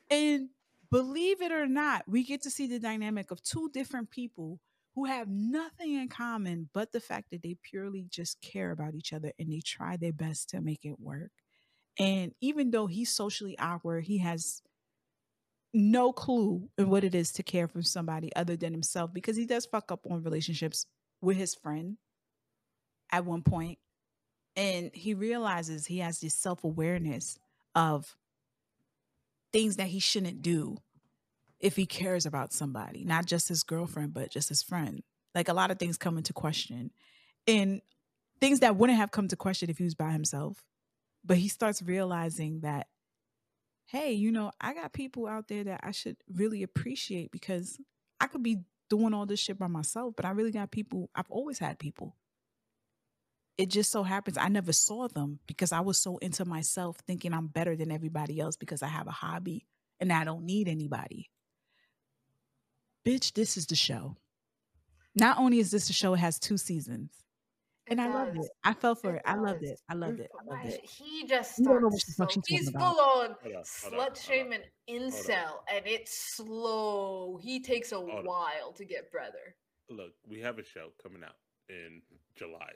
And 0.09 0.49
believe 0.91 1.43
it 1.43 1.53
or 1.53 1.67
not, 1.67 2.05
we 2.09 2.25
get 2.25 2.43
to 2.43 2.51
see 2.51 2.67
the 2.67 2.79
dynamic 2.79 3.31
of 3.31 3.43
two 3.43 3.69
different 3.73 4.11
people 4.11 4.61
who 4.95 5.05
have 5.05 5.29
nothing 5.29 5.95
in 5.95 6.09
common 6.09 6.69
but 6.73 6.93
the 6.93 7.01
fact 7.01 7.31
that 7.31 7.43
they 7.43 7.57
purely 7.63 8.07
just 8.09 8.41
care 8.41 8.71
about 8.71 8.95
each 8.95 9.13
other 9.13 9.33
and 9.39 9.53
they 9.53 9.61
try 9.65 9.97
their 9.97 10.13
best 10.13 10.51
to 10.51 10.61
make 10.61 10.85
it 10.85 10.99
work. 10.99 11.31
And 11.99 12.33
even 12.41 12.71
though 12.71 12.87
he's 12.87 13.11
socially 13.11 13.59
awkward, 13.59 14.05
he 14.05 14.19
has 14.19 14.63
no 15.73 16.13
clue 16.13 16.69
in 16.79 16.89
what 16.89 17.05
it 17.05 17.15
is 17.15 17.33
to 17.33 17.43
care 17.43 17.69
for 17.69 17.83
somebody 17.83 18.35
other 18.35 18.57
than 18.57 18.73
himself 18.73 19.13
because 19.13 19.37
he 19.37 19.47
does 19.47 19.67
fuck 19.67 19.93
up 19.93 20.07
on 20.11 20.23
relationships 20.23 20.87
with 21.21 21.37
his 21.37 21.55
friend 21.55 21.97
at 23.13 23.25
one 23.25 23.43
point. 23.43 23.79
And 24.57 24.91
he 24.93 25.15
realizes 25.15 25.87
he 25.87 25.99
has 25.99 26.21
this 26.21 26.35
self 26.35 26.65
awareness 26.65 27.39
of 27.75 28.17
things 29.53 29.77
that 29.77 29.89
he 29.89 30.01
shouldn't 30.01 30.43
do 30.43 30.77
if 31.61 31.77
he 31.77 31.87
cares 31.87 32.27
about 32.27 32.53
somebody, 32.53 33.05
not 33.05 33.27
just 33.27 33.49
his 33.49 33.63
girlfriend, 33.63 34.15
but 34.15 34.31
just 34.31 34.49
his 34.49 34.63
friend. 34.63 35.03
Like 35.35 35.49
a 35.49 35.55
lot 35.55 35.71
of 35.71 35.79
things 35.79 35.99
come 35.99 36.17
into 36.17 36.33
question 36.33 36.91
and 37.47 37.81
things 38.41 38.61
that 38.61 38.77
wouldn't 38.77 38.99
have 38.99 39.11
come 39.11 39.29
to 39.29 39.37
question 39.37 39.71
if 39.71 39.79
he 39.79 39.85
was 39.85 39.95
by 39.95 40.11
himself. 40.11 40.65
But 41.25 41.37
he 41.37 41.49
starts 41.49 41.83
realizing 41.83 42.61
that, 42.61 42.87
hey, 43.87 44.13
you 44.13 44.33
know, 44.33 44.53
I 44.61 44.73
got 44.73 44.93
people 44.93 45.27
out 45.27 45.49
there 45.49 45.65
that 45.65 45.81
I 45.83 45.91
should 45.91 46.17
really 46.33 46.63
appreciate 46.63 47.31
because 47.31 47.79
I 48.19 48.27
could 48.27 48.43
be 48.43 48.65
doing 48.89 49.13
all 49.13 49.27
this 49.27 49.41
shit 49.41 49.59
by 49.59 49.67
myself, 49.67 50.15
but 50.17 50.25
I 50.25 50.31
really 50.31 50.51
got 50.51 50.71
people. 50.71 51.11
I've 51.15 51.31
always 51.31 51.59
had 51.59 51.79
people. 51.79 52.17
It 53.59 53.69
just 53.69 53.93
so 53.93 54.03
happens 54.03 54.39
I 54.39 54.49
never 54.49 54.73
saw 54.73 55.07
them 55.09 55.41
because 55.47 55.71
I 55.71 55.81
was 55.81 55.99
so 55.99 56.17
into 56.19 56.47
myself 56.47 56.97
thinking 57.07 57.35
I'm 57.35 57.49
better 57.49 57.77
than 57.77 57.93
everybody 57.93 58.41
else 58.41 58.57
because 58.57 58.83
I 58.83 58.89
have 58.89 59.07
a 59.07 59.13
hobby 59.13 59.67
and 60.01 60.11
I 60.11 60.25
don't 60.25 60.45
need 60.45 60.67
anybody. 60.67 61.29
Bitch, 63.07 63.33
this 63.33 63.57
is 63.57 63.67
the 63.67 63.77
show. 63.77 64.17
Not 65.15 65.39
only 65.39 65.59
is 65.59 65.71
this 65.71 65.87
the 65.87 65.93
show, 65.93 66.15
it 66.15 66.19
has 66.21 66.39
two 66.39 66.57
seasons. 66.57 67.11
It 67.87 67.93
And 67.93 68.01
I 68.01 68.13
loved 68.13 68.37
it. 68.37 68.49
I 68.63 68.75
fell 68.75 68.95
for 68.95 69.15
It 69.15 69.17
it. 69.17 69.23
I 69.25 69.35
loved 69.35 69.63
it. 69.65 69.81
I 69.89 69.95
loved 69.95 70.21
it. 70.21 70.31
I 70.39 70.55
loved 70.55 70.67
it. 70.67 70.81
He 70.89 71.27
just 71.27 71.59
You 71.59 71.65
don't 71.65 71.83
know 71.83 71.91
starts 71.91 71.95
what 71.95 72.07
the 72.07 72.13
fuck 72.25 72.33
so, 72.33 72.43
she's 72.47 72.59
he's 72.61 72.71
full 72.71 72.83
on 72.83 72.95
Hold 72.97 73.31
on, 73.31 73.37
hold 73.43 73.55
on, 73.57 73.63
slut 73.65 73.91
hold 73.95 74.09
on. 74.11 74.15
shaming 74.15 74.61
incel, 74.89 75.53
and 75.75 75.87
it's 75.87 76.37
slow. 76.37 77.39
He 77.43 77.61
takes 77.61 77.91
a 77.93 77.97
Hold 77.97 78.11
on. 78.11 78.25
while 78.25 78.73
to 78.77 78.85
get 78.85 79.11
brother. 79.11 79.57
Look, 79.89 80.13
we 80.29 80.39
have 80.41 80.59
a 80.59 80.65
show 80.65 80.89
coming 81.03 81.25
out 81.25 81.35
in 81.69 82.03
July 82.37 82.71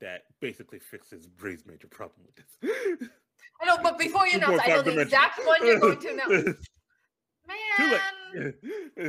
that 0.00 0.22
basically 0.40 0.78
fixes 0.78 1.26
Bray's 1.26 1.66
major 1.66 1.88
problem 1.88 2.20
with 2.24 2.36
this. 2.36 3.10
I 3.60 3.66
know, 3.66 3.76
but 3.82 3.98
before 3.98 4.26
you 4.26 4.38
announce, 4.38 4.62
I 4.64 4.68
know 4.68 4.82
the 4.82 5.00
exact 5.00 5.40
one 5.46 5.66
you're 5.66 5.78
going 5.80 5.98
to 6.00 6.08
announce. 6.12 6.56
Too 7.76 7.88
Man. 7.88 8.54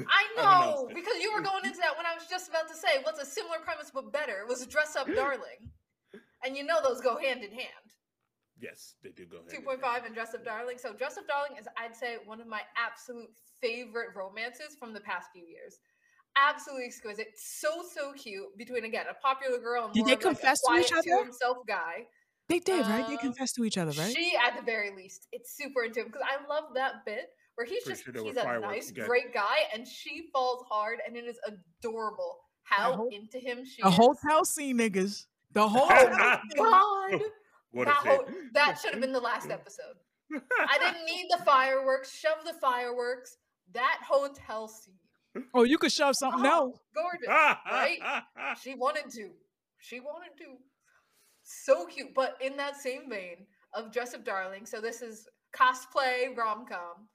I 0.07 0.25
know 0.37 0.89
because 0.93 1.17
you 1.21 1.33
were 1.33 1.41
going 1.41 1.65
into 1.65 1.79
that 1.79 1.97
when 1.97 2.05
I 2.05 2.13
was 2.13 2.25
just 2.29 2.49
about 2.49 2.67
to 2.69 2.75
say 2.75 3.01
what's 3.03 3.19
a 3.19 3.25
similar 3.25 3.57
premise 3.63 3.91
but 3.93 4.11
better. 4.11 4.41
It 4.41 4.47
was 4.47 4.65
dress 4.67 4.95
up 4.95 5.07
darling, 5.13 5.71
and 6.43 6.55
you 6.57 6.63
know 6.63 6.79
those 6.83 7.01
go 7.01 7.17
hand 7.17 7.43
in 7.43 7.51
hand. 7.51 7.85
Yes, 8.59 8.95
they 9.03 9.09
do 9.09 9.25
go 9.25 9.37
ahead. 9.37 9.49
Two 9.49 9.61
point 9.61 9.81
five 9.81 10.05
and 10.05 10.13
dress 10.13 10.33
up 10.33 10.45
darling. 10.45 10.77
So 10.77 10.93
dress 10.93 11.17
up 11.17 11.27
darling 11.27 11.57
is 11.59 11.67
I'd 11.77 11.95
say 11.95 12.17
one 12.25 12.39
of 12.41 12.47
my 12.47 12.61
absolute 12.77 13.29
favorite 13.61 14.09
romances 14.15 14.75
from 14.79 14.93
the 14.93 15.01
past 15.01 15.27
few 15.33 15.43
years. 15.45 15.79
Absolutely 16.37 16.85
exquisite, 16.85 17.27
so 17.35 17.83
so 17.93 18.13
cute. 18.13 18.57
Between 18.57 18.83
again 18.85 19.05
a 19.09 19.13
popular 19.15 19.59
girl 19.59 19.85
and 19.85 19.93
Did 19.93 20.05
more 20.05 20.09
they 20.09 20.13
of, 20.15 20.23
like, 20.23 20.33
a 20.33 20.35
confess 20.35 20.61
to 20.61 20.73
each 20.75 20.91
quiet 20.91 21.07
other? 21.09 21.23
himself 21.23 21.57
guy. 21.67 22.07
They 22.47 22.59
did, 22.59 22.85
right? 22.85 23.07
They 23.07 23.13
Um, 23.13 23.19
confessed 23.19 23.55
to 23.55 23.63
each 23.65 23.77
other, 23.77 23.91
right? 23.99 24.15
She, 24.15 24.33
at 24.35 24.55
the 24.55 24.61
very 24.61 24.91
least, 24.95 25.27
it's 25.31 25.55
super 25.55 25.83
into 25.83 26.01
him 26.01 26.07
because 26.07 26.21
I 26.23 26.45
love 26.47 26.75
that 26.75 27.03
bit 27.05 27.29
where 27.55 27.65
he's 27.65 27.83
just 27.85 28.03
he's 28.05 28.35
a 28.37 28.59
nice, 28.59 28.89
again. 28.89 29.05
great 29.07 29.33
guy, 29.33 29.57
and 29.73 29.87
she 29.87 30.27
falls 30.33 30.63
hard, 30.69 30.99
and 31.07 31.15
it 31.15 31.25
is 31.25 31.37
adorable 31.47 32.37
how 32.63 32.93
whole- 32.93 33.09
into 33.11 33.39
him 33.39 33.65
she 33.65 33.81
A 33.83 33.87
is. 33.87 33.93
hotel 33.95 34.45
scene, 34.45 34.77
niggas. 34.77 35.25
The 35.53 35.61
oh 35.61 35.67
whole 35.69 35.87
God, 35.87 37.21
What 37.71 37.85
that, 37.85 37.95
whole- 37.95 38.25
that 38.53 38.79
should 38.81 38.91
have 38.91 39.01
been 39.01 39.11
the 39.11 39.19
last 39.19 39.49
episode. 39.49 39.95
I 40.33 40.77
didn't 40.79 41.05
need 41.13 41.27
the 41.29 41.43
fireworks. 41.45 42.11
Shove 42.17 42.43
the 42.45 42.53
fireworks. 42.59 43.37
That 43.73 43.99
hotel 44.07 44.67
scene, 44.67 44.95
Oh, 45.53 45.63
you 45.63 45.77
could 45.77 45.91
shove 45.91 46.15
something 46.15 46.45
Oh, 46.45 46.49
else. 46.71 46.79
gorgeous, 46.95 47.27
right? 47.27 47.99
She 48.61 48.75
wanted 48.75 49.09
to. 49.11 49.29
She 49.79 49.99
wanted 49.99 50.37
to. 50.37 50.45
So 51.43 51.85
cute. 51.85 52.13
But 52.15 52.35
in 52.41 52.55
that 52.57 52.75
same 52.77 53.09
vein 53.09 53.45
of 53.73 53.91
Dress 53.91 54.13
Up 54.13 54.23
Darling, 54.23 54.65
so 54.65 54.79
this 54.81 55.01
is 55.01 55.27
cosplay 55.55 56.35
rom 56.35 56.65
com. 56.69 57.07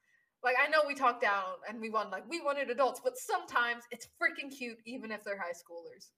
Like 0.42 0.57
I 0.62 0.68
know 0.68 0.79
we 0.87 0.94
talked 0.94 1.20
down 1.20 1.61
and 1.68 1.81
we 1.81 1.90
want 1.90 2.11
like 2.11 2.24
we 2.29 2.40
wanted 2.40 2.70
adults, 2.70 3.00
but 3.03 3.16
sometimes 3.18 3.85
it's 3.90 4.09
freaking 4.20 4.50
cute 4.57 4.79
even 4.87 5.11
if 5.11 5.22
they're 5.22 5.38
high 5.38 5.53
schoolers. 5.53 6.11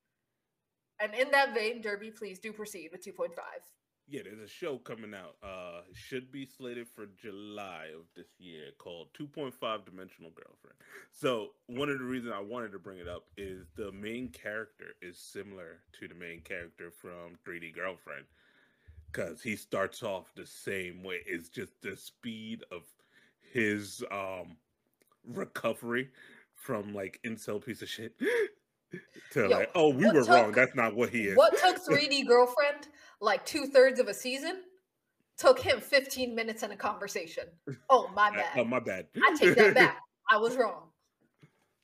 And 1.00 1.14
in 1.14 1.30
that 1.32 1.54
vein, 1.54 1.82
Derby, 1.82 2.11
please 2.11 2.38
do 2.38 2.52
proceed 2.52 2.90
with 2.92 3.04
2.5. 3.04 3.30
Yeah, 4.08 4.22
there's 4.24 4.38
a 4.38 4.48
show 4.48 4.78
coming 4.78 5.12
out. 5.14 5.37
Uh 5.42 5.82
should 5.92 6.30
be 6.30 6.46
slated 6.46 6.87
for 6.88 7.06
July 7.20 7.87
of 7.98 8.06
this 8.14 8.28
year 8.38 8.70
called 8.78 9.08
2.5 9.18 9.52
Dimensional 9.85 10.30
Girlfriend. 10.30 10.76
So, 11.11 11.50
one 11.66 11.88
of 11.88 11.98
the 11.98 12.04
reasons 12.04 12.32
I 12.35 12.40
wanted 12.40 12.72
to 12.72 12.78
bring 12.78 12.98
it 12.98 13.08
up 13.08 13.24
is 13.37 13.66
the 13.76 13.90
main 13.92 14.28
character 14.28 14.94
is 15.01 15.18
similar 15.18 15.80
to 15.99 16.07
the 16.07 16.14
main 16.14 16.42
character 16.42 16.90
from 16.90 17.38
3D 17.44 17.74
Girlfriend 17.74 18.26
cuz 19.12 19.42
he 19.42 19.57
starts 19.57 20.03
off 20.03 20.32
the 20.34 20.47
same 20.47 21.03
way. 21.03 21.22
It's 21.26 21.49
just 21.49 21.80
the 21.82 21.97
speed 21.97 22.64
of 22.70 22.82
his 23.53 24.03
um 24.11 24.57
recovery 25.26 26.11
from 26.55 26.94
like 26.94 27.20
incel 27.24 27.64
piece 27.64 27.82
of 27.82 27.88
shit 27.88 28.14
to 29.32 29.48
Yo, 29.48 29.48
like, 29.48 29.70
oh, 29.74 29.88
we 29.90 30.05
what 30.07 30.14
were 30.14 30.24
wrong. 30.24 30.53
That's 30.53 30.74
not 30.74 30.94
what 30.94 31.11
he 31.11 31.22
is. 31.22 31.36
What 31.36 31.57
took 31.59 31.84
3D 31.88 32.26
girlfriend 32.26 32.88
like 33.20 33.44
two 33.44 33.66
thirds 33.66 34.00
of 34.00 34.09
a 34.09 34.14
season? 34.14 34.62
Took 35.38 35.59
him 35.59 35.80
15 35.80 36.34
minutes 36.34 36.62
in 36.62 36.70
a 36.72 36.76
conversation. 36.76 37.44
Oh 37.88 38.09
my 38.14 38.30
bad. 38.30 38.59
oh, 38.59 38.64
my 38.64 38.80
bad. 38.80 39.07
I 39.16 39.34
take 39.36 39.57
that 39.57 39.74
back. 39.74 39.98
I 40.30 40.36
was 40.36 40.57
wrong. 40.57 40.90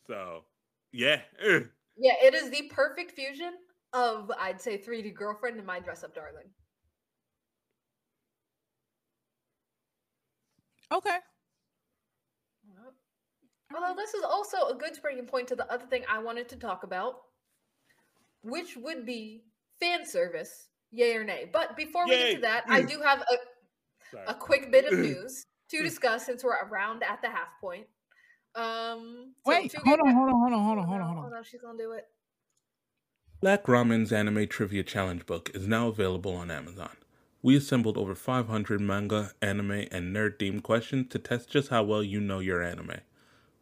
So, 0.06 0.44
yeah. 0.92 1.22
Yeah, 1.96 2.12
it 2.22 2.34
is 2.34 2.50
the 2.50 2.70
perfect 2.70 3.12
fusion 3.12 3.54
of 3.92 4.30
I'd 4.38 4.60
say 4.60 4.78
3D 4.78 5.14
girlfriend 5.14 5.56
and 5.56 5.66
my 5.66 5.80
dress 5.80 6.04
up 6.04 6.14
darling. 6.14 6.44
Okay. 10.92 11.16
Yep. 13.70 13.80
Although 13.82 14.00
this 14.00 14.14
is 14.14 14.22
also 14.22 14.68
a 14.68 14.74
good 14.74 14.94
springing 14.94 15.26
point 15.26 15.48
to 15.48 15.56
the 15.56 15.70
other 15.72 15.86
thing 15.86 16.02
I 16.08 16.18
wanted 16.18 16.48
to 16.50 16.56
talk 16.56 16.84
about, 16.84 17.22
which 18.42 18.76
would 18.76 19.04
be 19.04 19.44
fan 19.80 20.06
service 20.06 20.68
Yay 20.90 21.14
or 21.14 21.24
nay. 21.24 21.48
But 21.52 21.76
before 21.76 22.04
we 22.06 22.12
get 22.12 22.34
to 22.36 22.40
that, 22.42 22.64
I 22.68 22.82
do 22.82 23.00
have 23.00 23.22
a, 23.22 24.30
a 24.30 24.34
quick 24.34 24.72
bit 24.72 24.90
of 24.90 24.98
news 24.98 25.44
to 25.70 25.82
discuss 25.82 26.24
since 26.24 26.42
we're 26.42 26.56
around 26.64 27.02
at 27.02 27.20
the 27.20 27.28
half 27.28 27.48
point. 27.60 27.86
Um, 28.54 29.34
so 29.44 29.50
Wait, 29.52 29.70
two 29.70 29.78
hold 29.84 30.00
on, 30.00 30.14
hold 30.14 30.30
on, 30.30 30.40
hold 30.40 30.52
on, 30.52 30.64
hold 30.64 30.78
on, 30.78 30.84
hold 30.86 31.00
on, 31.00 31.16
hold 31.16 31.32
Oh 31.34 31.36
on. 31.36 31.44
she's 31.44 31.60
gonna 31.60 31.78
do 31.78 31.92
it. 31.92 32.06
Black 33.40 33.64
Ramen's 33.64 34.12
anime 34.12 34.48
trivia 34.48 34.82
challenge 34.82 35.26
book 35.26 35.50
is 35.54 35.68
now 35.68 35.88
available 35.88 36.34
on 36.34 36.50
Amazon. 36.50 36.96
We 37.40 37.56
assembled 37.56 37.96
over 37.96 38.16
500 38.16 38.80
manga, 38.80 39.32
anime, 39.40 39.86
and 39.92 40.16
nerd 40.16 40.38
themed 40.38 40.64
questions 40.64 41.08
to 41.10 41.20
test 41.20 41.48
just 41.50 41.68
how 41.68 41.84
well 41.84 42.02
you 42.02 42.20
know 42.20 42.40
your 42.40 42.62
anime. 42.62 42.96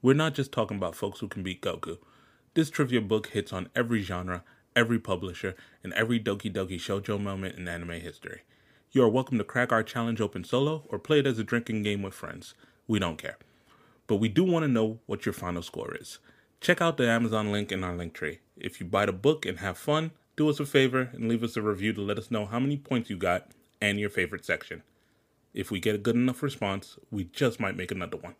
We're 0.02 0.12
not 0.12 0.34
just 0.34 0.52
talking 0.52 0.76
about 0.76 0.94
folks 0.94 1.20
who 1.20 1.28
can 1.28 1.42
beat 1.42 1.62
Goku. 1.62 1.96
This 2.52 2.68
trivia 2.68 3.00
book 3.00 3.28
hits 3.28 3.50
on 3.50 3.70
every 3.74 4.02
genre, 4.02 4.44
every 4.76 4.98
publisher, 4.98 5.56
and 5.82 5.94
every 5.94 6.20
Doki 6.20 6.52
Doki 6.52 6.76
Shoujo 6.76 7.18
moment 7.18 7.56
in 7.56 7.66
anime 7.66 8.00
history. 8.00 8.42
You 8.92 9.02
are 9.04 9.08
welcome 9.08 9.38
to 9.38 9.44
crack 9.44 9.72
our 9.72 9.82
challenge 9.82 10.20
open 10.20 10.44
solo 10.44 10.84
or 10.90 10.98
play 10.98 11.20
it 11.20 11.26
as 11.26 11.38
a 11.38 11.44
drinking 11.44 11.82
game 11.82 12.02
with 12.02 12.12
friends. 12.12 12.52
We 12.86 12.98
don't 12.98 13.16
care. 13.16 13.38
But 14.06 14.16
we 14.16 14.28
do 14.28 14.44
want 14.44 14.64
to 14.64 14.68
know 14.68 15.00
what 15.06 15.24
your 15.24 15.32
final 15.32 15.62
score 15.62 15.94
is. 15.94 16.18
Check 16.60 16.82
out 16.82 16.98
the 16.98 17.08
Amazon 17.08 17.50
link 17.50 17.72
in 17.72 17.82
our 17.82 17.96
link 17.96 18.12
tree. 18.12 18.40
If 18.58 18.80
you 18.80 18.86
buy 18.86 19.06
the 19.06 19.12
book 19.12 19.46
and 19.46 19.60
have 19.60 19.78
fun, 19.78 20.10
do 20.36 20.50
us 20.50 20.60
a 20.60 20.66
favor 20.66 21.08
and 21.14 21.26
leave 21.26 21.42
us 21.42 21.56
a 21.56 21.62
review 21.62 21.94
to 21.94 22.02
let 22.02 22.18
us 22.18 22.30
know 22.30 22.44
how 22.44 22.60
many 22.60 22.76
points 22.76 23.08
you 23.08 23.16
got 23.16 23.50
and 23.80 23.98
your 23.98 24.10
favorite 24.10 24.44
section. 24.44 24.82
If 25.54 25.70
we 25.70 25.80
get 25.80 25.94
a 25.94 25.98
good 25.98 26.16
enough 26.16 26.42
response, 26.42 26.98
we 27.10 27.24
just 27.24 27.58
might 27.58 27.78
make 27.78 27.90
another 27.90 28.18
one. 28.18 28.34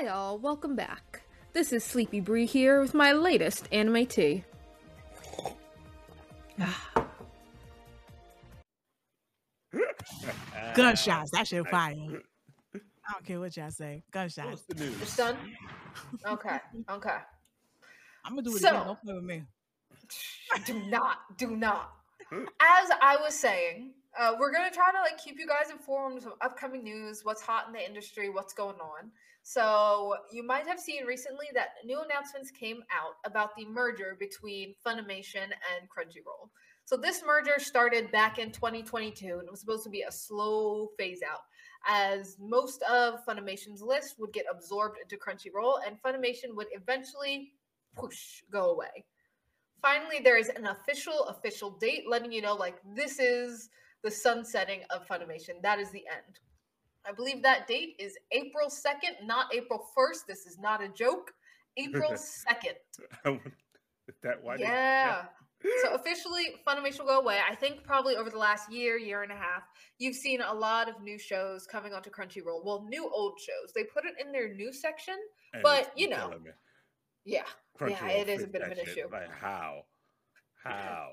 Hi, 0.00 0.06
all. 0.06 0.38
Welcome 0.38 0.76
back. 0.76 1.22
This 1.54 1.72
is 1.72 1.82
Sleepy 1.82 2.20
Bree 2.20 2.46
here 2.46 2.80
with 2.80 2.94
my 2.94 3.10
latest 3.10 3.66
anime 3.72 4.06
tea. 4.06 4.44
Gunshots. 10.76 11.32
That 11.32 11.48
shit 11.48 11.66
fire. 11.66 11.96
I 12.76 12.78
don't 13.12 13.26
care 13.26 13.40
what 13.40 13.56
y'all 13.56 13.72
say. 13.72 14.04
Gunshots. 14.12 14.62
The 14.68 14.76
news? 14.76 15.02
It's 15.02 15.16
done. 15.16 15.36
Okay. 16.24 16.58
Okay. 16.88 17.16
I'm 18.24 18.36
gonna 18.36 18.42
do 18.42 18.54
it 18.54 18.60
So- 18.60 18.68
again. 18.68 18.86
Don't 18.86 19.00
play 19.02 19.14
with 19.14 19.24
me. 19.24 19.42
do 20.64 20.74
not, 20.88 21.16
do 21.36 21.56
not. 21.56 21.90
As 22.30 22.90
I 23.02 23.16
was 23.20 23.34
saying, 23.34 23.94
uh, 24.18 24.34
we're 24.38 24.52
gonna 24.52 24.70
try 24.70 24.90
to 24.90 25.00
like 25.00 25.16
keep 25.18 25.38
you 25.38 25.46
guys 25.46 25.70
informed 25.70 26.24
of 26.26 26.32
upcoming 26.40 26.82
news, 26.82 27.24
what's 27.24 27.40
hot 27.40 27.66
in 27.68 27.72
the 27.72 27.84
industry, 27.84 28.28
what's 28.28 28.52
going 28.52 28.76
on. 28.76 29.10
So 29.42 30.14
you 30.32 30.42
might 30.42 30.66
have 30.66 30.80
seen 30.80 31.06
recently 31.06 31.46
that 31.54 31.68
new 31.84 32.00
announcements 32.00 32.50
came 32.50 32.82
out 32.92 33.14
about 33.24 33.56
the 33.56 33.64
merger 33.64 34.16
between 34.18 34.74
Funimation 34.84 35.44
and 35.44 35.88
Crunchyroll. 35.88 36.50
So 36.84 36.96
this 36.96 37.22
merger 37.24 37.58
started 37.58 38.10
back 38.10 38.38
in 38.38 38.50
2022 38.50 39.38
and 39.38 39.42
it 39.42 39.50
was 39.50 39.60
supposed 39.60 39.84
to 39.84 39.90
be 39.90 40.02
a 40.02 40.12
slow 40.12 40.88
phase 40.98 41.20
out 41.22 41.42
as 41.86 42.36
most 42.40 42.82
of 42.82 43.24
Funimation's 43.24 43.82
list 43.82 44.16
would 44.18 44.32
get 44.32 44.46
absorbed 44.50 44.98
into 45.00 45.16
Crunchyroll 45.16 45.76
and 45.86 45.96
Funimation 46.02 46.56
would 46.56 46.68
eventually 46.72 47.52
whoosh 47.96 48.42
go 48.50 48.70
away 48.70 49.04
finally 49.82 50.18
there 50.22 50.36
is 50.36 50.48
an 50.48 50.66
official 50.66 51.24
official 51.26 51.70
date 51.70 52.04
letting 52.08 52.32
you 52.32 52.42
know 52.42 52.54
like 52.54 52.76
this 52.94 53.18
is 53.18 53.70
the 54.08 54.14
sunsetting 54.14 54.80
of 54.90 55.06
funimation. 55.06 55.60
That 55.62 55.78
is 55.78 55.90
the 55.90 56.04
end. 56.10 56.40
I 57.06 57.12
believe 57.12 57.42
that 57.42 57.66
date 57.66 57.94
is 57.98 58.16
april 58.32 58.68
2nd 58.68 59.26
not 59.26 59.46
april 59.54 59.80
1st 59.96 60.26
this 60.26 60.46
is 60.46 60.58
not 60.58 60.82
a 60.82 60.88
joke. 60.88 61.32
April 61.76 62.12
2nd 62.12 62.76
that 64.22 64.42
why? 64.42 64.56
they- 64.56 64.62
yeah. 64.62 65.24
so 65.82 65.94
officially 65.94 66.54
funimation 66.66 67.00
will 67.00 67.06
go 67.06 67.20
away. 67.20 67.38
I 67.50 67.54
think 67.54 67.84
probably 67.84 68.16
over 68.16 68.30
the 68.30 68.38
last 68.38 68.72
year 68.72 68.96
year 68.96 69.22
and 69.22 69.32
a 69.32 69.36
half 69.36 69.62
you've 69.98 70.16
seen 70.16 70.40
a 70.40 70.54
lot 70.54 70.88
of 70.88 71.02
new 71.02 71.18
shows 71.18 71.66
coming 71.66 71.92
onto 71.92 72.10
crunchyroll. 72.10 72.64
Well 72.64 72.86
new 72.88 73.04
old 73.12 73.38
shows. 73.38 73.72
They 73.74 73.84
put 73.84 74.04
it 74.06 74.14
in 74.24 74.32
their 74.32 74.48
new 74.54 74.72
section 74.72 75.16
And 75.52 75.62
but, 75.62 75.92
you 75.96 76.08
know, 76.08 76.28
killing 76.28 76.44
me. 76.44 76.50
yeah. 77.24 77.42
Yeah, 77.86 78.08
it 78.08 78.28
is 78.28 78.42
a 78.42 78.48
bit 78.48 78.62
of 78.62 78.72
an 78.72 78.78
issue. 78.78 79.06
Like 79.12 79.30
how? 79.30 79.82
How? 80.64 81.10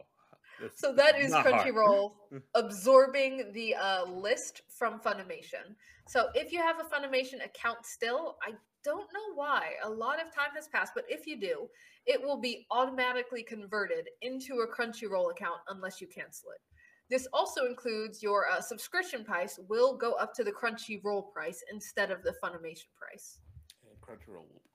This 0.60 0.72
So 0.76 0.94
that 0.94 1.20
is. 1.20 1.34
Crunchyroll 1.34 2.14
absorbing 2.54 3.52
the 3.54 3.76
uh, 3.76 4.06
list 4.06 4.62
from 4.68 5.00
Funimation. 5.00 5.76
So 6.08 6.28
if 6.34 6.52
you 6.52 6.60
have 6.60 6.78
a 6.80 6.84
Funimation 6.84 7.44
account 7.44 7.86
still, 7.86 8.38
I 8.44 8.54
don't 8.84 9.08
know 9.14 9.34
why. 9.34 9.74
A 9.84 9.90
lot 9.90 10.20
of 10.20 10.34
time 10.34 10.52
has 10.56 10.68
passed, 10.68 10.94
but 10.96 11.06
if 11.10 11.26
you 11.26 11.40
do, 11.40 11.68
it 12.06 12.22
will 12.22 12.40
be 12.40 12.68
automatically 12.70 13.44
converted 13.44 14.08
into 14.22 14.60
a 14.60 14.68
Crunchyroll 14.68 15.32
account 15.32 15.60
unless 15.70 16.00
you 16.00 16.08
cancel 16.08 16.52
it. 16.52 16.62
This 17.10 17.28
also 17.34 17.66
includes 17.66 18.24
your 18.24 18.50
uh, 18.50 18.62
subscription 18.62 19.24
price 19.24 19.60
will 19.70 19.96
go 19.96 20.14
up 20.14 20.34
to 20.36 20.44
the 20.44 20.52
Crunchyroll 20.52 21.32
price 21.32 21.64
instead 21.72 22.12
of 22.12 22.24
the 22.24 22.36
Funimation 22.44 22.90
price. 22.98 23.40
And 23.84 24.00
Crunchyroll 24.02 24.42
will 24.42 24.62
put 24.62 24.64
the 24.64 24.75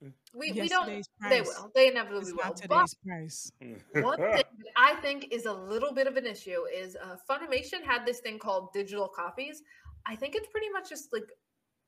We, 0.00 0.52
we 0.52 0.68
don't. 0.68 0.88
Yesterday's 0.88 1.08
They 1.30 1.40
will. 1.40 1.72
They 1.74 1.88
inevitably 1.88 2.20
It's 2.20 2.30
will. 2.32 2.36
not 2.44 2.48
But 2.68 2.86
today's 2.86 2.94
price. 3.06 3.52
price. 3.58 4.04
one 4.04 4.18
thing 4.18 4.26
that 4.36 4.46
I 4.76 4.94
think 4.96 5.28
is 5.32 5.46
a 5.46 5.52
little 5.52 5.92
bit 5.92 6.06
of 6.06 6.16
an 6.16 6.26
issue 6.26 6.64
is 6.74 6.96
uh, 6.96 7.16
Funimation 7.28 7.82
had 7.84 8.04
this 8.04 8.20
thing 8.20 8.38
called 8.38 8.72
digital 8.72 9.08
copies. 9.08 9.62
I 10.06 10.14
think 10.14 10.34
it's 10.34 10.48
pretty 10.48 10.68
much 10.70 10.88
just 10.88 11.12
like 11.12 11.24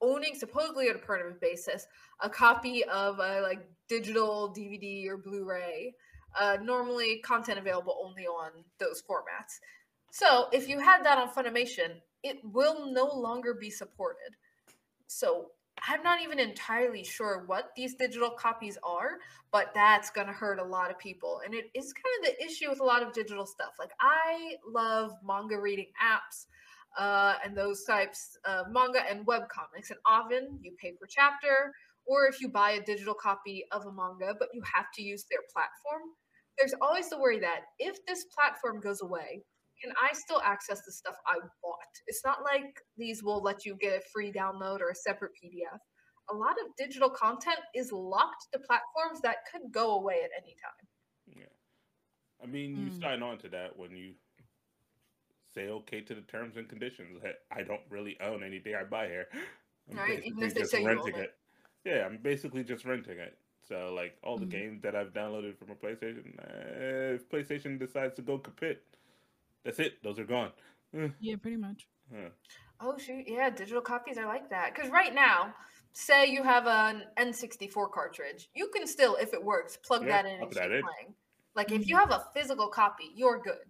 owning, 0.00 0.34
supposedly 0.34 0.88
on 0.88 0.96
a 0.96 0.98
permanent 0.98 1.40
basis, 1.40 1.86
a 2.20 2.30
copy 2.30 2.84
of 2.84 3.18
a 3.18 3.40
like 3.42 3.68
digital 3.88 4.54
DVD 4.56 5.06
or 5.08 5.16
Blu-ray. 5.18 5.94
Uh, 6.38 6.58
normally, 6.62 7.18
content 7.24 7.58
available 7.58 7.96
only 8.04 8.26
on 8.26 8.50
those 8.78 9.02
formats. 9.02 9.58
So, 10.10 10.48
if 10.52 10.68
you 10.68 10.78
had 10.78 11.02
that 11.04 11.18
on 11.18 11.30
Funimation, 11.30 12.00
it 12.22 12.38
will 12.44 12.92
no 12.92 13.06
longer 13.06 13.54
be 13.54 13.70
supported. 13.70 14.36
So, 15.06 15.46
I'm 15.86 16.02
not 16.02 16.22
even 16.22 16.38
entirely 16.38 17.04
sure 17.04 17.44
what 17.46 17.70
these 17.76 17.94
digital 17.94 18.30
copies 18.30 18.78
are, 18.82 19.18
but 19.52 19.72
that's 19.74 20.10
going 20.10 20.26
to 20.26 20.32
hurt 20.32 20.58
a 20.58 20.64
lot 20.64 20.90
of 20.90 20.98
people. 20.98 21.40
And 21.44 21.54
it 21.54 21.66
is 21.74 21.92
kind 21.92 22.06
of 22.20 22.34
the 22.34 22.44
issue 22.44 22.70
with 22.70 22.80
a 22.80 22.84
lot 22.84 23.02
of 23.02 23.12
digital 23.12 23.46
stuff. 23.46 23.74
Like, 23.78 23.92
I 24.00 24.56
love 24.66 25.12
manga 25.24 25.60
reading 25.60 25.88
apps 26.02 26.46
uh, 26.98 27.34
and 27.44 27.56
those 27.56 27.84
types 27.84 28.38
of 28.44 28.66
manga 28.70 29.00
and 29.08 29.26
web 29.26 29.42
comics. 29.48 29.90
And 29.90 29.98
often 30.06 30.58
you 30.62 30.72
pay 30.80 30.92
per 30.92 31.06
chapter, 31.08 31.72
or 32.06 32.26
if 32.26 32.40
you 32.40 32.48
buy 32.48 32.72
a 32.72 32.82
digital 32.82 33.14
copy 33.14 33.64
of 33.70 33.84
a 33.86 33.92
manga, 33.92 34.34
but 34.38 34.48
you 34.54 34.62
have 34.74 34.86
to 34.94 35.02
use 35.02 35.24
their 35.30 35.40
platform, 35.52 36.08
there's 36.58 36.74
always 36.80 37.08
the 37.08 37.18
worry 37.18 37.38
that 37.40 37.60
if 37.78 38.04
this 38.06 38.24
platform 38.24 38.80
goes 38.80 39.02
away, 39.02 39.42
can 39.82 39.92
I 40.00 40.12
still 40.14 40.40
access 40.42 40.80
the 40.84 40.92
stuff 40.92 41.16
I 41.26 41.38
bought? 41.62 41.92
It's 42.06 42.24
not 42.24 42.42
like 42.44 42.80
these 42.96 43.22
will 43.22 43.42
let 43.42 43.64
you 43.64 43.76
get 43.80 43.98
a 43.98 44.02
free 44.12 44.32
download 44.32 44.80
or 44.80 44.90
a 44.90 44.94
separate 44.94 45.32
PDF. 45.42 45.78
A 46.30 46.34
lot 46.34 46.56
of 46.60 46.74
digital 46.76 47.10
content 47.10 47.60
is 47.74 47.90
locked 47.92 48.48
to 48.52 48.58
platforms 48.58 49.20
that 49.22 49.38
could 49.50 49.72
go 49.72 49.92
away 49.96 50.22
at 50.24 50.30
any 50.36 50.54
time. 50.62 50.88
Yeah. 51.26 51.44
I 52.42 52.46
mean, 52.46 52.76
you 52.76 52.90
Mm. 52.90 53.00
sign 53.00 53.22
on 53.22 53.38
to 53.38 53.48
that 53.50 53.76
when 53.76 53.96
you 53.96 54.14
say 55.54 55.68
okay 55.68 56.00
to 56.02 56.14
the 56.14 56.22
terms 56.22 56.56
and 56.56 56.68
conditions. 56.68 57.18
Hey, 57.22 57.34
I 57.50 57.62
don't 57.62 57.80
really 57.90 58.18
own 58.20 58.42
anything 58.42 58.74
I 58.74 58.84
buy 58.84 59.06
here. 59.08 59.28
I'm 59.90 59.96
Right, 59.96 60.18
even 60.24 60.44
basically 60.44 60.48
if 60.48 60.54
they 60.54 60.60
just 60.60 60.70
say 60.70 60.82
you 60.82 60.88
own 60.88 60.96
renting 60.96 61.14
it. 61.16 61.38
Yeah, 61.84 62.04
I'm 62.04 62.18
basically 62.18 62.62
just 62.64 62.84
renting 62.84 63.18
it. 63.18 63.38
So, 63.66 63.94
like, 63.94 64.18
all 64.22 64.38
the 64.38 64.44
Mhm. 64.44 64.50
games 64.50 64.82
that 64.82 64.94
I've 64.94 65.12
downloaded 65.12 65.58
from 65.58 65.70
a 65.70 65.74
PlayStation, 65.74 66.38
uh, 66.38 67.14
if 67.14 67.28
PlayStation 67.28 67.78
decides 67.78 68.14
to 68.14 68.22
go 68.22 68.38
kaput, 68.38 68.82
that's 69.68 69.80
it. 69.80 70.02
Those 70.02 70.18
are 70.18 70.24
gone. 70.24 70.50
Eh, 70.96 71.08
Yeah, 71.20 71.36
pretty 71.36 71.58
much. 71.58 71.86
huh. 72.10 72.30
Oh 72.80 72.96
shoot, 72.96 73.24
yeah, 73.26 73.50
digital 73.50 73.82
copies 73.82 74.16
are 74.16 74.26
like 74.26 74.48
that. 74.48 74.74
Because 74.74 74.90
right 74.90 75.14
now, 75.14 75.52
say 75.92 76.26
you 76.26 76.42
have 76.42 76.66
an 76.66 77.02
N64 77.18 77.90
cartridge, 77.92 78.48
you 78.54 78.70
can 78.74 78.86
still, 78.86 79.16
if 79.16 79.34
it 79.34 79.44
works, 79.44 79.76
plug 79.76 80.06
Yeah, 80.06 80.22
that 80.22 80.24
in 80.26 80.32
and 80.32 80.38
plug 80.40 80.52
keep 80.52 80.58
that 80.62 80.72
in. 80.72 80.82
playing. 80.82 81.14
Like 81.54 81.70
if 81.72 81.86
you 81.86 81.96
have 81.98 82.10
a 82.12 82.24
physical 82.34 82.68
copy, 82.68 83.10
you're 83.14 83.40
good. 83.40 83.66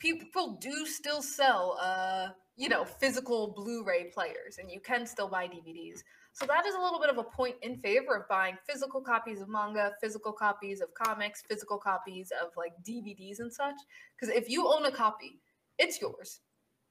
People 0.00 0.58
do 0.60 0.84
still 0.86 1.22
sell, 1.22 1.78
uh, 1.80 2.28
you 2.56 2.68
know, 2.68 2.84
physical 2.84 3.52
Blu-ray 3.54 4.10
players, 4.12 4.58
and 4.58 4.68
you 4.70 4.80
can 4.80 5.06
still 5.06 5.28
buy 5.28 5.46
DVDs. 5.46 6.00
So 6.32 6.46
that 6.46 6.64
is 6.66 6.74
a 6.74 6.80
little 6.80 7.00
bit 7.00 7.10
of 7.10 7.18
a 7.18 7.24
point 7.24 7.56
in 7.62 7.80
favor 7.80 8.14
of 8.16 8.28
buying 8.28 8.56
physical 8.66 9.00
copies 9.02 9.40
of 9.40 9.48
manga, 9.48 9.94
physical 10.00 10.32
copies 10.32 10.80
of 10.80 10.94
comics, 10.94 11.42
physical 11.42 11.78
copies 11.78 12.30
of 12.32 12.50
like 12.56 12.82
DVDs 12.82 13.40
and 13.40 13.52
such. 13.52 13.76
Because 14.16 14.34
if 14.34 14.48
you 14.48 14.66
own 14.68 14.86
a 14.86 14.92
copy, 14.92 15.40
it's 15.78 16.00
yours. 16.00 16.40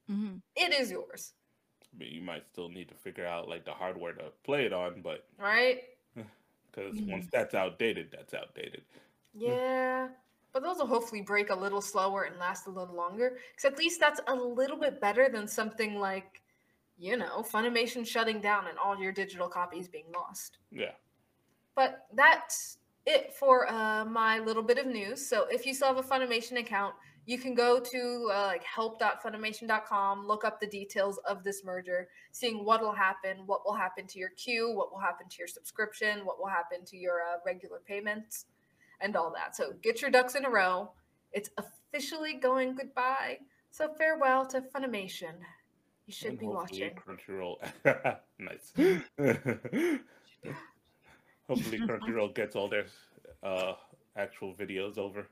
hmm 0.07 0.41
It 0.55 0.71
is 0.73 0.91
yours, 0.91 1.33
I 1.93 1.97
mean, 1.97 2.13
you 2.13 2.21
might 2.21 2.47
still 2.47 2.69
need 2.69 2.89
to 2.89 2.95
figure 2.95 3.25
out, 3.25 3.47
like, 3.47 3.65
the 3.65 3.73
hardware 3.73 4.13
to 4.13 4.31
play 4.43 4.65
it 4.65 4.73
on, 4.73 5.01
but 5.01 5.27
right? 5.37 5.83
because 6.71 7.01
Mhm. 7.01 7.07
once 7.07 7.27
that's 7.31 7.55
outdated, 7.55 8.11
that's 8.11 8.33
outdated. 8.33 8.85
Yeah. 9.33 10.09
But 10.51 10.63
those 10.63 10.77
will 10.77 10.87
hopefully 10.87 11.21
break 11.21 11.49
a 11.49 11.55
little 11.55 11.81
slower 11.81 12.23
and 12.23 12.37
last 12.37 12.65
a 12.67 12.71
little 12.71 12.95
longer. 12.95 13.39
Because 13.51 13.71
at 13.71 13.77
least 13.77 13.99
that's 13.99 14.19
a 14.27 14.33
little 14.35 14.77
bit 14.77 14.99
better 14.99 15.29
than 15.29 15.47
something 15.47 15.95
like, 15.95 16.41
you 16.99 17.15
know, 17.15 17.41
Funimation 17.41 18.05
shutting 18.05 18.41
down 18.41 18.67
and 18.67 18.77
all 18.77 18.99
your 18.99 19.11
digital 19.11 19.47
copies 19.47 19.87
being 19.87 20.05
lost. 20.13 20.57
Yeah. 20.69 20.91
But 21.75 22.05
that's 22.13 22.77
it 23.05 23.33
for 23.33 23.71
uh, 23.71 24.03
my 24.03 24.39
little 24.39 24.61
bit 24.61 24.77
of 24.77 24.85
news. 24.85 25.27
So 25.27 25.47
if 25.49 25.65
you 25.65 25.73
still 25.73 25.87
have 25.87 25.97
a 25.97 26.03
Funimation 26.03 26.59
account, 26.59 26.93
you 27.25 27.37
can 27.37 27.53
go 27.53 27.79
to 27.79 28.29
uh, 28.33 28.47
like 28.47 28.63
help.funimation.com, 28.63 30.27
look 30.27 30.43
up 30.43 30.59
the 30.59 30.67
details 30.67 31.19
of 31.27 31.43
this 31.43 31.63
merger, 31.63 32.09
seeing 32.31 32.65
what 32.65 32.81
will 32.81 32.91
happen, 32.91 33.37
what 33.45 33.65
will 33.65 33.75
happen 33.75 34.05
to 34.07 34.19
your 34.19 34.29
queue, 34.29 34.73
what 34.75 34.91
will 34.91 34.99
happen 34.99 35.27
to 35.29 35.35
your 35.37 35.47
subscription, 35.47 36.25
what 36.25 36.39
will 36.39 36.47
happen 36.47 36.83
to 36.85 36.97
your 36.97 37.21
uh, 37.21 37.37
regular 37.45 37.79
payments, 37.87 38.45
and 38.99 39.15
all 39.15 39.31
that. 39.35 39.55
So 39.55 39.73
get 39.81 40.01
your 40.01 40.11
ducks 40.11 40.35
in 40.35 40.43
a 40.43 40.49
row. 40.49 40.91
It's 41.31 41.49
officially 41.57 42.33
going 42.33 42.75
goodbye. 42.75 43.37
So 43.71 43.93
farewell 43.97 44.45
to 44.47 44.61
Funimation. 44.61 45.35
You 46.09 46.13
should 46.13 46.29
And 46.31 46.39
be 46.39 46.45
hopefully 46.51 46.91
watching. 46.91 46.91
Crunchyroll. 46.95 47.57
nice. 48.39 48.73
hopefully 51.47 51.79
Crunchyroll 51.79 52.33
gets 52.33 52.55
all 52.55 52.67
their 52.67 52.85
uh, 53.43 53.73
actual 54.17 54.55
videos 54.55 54.97
over. 54.97 55.27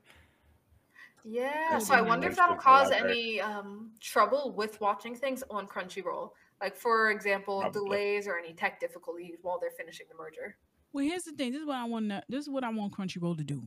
Yeah, 1.24 1.52
Yeah, 1.72 1.78
so 1.80 1.94
I 1.94 2.00
wonder 2.00 2.28
if 2.28 2.36
that'll 2.36 2.54
would 2.54 2.62
go 2.64 2.70
out 2.70 2.84
cause 2.84 2.90
any 2.92 3.40
um, 3.40 3.90
trouble 4.00 4.52
with 4.56 4.80
watching 4.80 5.16
things 5.16 5.42
on 5.50 5.66
Crunchyroll. 5.66 6.30
Like, 6.60 6.76
for 6.76 7.10
example, 7.10 7.60
Probably. 7.60 7.80
delays 7.80 8.28
or 8.28 8.38
any 8.38 8.52
tech 8.52 8.78
difficulties 8.78 9.34
while 9.42 9.58
they're 9.60 9.72
finishing 9.72 10.06
the 10.08 10.16
merger. 10.16 10.56
Well, 10.92 11.04
here's 11.04 11.24
the 11.24 11.32
thing. 11.32 11.50
This 11.50 11.62
is 11.62 11.66
what 11.66 11.76
I 11.76 11.84
want. 11.86 12.08
to 12.10 12.22
This 12.28 12.42
is 12.44 12.48
what 12.48 12.62
I 12.62 12.70
want 12.70 12.92
Crunchyroll 12.92 13.36
to 13.36 13.44
do. 13.44 13.64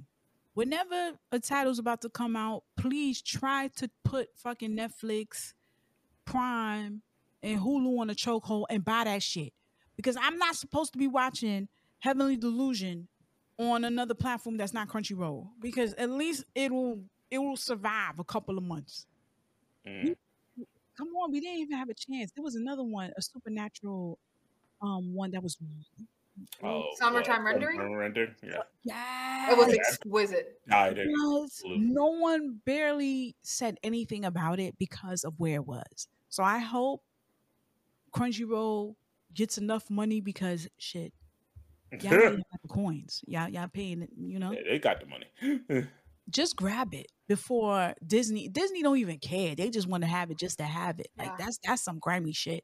Whenever 0.54 1.18
a 1.34 1.40
title's 1.40 1.78
about 1.80 2.02
to 2.02 2.10
come 2.10 2.38
out, 2.38 2.64
please 2.78 3.22
try 3.22 3.68
to 3.78 3.90
put 4.06 4.30
fucking 4.38 4.76
Netflix, 4.76 5.54
Prime, 6.32 7.02
and 7.44 7.60
Hulu 7.60 8.00
on 8.00 8.10
a 8.10 8.16
chokehold 8.16 8.66
and 8.70 8.86
buy 8.86 9.04
that 9.04 9.22
shit. 9.22 9.54
Because 9.96 10.16
I'm 10.20 10.38
not 10.38 10.56
supposed 10.56 10.94
to 10.94 10.98
be 11.00 11.08
watching 11.08 11.68
Heavenly 12.00 12.38
Delusion 12.38 13.08
on 13.60 13.84
another 13.84 14.14
platform 14.14 14.58
that's 14.58 14.74
not 14.74 14.88
Crunchyroll. 14.88 15.48
Because 15.62 15.94
at 15.96 16.10
least 16.10 16.46
it'll 16.56 17.02
it 17.30 17.38
will 17.40 17.58
survive 17.58 18.20
a 18.20 18.24
couple 18.24 18.58
of 18.58 18.64
months. 18.64 19.06
Mm. 19.88 20.16
Come 20.98 21.08
on, 21.22 21.32
we 21.32 21.40
didn't 21.40 21.60
even 21.60 21.78
have 21.78 21.90
a 21.90 21.94
chance. 21.94 22.32
There 22.32 22.44
was 22.44 22.56
another 22.56 22.84
one, 22.84 23.12
a 23.18 23.22
supernatural 23.22 24.18
um 24.82 25.14
one 25.14 25.32
that 25.32 25.44
was 25.44 25.58
Oh, 26.64 26.84
Summertime 26.96 27.44
what, 27.44 27.52
Rendering? 27.54 27.78
Summer 27.78 27.98
Render? 27.98 28.36
Yeah. 28.42 28.58
yeah. 28.84 29.52
It 29.52 29.58
was 29.58 29.68
Yeah. 29.68 29.76
exquisite. 29.76 30.62
Died 30.68 30.98
it. 30.98 31.08
because 31.08 31.62
no 31.66 32.06
one 32.06 32.62
barely 32.66 33.36
said 33.42 33.78
anything 33.84 34.24
about 34.26 34.60
it 34.60 34.78
because 34.80 35.24
of 35.24 35.34
where 35.40 35.56
it 35.56 35.68
was. 35.68 36.08
So 36.32 36.44
I 36.44 36.58
hope 36.58 37.04
Crunchyroll 38.14 38.96
gets 39.34 39.58
enough 39.58 39.90
money 39.90 40.20
because 40.22 40.68
shit, 40.78 41.14
y'all 41.92 42.00
paying 42.20 42.44
the 42.64 42.68
coins. 42.68 43.22
Y'all 43.28 43.50
y'all 43.50 43.68
paying, 43.68 44.02
it, 44.02 44.10
you 44.18 44.40
know. 44.40 44.52
Yeah, 44.54 44.62
they 44.68 44.80
got 44.80 44.98
the 45.00 45.06
money. 45.08 45.88
Just 46.30 46.56
grab 46.56 46.94
it 46.94 47.08
before 47.28 47.94
Disney. 48.06 48.48
Disney 48.48 48.82
don't 48.84 48.98
even 49.00 49.18
care. 49.20 49.54
They 49.56 49.70
just 49.70 49.88
want 49.88 50.04
to 50.04 50.08
have 50.08 50.32
it 50.32 50.38
just 50.38 50.60
to 50.60 50.64
have 50.64 51.00
it. 51.00 51.08
Like 51.18 51.28
Yeah. 51.28 51.36
that's 51.40 51.60
that's 51.66 51.82
some 51.84 52.00
grimy 52.00 52.32
shit. 52.32 52.64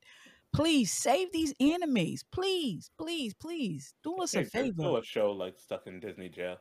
Please 0.54 0.94
save 0.94 1.34
these 1.34 1.54
animes. 1.56 2.20
Please, 2.32 2.90
please, 2.98 3.34
please. 3.34 3.94
Do 4.04 4.16
us 4.18 4.34
a 4.36 4.40
Hey, 4.40 4.44
there's 4.54 4.74
Still 4.74 4.86
favor. 4.94 5.00
a 5.00 5.04
show 5.04 5.32
like 5.32 5.60
stuck 5.60 5.88
in 5.88 6.00
Disney 6.00 6.30
jail. 6.30 6.58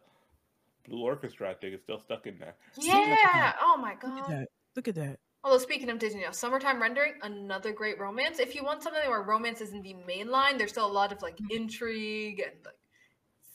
Blue 0.89 1.03
Orchestra, 1.05 1.51
I 1.51 1.55
think, 1.55 1.75
is 1.75 1.83
still 1.83 2.01
stuck 2.01 2.27
in 2.27 2.39
there. 2.39 2.57
See, 2.73 2.89
look 2.91 2.97
at 2.97 3.35
Yeah. 3.37 3.53
Oh 3.61 3.77
my 3.77 3.91
Look 3.93 4.05
at 4.05 4.17
god. 4.27 4.31
that. 4.31 4.49
Look 4.75 4.89
at 4.89 4.95
that. 4.97 5.19
Although 5.47 5.59
speaking 5.59 5.91
of 5.91 6.01
Disney 6.01 6.23
now, 6.23 6.33
summertime 6.33 6.83
rendering, 6.83 7.13
another 7.23 7.73
great 7.73 8.01
romance. 8.01 8.41
If 8.41 8.57
you 8.57 8.65
want 8.65 8.83
something 8.83 9.09
where 9.09 9.23
romance 9.23 9.61
isn't 9.61 9.81
the 9.83 9.95
main 9.95 10.29
line, 10.29 10.59
there's 10.59 10.73
still 10.73 10.87
a 10.87 10.93
lot 10.93 11.13
of 11.13 11.23
like 11.23 11.39
intrigue 11.51 12.41
and 12.41 12.57
like 12.65 12.75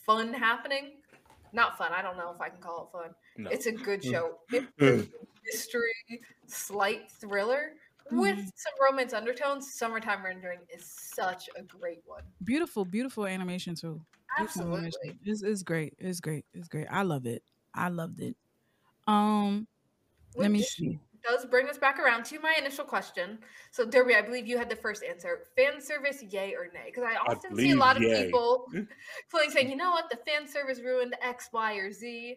fun 0.06 0.32
happening. 0.32 1.02
Not 1.52 1.76
fun. 1.76 1.92
I 1.92 2.00
don't 2.00 2.16
know 2.16 2.30
if 2.34 2.40
I 2.40 2.48
can 2.48 2.62
call 2.62 2.84
it 2.86 2.96
fun. 2.96 3.14
No. 3.36 3.50
It's 3.50 3.66
a 3.66 3.72
good 3.72 4.02
show. 4.02 4.38
It's 4.78 5.10
mystery, 5.44 5.92
slight 6.46 7.10
thriller 7.10 7.74
with 8.10 8.38
Mhm. 8.38 8.52
some 8.56 8.72
romance 8.80 9.12
undertones. 9.12 9.74
Summertime 9.74 10.24
rendering 10.24 10.60
is 10.74 10.86
such 10.86 11.50
a 11.56 11.62
great 11.62 12.00
one. 12.06 12.22
Beautiful, 12.42 12.86
beautiful 12.86 13.26
animation 13.26 13.74
too. 13.74 14.00
Beautiful 14.38 14.62
Absolutely. 14.62 14.78
animation. 14.78 15.18
It's, 15.26 15.42
it's 15.42 15.62
great. 15.62 15.92
It's 15.98 16.20
great. 16.20 16.46
It's 16.54 16.68
great. 16.68 16.86
I 16.90 17.02
love 17.02 17.26
it. 17.26 17.42
I 17.74 17.90
loved 17.90 18.22
it. 18.22 18.34
Um, 19.06 19.68
let 20.36 20.50
me 20.50 20.62
see. 20.62 20.98
Does 21.28 21.44
bring 21.46 21.68
us 21.68 21.78
back 21.78 21.98
around 21.98 22.24
to 22.26 22.40
my 22.40 22.54
initial 22.58 22.84
question. 22.84 23.38
So, 23.70 23.84
Derby, 23.84 24.14
I 24.14 24.22
believe 24.22 24.46
you 24.46 24.58
had 24.58 24.68
the 24.68 24.76
first 24.76 25.02
answer. 25.02 25.40
Fan 25.56 25.80
service, 25.80 26.22
yay 26.30 26.54
or 26.54 26.68
nay? 26.72 26.86
Because 26.86 27.04
I 27.04 27.16
often 27.30 27.56
see 27.56 27.70
a 27.72 27.76
lot 27.76 27.96
of 27.96 28.02
yay. 28.02 28.26
people 28.26 28.66
feeling 29.28 29.50
saying, 29.50 29.70
you 29.70 29.76
know 29.76 29.90
what, 29.90 30.10
the 30.10 30.16
fan 30.16 30.48
service 30.48 30.80
ruined 30.80 31.14
X, 31.22 31.48
Y, 31.52 31.74
or 31.74 31.92
Z. 31.92 32.36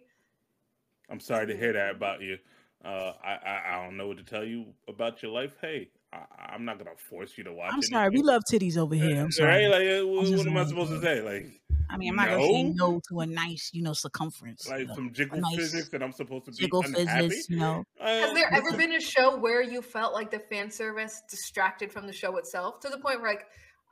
I'm 1.10 1.20
sorry 1.20 1.48
to 1.48 1.56
hear 1.56 1.74
that 1.74 1.96
about 1.96 2.22
you. 2.22 2.38
Uh, 2.84 3.14
I, 3.24 3.32
I 3.32 3.62
I 3.74 3.84
don't 3.84 3.98
know 3.98 4.08
what 4.08 4.18
to 4.18 4.24
tell 4.24 4.44
you 4.44 4.66
about 4.88 5.24
your 5.24 5.32
life. 5.32 5.56
Hey, 5.60 5.90
I, 6.14 6.20
I'm 6.54 6.66
not 6.66 6.78
gonna 6.78 6.92
force 7.10 7.36
you 7.38 7.44
to 7.46 7.54
watch. 7.54 7.72
I'm 7.74 7.82
sorry. 7.82 8.10
We 8.10 8.22
love 8.22 8.44
titties 8.52 8.78
over 8.78 8.94
here. 8.94 9.16
I'm 9.18 9.24
Right? 9.26 9.34
sorry. 9.34 9.68
Like, 9.68 9.88
uh, 9.88 10.08
what, 10.08 10.30
what 10.30 10.48
am 10.48 10.58
I 10.58 10.66
supposed 10.66 10.92
to 10.92 11.02
say? 11.02 11.22
Like, 11.22 11.48
I 11.90 11.98
mean, 11.98 12.10
I'm 12.10 12.16
not 12.16 12.30
gonna 12.30 12.44
say 12.44 12.64
no? 12.64 12.92
no 12.92 13.02
to 13.10 13.20
a 13.22 13.26
nice, 13.26 13.70
you 13.74 13.84
know, 13.84 13.94
circumference. 13.94 14.68
like 14.68 14.80
you 14.82 14.88
know, 14.88 14.96
some 14.96 15.14
jiggle 15.14 15.40
nice 15.40 15.56
physics, 15.56 15.90
and 15.94 16.04
I'm 16.04 16.12
supposed 16.12 16.46
to 16.46 16.52
be 16.52 16.58
jiggle 16.58 16.82
unhappy. 16.82 17.30
physics, 17.30 17.50
you 17.50 17.58
know. 17.58 17.84
Has 18.00 18.32
Uh, 18.32 18.34
there 18.34 18.54
ever 18.54 18.72
been 18.78 18.94
a 18.94 19.00
show 19.00 19.38
where 19.38 19.62
you 19.62 19.82
felt 19.82 20.14
like 20.14 20.32
the 20.32 20.40
fan 20.40 20.72
service 20.72 21.22
distracted 21.30 21.92
from 21.92 22.08
the 22.08 22.14
show 22.14 22.38
itself 22.38 22.80
to 22.82 22.90
the 22.90 22.98
point 22.98 23.22
where, 23.22 23.32
like, 23.32 23.46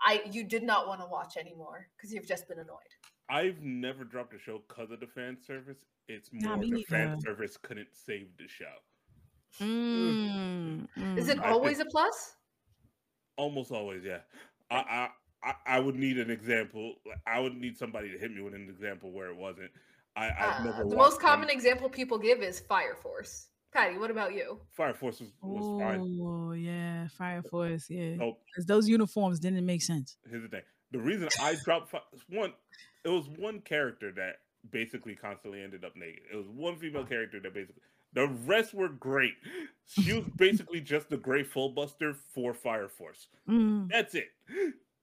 I 0.05 0.21
you 0.31 0.43
did 0.43 0.63
not 0.63 0.87
want 0.87 1.01
to 1.01 1.07
watch 1.07 1.37
anymore 1.37 1.87
because 1.95 2.11
you've 2.13 2.27
just 2.27 2.47
been 2.47 2.59
annoyed? 2.59 2.77
I've 3.29 3.61
never 3.61 4.03
dropped 4.03 4.33
a 4.33 4.39
show 4.39 4.61
because 4.67 4.91
of 4.91 4.99
the 4.99 5.07
fan 5.07 5.37
service. 5.45 5.85
It's 6.07 6.29
Nah, 6.33 6.49
more 6.55 6.57
me 6.57 6.71
the 6.71 6.83
fan 6.83 7.19
service 7.21 7.57
couldn't 7.57 7.87
save 7.93 8.27
the 8.37 8.47
show. 8.47 8.65
Mm, 9.61 10.87
Is 11.17 11.27
mm. 11.27 11.29
it 11.29 11.39
I 11.39 11.51
always 11.51 11.79
a 11.79 11.85
plus? 11.85 12.35
Almost 13.37 13.71
always, 13.71 14.03
yeah. 14.03 14.19
I, 14.69 15.09
I 15.43 15.49
I 15.49 15.77
I 15.77 15.79
would 15.79 15.95
need 15.95 16.17
an 16.17 16.29
example. 16.31 16.95
I 17.27 17.39
would 17.39 17.55
need 17.55 17.77
somebody 17.77 18.11
to 18.11 18.17
hit 18.17 18.31
me 18.33 18.41
with 18.41 18.53
an 18.53 18.67
example 18.69 19.11
where 19.11 19.27
it 19.29 19.35
wasn't. 19.37 19.71
I 20.15 20.27
I've 20.29 20.61
Uh, 20.61 20.63
never. 20.63 20.89
the 20.89 20.95
most 20.95 21.19
common 21.19 21.47
one- 21.47 21.55
example 21.55 21.89
people 21.89 22.17
give 22.17 22.41
is 22.41 22.59
Fire 22.59 22.95
Force. 22.95 23.47
Patty, 23.71 23.97
what 23.97 24.11
about 24.11 24.35
you? 24.35 24.61
Fire 24.71 24.93
Force 24.93 25.19
was, 25.19 25.31
was 25.41 25.81
fine. 25.81 26.19
Oh 26.21 26.51
yeah, 26.51 27.07
Fire 27.07 27.41
Force. 27.41 27.89
Yeah, 27.89 28.17
Oh, 28.21 28.37
'Cause 28.55 28.65
those 28.67 28.87
uniforms 28.87 29.39
didn't 29.39 29.65
make 29.65 29.81
sense. 29.81 30.17
here's 30.29 30.43
the 30.43 30.47
thing. 30.49 30.61
The 30.91 30.99
reason 30.99 31.27
I 31.41 31.55
dropped 31.65 31.89
fi- 31.89 32.03
one, 32.29 32.53
it 33.03 33.09
was 33.09 33.27
one 33.27 33.61
character 33.61 34.11
that 34.11 34.41
basically 34.69 35.15
constantly 35.15 35.63
ended 35.63 35.83
up 35.83 35.95
naked. 35.95 36.21
It 36.31 36.35
was 36.35 36.47
one 36.47 36.77
female 36.77 37.03
character 37.05 37.39
that 37.39 37.53
basically. 37.53 37.81
The 38.15 38.27
rest 38.27 38.75
were 38.75 38.89
great. 38.89 39.33
She 39.87 40.13
was 40.13 40.23
basically 40.37 40.79
just 40.79 41.09
the 41.09 41.17
Gray 41.17 41.43
Fullbuster 41.43 42.15
for 42.15 42.53
Fire 42.53 42.87
Force. 42.87 43.27
Mm, 43.49 43.89
That's 43.89 44.13
it. 44.13 44.29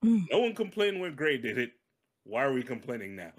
Mm. 0.05 0.27
No 0.31 0.41
one 0.41 0.55
complained 0.55 1.01
when 1.01 1.15
Gray 1.15 1.39
did 1.39 1.59
it. 1.59 1.73
Why 2.25 2.45
are 2.45 2.53
we 2.53 2.63
complaining 2.63 3.17
now? 3.17 3.33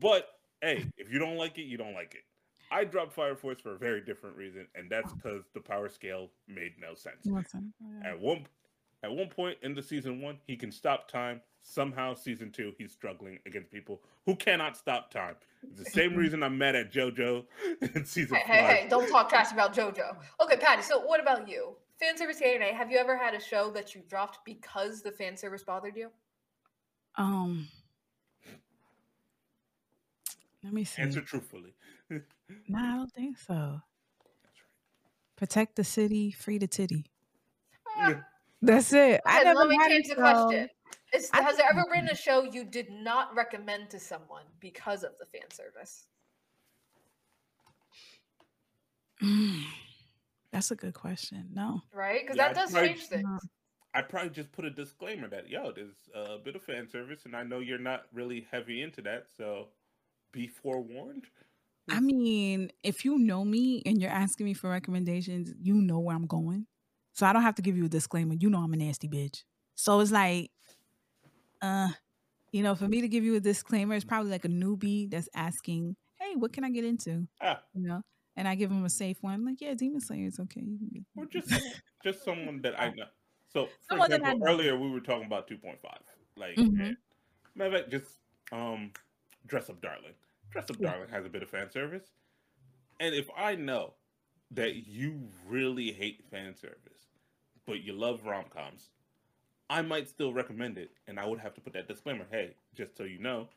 But 0.00 0.28
hey, 0.60 0.86
if 0.96 1.12
you 1.12 1.18
don't 1.18 1.36
like 1.36 1.58
it, 1.58 1.62
you 1.62 1.76
don't 1.76 1.94
like 1.94 2.14
it. 2.14 2.24
I 2.70 2.84
dropped 2.84 3.12
Fire 3.12 3.36
Force 3.36 3.60
for 3.60 3.72
a 3.72 3.78
very 3.78 4.00
different 4.00 4.36
reason, 4.36 4.66
and 4.74 4.90
that's 4.90 5.12
because 5.12 5.44
the 5.52 5.60
power 5.60 5.88
scale 5.88 6.30
made 6.48 6.72
no 6.80 6.94
sense. 6.94 7.26
listen, 7.26 7.72
yeah. 7.80 8.10
At 8.10 8.20
one 8.20 8.46
at 9.02 9.12
one 9.12 9.28
point 9.28 9.58
in 9.62 9.74
the 9.74 9.82
season 9.82 10.20
one, 10.20 10.38
he 10.46 10.56
can 10.56 10.70
stop 10.70 11.08
time. 11.08 11.40
Somehow, 11.64 12.14
season 12.14 12.50
two, 12.50 12.72
he's 12.76 12.92
struggling 12.92 13.38
against 13.46 13.70
people 13.70 14.00
who 14.26 14.34
cannot 14.34 14.76
stop 14.76 15.12
time. 15.12 15.36
It's 15.62 15.84
the 15.84 15.90
same 15.90 16.16
reason 16.16 16.42
I'm 16.42 16.58
mad 16.58 16.74
at 16.74 16.92
JoJo 16.92 17.44
in 17.94 18.04
season 18.04 18.36
Hey, 18.38 18.58
hey, 18.58 18.62
hey, 18.62 18.86
don't 18.88 19.08
talk 19.08 19.28
trash 19.28 19.52
about 19.52 19.72
JoJo. 19.72 20.16
Okay, 20.42 20.56
Patty, 20.56 20.82
so 20.82 21.00
what 21.00 21.20
about 21.20 21.48
you? 21.48 21.76
Fan 22.02 22.18
service 22.18 22.40
yay 22.40 22.56
or 22.56 22.58
nay? 22.58 22.72
Have 22.72 22.90
you 22.90 22.98
ever 22.98 23.16
had 23.16 23.32
a 23.32 23.40
show 23.40 23.70
that 23.70 23.94
you 23.94 24.02
dropped 24.08 24.40
because 24.44 25.02
the 25.02 25.12
fan 25.12 25.36
service 25.36 25.62
bothered 25.62 25.96
you? 25.96 26.10
Um, 27.14 27.68
let 30.64 30.72
me 30.72 30.82
see. 30.82 31.00
Answer 31.00 31.20
truthfully. 31.20 31.74
Nah, 32.68 32.94
I 32.94 32.96
don't 32.96 33.12
think 33.12 33.38
so. 33.38 33.80
Protect 35.36 35.74
the 35.74 35.84
city, 35.84 36.30
free 36.30 36.58
the 36.58 36.66
titty. 36.66 37.06
Ah, 37.96 38.20
That's 38.60 38.92
it. 38.92 39.20
I 39.24 39.42
never 39.42 39.60
let 39.60 39.68
me 39.68 39.78
change 39.88 40.08
the 40.08 40.16
question. 40.16 40.68
Is, 41.14 41.30
has 41.32 41.56
there 41.56 41.68
ever 41.70 41.84
been 41.92 42.08
a 42.08 42.14
show 42.14 42.42
you 42.42 42.64
did 42.64 42.90
not 42.90 43.34
recommend 43.34 43.90
to 43.90 43.98
someone 43.98 44.44
because 44.60 45.02
of 45.02 45.12
the 45.18 45.26
fan 45.26 45.50
service? 45.50 46.06
That's 50.62 50.70
a 50.70 50.76
good 50.76 50.94
question. 50.94 51.48
No. 51.52 51.82
Right? 51.92 52.20
Because 52.22 52.36
Yeah, 52.36 52.48
that 52.52 52.56
I 52.56 52.60
does 52.62 52.70
tried- 52.70 52.86
change 52.86 53.00
things. 53.06 53.24
No. 53.24 53.38
I 53.94 54.00
probably 54.02 54.30
just 54.30 54.52
put 54.52 54.64
a 54.64 54.70
disclaimer 54.70 55.28
that 55.28 55.48
yo, 55.50 55.72
there's 55.72 56.08
a 56.14 56.38
bit 56.38 56.54
of 56.54 56.62
fan 56.62 56.88
service, 56.88 57.24
and 57.26 57.34
I 57.34 57.42
know 57.42 57.58
you're 57.58 57.78
not 57.80 58.04
really 58.12 58.46
heavy 58.50 58.80
into 58.80 59.02
that, 59.02 59.26
so 59.36 59.68
be 60.30 60.46
forewarned. 60.46 61.26
I 61.90 61.98
mean, 61.98 62.70
if 62.84 63.04
you 63.04 63.18
know 63.18 63.44
me 63.44 63.82
and 63.84 64.00
you're 64.00 64.08
asking 64.10 64.46
me 64.46 64.54
for 64.54 64.70
recommendations, 64.70 65.52
you 65.60 65.74
know 65.74 65.98
where 65.98 66.14
I'm 66.14 66.26
going. 66.28 66.66
So 67.12 67.26
I 67.26 67.32
don't 67.32 67.42
have 67.42 67.56
to 67.56 67.62
give 67.62 67.76
you 67.76 67.86
a 67.86 67.88
disclaimer. 67.88 68.34
You 68.38 68.48
know 68.50 68.60
I'm 68.60 68.72
a 68.72 68.76
nasty 68.76 69.08
bitch. 69.08 69.42
So 69.74 69.98
it's 69.98 70.12
like, 70.12 70.52
uh, 71.60 71.88
you 72.52 72.62
know, 72.62 72.74
for 72.76 72.86
me 72.86 73.00
to 73.00 73.08
give 73.08 73.24
you 73.24 73.34
a 73.34 73.40
disclaimer, 73.40 73.94
it's 73.96 74.04
probably 74.04 74.30
like 74.30 74.44
a 74.44 74.48
newbie 74.48 75.10
that's 75.10 75.28
asking, 75.34 75.96
"Hey, 76.20 76.36
what 76.36 76.52
can 76.52 76.62
I 76.64 76.70
get 76.70 76.84
into?" 76.84 77.26
Ah, 77.40 77.60
You 77.74 77.88
know, 77.88 78.02
and 78.36 78.48
I 78.48 78.54
give 78.54 78.70
them 78.70 78.84
a 78.84 78.90
safe 78.90 79.22
one, 79.22 79.44
like, 79.44 79.60
"Yeah, 79.60 79.74
Demon 79.74 80.00
Slayer 80.00 80.26
is 80.26 80.38
okay." 80.40 80.60
You 80.62 80.78
can 80.78 80.88
get- 80.92 81.04
or 81.16 81.26
just 81.26 81.52
just 82.04 82.24
someone 82.24 82.60
that 82.62 82.78
I 82.80 82.90
know. 82.96 83.06
So, 83.48 83.66
for 83.66 83.72
Someone 83.90 84.12
example, 84.12 84.48
earlier 84.48 84.78
we 84.78 84.90
were 84.90 85.00
talking 85.00 85.26
about 85.26 85.46
2.5. 85.48 85.78
Like, 86.36 86.56
matter 86.56 86.96
of 87.56 87.72
fact, 87.82 87.90
just 87.90 88.20
um, 88.50 88.92
dress 89.46 89.68
up, 89.68 89.80
darling. 89.82 90.14
Dress 90.50 90.70
up, 90.70 90.76
Yeah. 90.80 90.92
darling 90.92 91.08
has 91.10 91.24
a 91.26 91.28
bit 91.28 91.42
of 91.42 91.50
fan 91.50 91.70
service, 91.70 92.12
and 93.00 93.14
if 93.14 93.28
I 93.36 93.54
know 93.56 93.94
that 94.50 94.86
you 94.86 95.28
really 95.46 95.92
hate 95.92 96.24
fan 96.30 96.54
service, 96.54 97.08
but 97.66 97.82
you 97.82 97.92
love 97.94 98.24
rom 98.24 98.44
coms, 98.50 98.90
I 99.70 99.80
might 99.82 100.08
still 100.08 100.32
recommend 100.32 100.76
it, 100.78 100.90
and 101.06 101.18
I 101.18 101.26
would 101.26 101.38
have 101.40 101.54
to 101.54 101.60
put 101.60 101.72
that 101.74 101.88
disclaimer. 101.88 102.26
Hey, 102.30 102.54
just 102.74 102.96
so 102.96 103.04
you 103.04 103.18
know, 103.18 103.48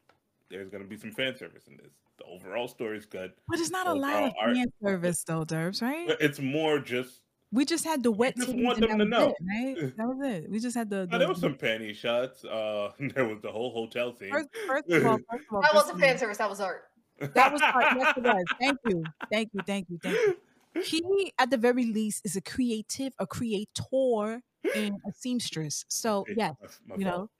there's 0.50 0.70
gonna 0.70 0.86
be 0.86 0.98
some 0.98 1.12
fan 1.12 1.36
service 1.38 1.68
in 1.68 1.78
this. 1.78 1.92
The 2.18 2.26
overall 2.26 2.68
story 2.68 2.98
is 2.98 3.06
good. 3.06 3.34
But 3.50 3.60
it's 3.60 3.70
not 3.72 3.88
a 3.88 3.94
lot 3.94 4.24
of 4.24 4.32
art- 4.40 4.56
fan 4.56 4.68
service, 4.84 5.24
though, 5.24 5.44
Derbs, 5.46 5.82
right? 5.82 6.08
But 6.08 6.22
it's 6.22 6.40
more 6.40 6.80
just 6.80 7.22
We 7.52 7.66
just 7.66 7.84
had 7.86 8.04
the 8.04 8.12
wet 8.12 8.36
just 8.38 8.54
want 8.56 8.80
them 8.80 8.98
to 9.00 9.06
know. 9.06 9.30
it, 9.30 9.36
right? 9.48 9.94
That 9.98 10.08
was 10.08 10.18
it. 10.28 10.50
We 10.50 10.60
just 10.60 10.76
had 10.76 10.90
the. 10.90 11.08
The 11.10 11.18
there 11.18 11.28
was 11.28 11.40
some 11.40 11.56
panty 11.56 11.94
shots. 11.96 12.44
Uh, 12.46 12.92
there 13.00 13.26
was 13.28 13.42
the 13.42 13.52
whole 13.52 13.72
hotel 13.72 14.16
scene. 14.16 14.32
First, 14.32 14.50
first 14.68 14.90
of 14.92 15.06
all, 15.06 15.18
first 15.32 15.46
of 15.50 15.56
all, 15.56 15.62
That 15.62 15.74
wasn't 15.74 15.96
of 15.96 16.00
fan 16.02 16.18
service. 16.18 16.38
That 16.38 16.50
was 16.50 16.60
art. 16.62 16.84
That 17.20 17.52
was 17.52 17.62
art. 17.62 17.86
Yes, 17.98 18.14
it 18.18 18.24
was. 18.24 18.44
Thank 18.60 18.78
you, 18.86 19.04
thank 19.32 19.50
you, 19.54 19.62
thank 19.66 19.88
you, 19.90 20.00
thank 20.02 20.18
you. 20.18 20.82
He, 20.84 21.32
at 21.40 21.50
the 21.50 21.58
very 21.58 21.86
least, 21.86 22.26
is 22.26 22.36
a 22.36 22.42
creative, 22.42 23.14
a 23.20 23.26
creator, 23.26 24.42
and 24.76 24.96
a 25.08 25.12
seamstress. 25.14 25.86
So 25.88 26.22
Okay, 26.22 26.34
yeah, 26.38 26.52
my 26.86 26.96
you 26.98 27.06
fault. 27.06 27.30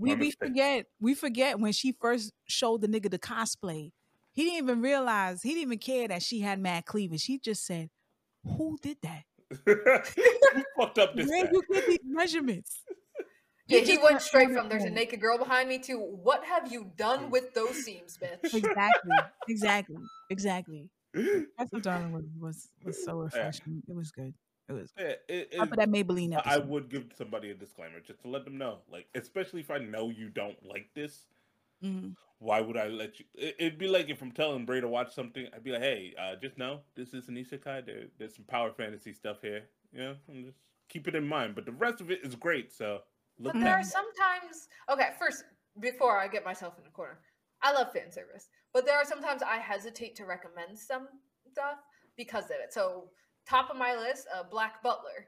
we 0.00 0.14
we 0.14 0.30
forget 0.30 0.86
we 1.00 1.14
forget 1.14 1.60
when 1.60 1.72
she 1.72 1.92
first 1.92 2.32
showed 2.48 2.80
the 2.80 2.88
nigga 2.88 3.10
the 3.10 3.18
cosplay. 3.18 3.92
He 4.32 4.44
didn't 4.44 4.58
even 4.58 4.80
realize. 4.80 5.42
He 5.42 5.50
didn't 5.50 5.62
even 5.62 5.78
care 5.78 6.08
that 6.08 6.22
she 6.22 6.40
had 6.40 6.58
mad 6.58 6.86
cleavage. 6.86 7.24
He 7.24 7.38
just 7.38 7.66
said, 7.66 7.90
"Who 8.44 8.78
did 8.80 8.96
that? 9.02 9.24
you 9.66 10.64
fucked 10.78 10.98
up 10.98 11.14
this 11.14 11.28
Where 11.28 11.50
you 11.52 11.62
get 11.70 11.86
these 11.86 11.98
measurements?" 12.04 12.82
Yeah, 13.66 13.80
he 13.80 13.98
went 13.98 14.02
went 14.02 14.22
straight 14.22 14.50
from 14.50 14.68
there's 14.68 14.84
a 14.84 14.90
naked 14.90 15.20
girl 15.20 15.38
behind 15.38 15.68
me 15.68 15.78
to 15.80 15.96
what 15.96 16.44
have 16.44 16.72
you 16.72 16.90
done 16.96 17.30
with 17.30 17.54
those 17.54 17.84
seams, 17.84 18.18
bitch? 18.18 18.54
Exactly, 18.54 19.16
exactly, 19.48 19.96
exactly. 20.28 20.90
That's 21.14 21.70
what 21.70 21.82
darling 21.82 22.12
was 22.12 22.24
was 22.38 22.68
was 22.84 23.04
so 23.04 23.18
refreshing. 23.18 23.82
It 23.86 23.94
was 23.94 24.10
good. 24.10 24.34
It 24.70 24.74
was 24.74 24.92
Yeah, 24.96 25.04
it- 25.28 25.48
it- 25.52 25.70
that 25.76 25.88
Maybelline 25.88 26.36
I- 26.36 26.54
I 26.54 26.58
would 26.58 26.88
give 26.88 27.12
somebody 27.16 27.50
a 27.50 27.54
disclaimer 27.54 28.00
just 28.00 28.20
to 28.22 28.28
let 28.28 28.44
them 28.44 28.56
know, 28.56 28.82
like, 28.88 29.08
especially 29.14 29.60
if 29.60 29.70
I 29.70 29.78
know 29.78 30.10
you 30.10 30.28
don't 30.28 30.62
like 30.64 30.94
this. 30.94 31.26
Mhm. 31.82 32.16
Why 32.38 32.60
would 32.60 32.76
I 32.76 32.86
let 32.88 33.18
you? 33.18 33.26
it- 33.34 33.56
It'd 33.58 33.78
be 33.78 33.88
like 33.88 34.08
if 34.08 34.22
I'm 34.22 34.32
telling 34.32 34.64
Bray 34.64 34.80
to 34.80 34.88
watch 34.88 35.12
something, 35.12 35.52
I'd 35.52 35.62
be 35.64 35.72
like, 35.72 35.82
"Hey, 35.82 36.14
uh, 36.16 36.36
just 36.36 36.56
know 36.56 36.84
this 36.94 37.12
is 37.12 37.28
an 37.28 37.34
isekai. 37.36 37.84
There, 37.84 38.08
there's 38.16 38.34
some 38.34 38.44
power 38.46 38.72
fantasy 38.72 39.12
stuff 39.12 39.42
here. 39.42 39.68
You 39.92 39.98
know, 39.98 40.16
and 40.28 40.44
just 40.46 40.58
keep 40.88 41.08
it 41.08 41.14
in 41.14 41.26
mind. 41.26 41.54
But 41.54 41.66
the 41.66 41.72
rest 41.72 42.00
of 42.00 42.10
it 42.10 42.24
is 42.24 42.36
great. 42.36 42.72
So 42.72 43.02
look 43.38 43.52
But 43.54 43.60
there 43.60 43.74
are 43.74 43.82
sometimes 43.82 44.68
okay, 44.88 45.14
first 45.18 45.44
before 45.80 46.18
I 46.18 46.28
get 46.28 46.44
myself 46.44 46.78
in 46.78 46.84
the 46.84 46.90
corner. 46.90 47.20
I 47.62 47.72
love 47.72 47.92
fan 47.92 48.10
service, 48.12 48.48
but 48.72 48.86
there 48.86 48.96
are 48.96 49.04
sometimes 49.04 49.42
I 49.42 49.56
hesitate 49.56 50.14
to 50.16 50.24
recommend 50.24 50.78
some 50.78 51.08
stuff 51.50 51.78
because 52.16 52.46
of 52.46 52.52
it. 52.52 52.72
So 52.72 53.12
top 53.50 53.68
of 53.70 53.76
my 53.76 53.96
list, 53.96 54.26
uh, 54.34 54.44
Black 54.50 54.82
Butler. 54.82 55.26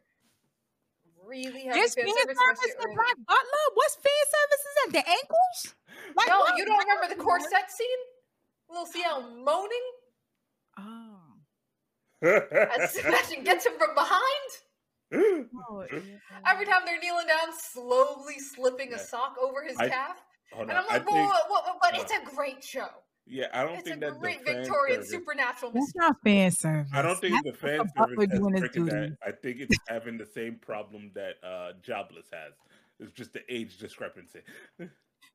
Really 1.26 1.64
heavy 1.64 1.78
There's 1.80 1.94
fan 1.94 2.06
fan 2.06 2.14
service, 2.16 2.38
service 2.38 2.74
in 2.80 2.86
early. 2.86 2.94
Black 2.94 3.16
Butler. 3.26 3.64
What's 3.74 3.94
fan 3.96 4.24
service? 4.34 4.62
Is 4.70 4.74
that 4.80 4.92
the 4.92 5.10
ankles? 5.10 5.74
Like, 6.16 6.28
No, 6.28 6.38
what? 6.40 6.56
you 6.56 6.64
don't 6.64 6.78
remember 6.78 7.14
the 7.14 7.20
corset 7.22 7.70
scene? 7.70 8.02
Little 8.70 8.86
Ciel 8.86 9.22
moaning 9.44 9.86
Oh, 10.78 11.18
as 12.80 12.90
Sebastian 12.94 13.44
gets 13.44 13.66
him 13.66 13.72
from 13.78 13.94
behind. 13.94 15.48
oh, 15.68 15.84
yeah. 15.92 15.98
Every 16.46 16.64
time 16.66 16.82
they're 16.86 16.98
kneeling 17.00 17.26
down, 17.26 17.52
slowly 17.58 18.38
slipping 18.38 18.90
Yeah. 18.90 18.96
a 18.96 19.00
sock 19.00 19.36
over 19.40 19.62
his 19.62 19.76
I- 19.78 19.88
calf. 19.88 20.16
And. 20.58 20.70
I'm 20.70 20.84
I 20.90 20.94
like, 20.94 21.04
think, 21.06 21.10
whoa, 21.10 21.16
whoa, 21.16 21.38
whoa, 21.48 21.60
whoa, 21.62 21.78
but 21.80 21.94
no. 21.94 22.00
it's 22.02 22.12
a 22.12 22.34
great 22.36 22.62
show. 22.62 22.88
Yeah, 23.26 23.46
I 23.52 23.62
don't 23.64 23.76
think 23.76 23.78
It's 23.78 23.88
a 23.88 23.90
think 23.90 24.00
that 24.00 24.20
great 24.20 24.44
the 24.44 24.52
Victorian 24.54 24.96
service- 24.96 25.10
supernatural 25.10 25.72
That's 25.72 25.86
mystery. 25.94 26.00
not 26.00 26.16
fan 26.24 26.50
service. 26.50 26.90
I 26.92 27.02
don't 27.02 27.20
think 27.20 27.34
That's 27.44 27.56
the 27.60 27.66
fan 27.66 27.78
what 27.78 27.94
Butler 27.94 28.14
service 28.16 28.30
has 28.32 28.40
doing 28.40 28.52
his 28.52 28.60
breaking 28.60 28.84
that. 28.86 29.16
I 29.26 29.30
think 29.32 29.60
it's 29.60 29.76
having 29.88 30.18
the 30.18 30.26
same 30.26 30.56
problem 30.56 31.10
that 31.14 31.34
uh 31.42 31.72
Jobless 31.82 32.26
has. 32.32 32.52
It's 33.00 33.12
just 33.12 33.32
the 33.32 33.40
age 33.48 33.78
discrepancy. 33.78 34.40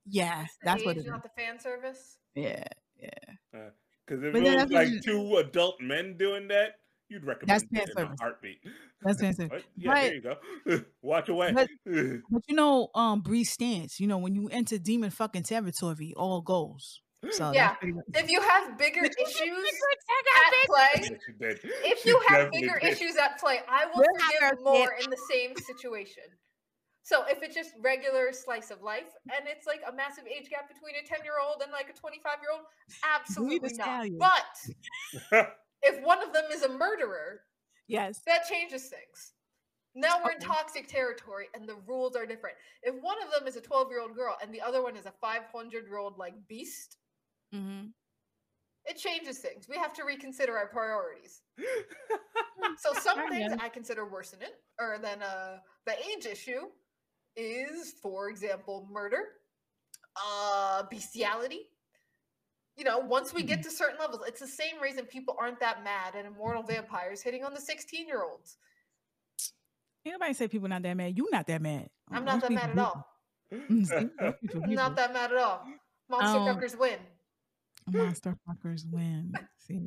Yeah, 0.10 0.46
that's 0.64 0.86
what 0.86 0.92
Age, 0.92 0.98
it 0.98 1.00
is. 1.02 1.12
not 1.12 1.24
the 1.24 1.30
fan 1.38 1.60
service. 1.60 2.18
Yeah, 2.34 2.64
yeah. 3.02 3.70
Because 4.06 4.24
if 4.24 4.32
But 4.34 4.44
it 4.44 4.56
was 4.56 4.72
like 4.72 4.90
what- 4.90 5.04
two 5.04 5.38
adult 5.38 5.82
men 5.82 6.16
doing 6.18 6.48
that, 6.48 6.76
you'd 7.10 7.26
recommend 7.26 7.50
that's 7.62 7.64
fan 7.74 7.82
it 7.84 7.90
in 7.90 7.98
a 7.98 8.02
service. 8.02 8.20
heartbeat. 8.22 8.60
That's 9.02 9.20
fan 9.22 9.34
service. 9.36 9.52
What? 9.52 9.64
Yeah, 9.76 9.94
there 9.96 10.16
you 10.16 10.22
go. 10.22 10.86
Watch 11.02 11.28
away. 11.30 11.52
But- 11.52 11.70
But 12.30 12.44
you 12.48 12.56
know, 12.56 12.90
um, 12.96 13.22
Bree's 13.22 13.52
stance. 13.52 14.00
You 14.00 14.08
know, 14.08 14.18
when 14.18 14.34
you 14.36 14.48
enter 14.50 14.78
demon 14.78 15.10
fucking 15.10 15.44
territory, 15.44 16.14
all 16.16 16.42
goes. 16.42 17.02
So 17.32 17.52
Yeah. 17.52 17.76
much- 17.84 18.06
If 18.14 18.30
you 18.30 18.42
have 18.42 18.78
bigger 18.78 19.04
issues 19.04 19.66
At 20.10 20.54
at 20.54 20.66
play, 20.68 20.90
Yes, 20.96 21.10
you 21.28 21.34
did. 21.34 21.60
if 21.64 22.06
You 22.06 22.12
you 22.14 22.20
have 22.28 22.52
bigger 22.52 22.78
issues 22.78 23.16
at 23.18 23.40
play, 23.40 23.62
I 23.68 23.86
will 23.88 23.98
We're 23.98 24.18
not 24.20 24.34
forgive 24.52 24.64
more 24.64 24.98
say- 24.98 25.04
in 25.04 25.10
the 25.10 25.18
same 25.30 25.56
situation. 25.56 26.24
So 27.04 27.24
if 27.26 27.42
it's 27.42 27.56
just 27.56 27.74
regular 27.80 28.32
slice 28.34 28.70
of 28.70 28.82
life 28.84 29.10
and 29.34 29.48
it's 29.48 29.66
like 29.66 29.82
a 29.88 29.92
massive 29.94 30.28
age 30.28 30.50
gap 30.50 30.68
between 30.68 30.96
a 30.96 31.04
10 31.08 31.24
year 31.24 31.40
old 31.40 31.62
and 31.64 31.72
like 31.72 31.90
a 31.90 31.94
25 31.94 32.40
year 32.42 32.52
old, 32.52 32.66
absolutely 33.04 33.70
not. 33.74 33.86
stallion. 33.86 34.18
But 34.20 35.48
if 35.82 36.02
one 36.04 36.22
of 36.22 36.34
them 36.34 36.46
is 36.52 36.64
a 36.64 36.70
murderer, 36.70 37.44
Yes. 37.88 38.20
that 38.26 38.46
changes 38.48 38.90
things. 38.90 39.34
Now 39.96 40.22
we're 40.24 40.32
in 40.34 40.40
toxic 40.40 40.88
territory 40.88 41.48
and 41.56 41.68
the 41.68 41.76
rules 41.88 42.16
are 42.16 42.26
different. 42.26 42.58
If 42.84 42.94
one 43.02 43.22
of 43.24 43.32
them 43.32 43.48
is 43.48 43.56
a 43.56 43.62
12 43.62 43.90
year 43.90 44.02
old 44.02 44.14
girl 44.16 44.38
and 44.42 44.54
the 44.54 44.62
other 44.62 44.84
one 44.84 44.96
is 44.98 45.06
a 45.08 45.12
500 45.14 45.88
year 45.88 45.98
old 45.98 46.18
like 46.20 46.36
beast, 46.48 46.98
Mm-hmm. 47.56 47.88
it 48.86 48.98
changes 48.98 49.40
things. 49.40 49.68
We 49.70 49.78
have 49.78 49.94
to 49.94 50.04
reconsider 50.04 50.58
our 50.58 50.68
priorities. 50.68 51.42
So 52.80 52.92
some 52.94 53.20
I 53.20 53.30
things. 53.30 53.54
I 53.60 53.70
consider 53.70 54.06
worse 54.08 54.32
than 54.32 54.42
it, 54.42 54.56
or 54.80 54.98
than 55.02 55.22
uh, 55.22 55.58
the 55.86 55.94
age 55.94 56.26
issue 56.26 56.62
is, 57.36 57.94
for 58.02 58.30
example, 58.30 58.88
murder, 58.92 59.20
uh, 60.16 60.84
bestiality. 60.90 61.62
You 62.76 62.84
know, 62.84 63.00
once 63.00 63.34
we 63.34 63.42
get 63.44 63.64
to 63.64 63.72
certain 63.72 63.98
levels, 64.00 64.22
it's 64.28 64.40
the 64.40 64.48
same 64.48 64.80
reason 64.82 65.06
people 65.06 65.36
aren't 65.40 65.60
that 65.60 65.84
mad 65.84 66.16
at 66.16 66.26
immortal 66.26 66.62
vampires 66.64 67.22
hitting 67.22 67.44
on 67.44 67.54
the 67.54 67.62
16 67.62 68.08
year 68.08 68.24
olds. 68.24 68.58
Ain't 70.06 70.14
nobody 70.14 70.34
say 70.34 70.48
people 70.48 70.68
not 70.68 70.84
that 70.84 70.96
mad. 70.96 71.18
You 71.18 71.28
not 71.32 71.48
that 71.48 71.62
mad. 71.62 71.90
I'm 72.12 72.26
Don't 72.26 72.42
that 72.42 72.52
mad 72.52 72.70
at 72.72 72.78
all. 72.80 73.08
people. 73.50 73.86
See? 73.86 74.10
Don't 74.20 74.64
I'm 74.64 74.74
not 74.74 74.96
that 74.96 75.14
mad 75.14 75.32
at 75.32 75.38
all. 75.38 75.64
Monster 76.10 76.40
Um, 76.40 76.48
fuckers 76.48 76.78
win. 76.78 77.00
Monster 77.92 78.36
fuckers 78.48 78.84
win. 78.92 79.32
See, 79.58 79.80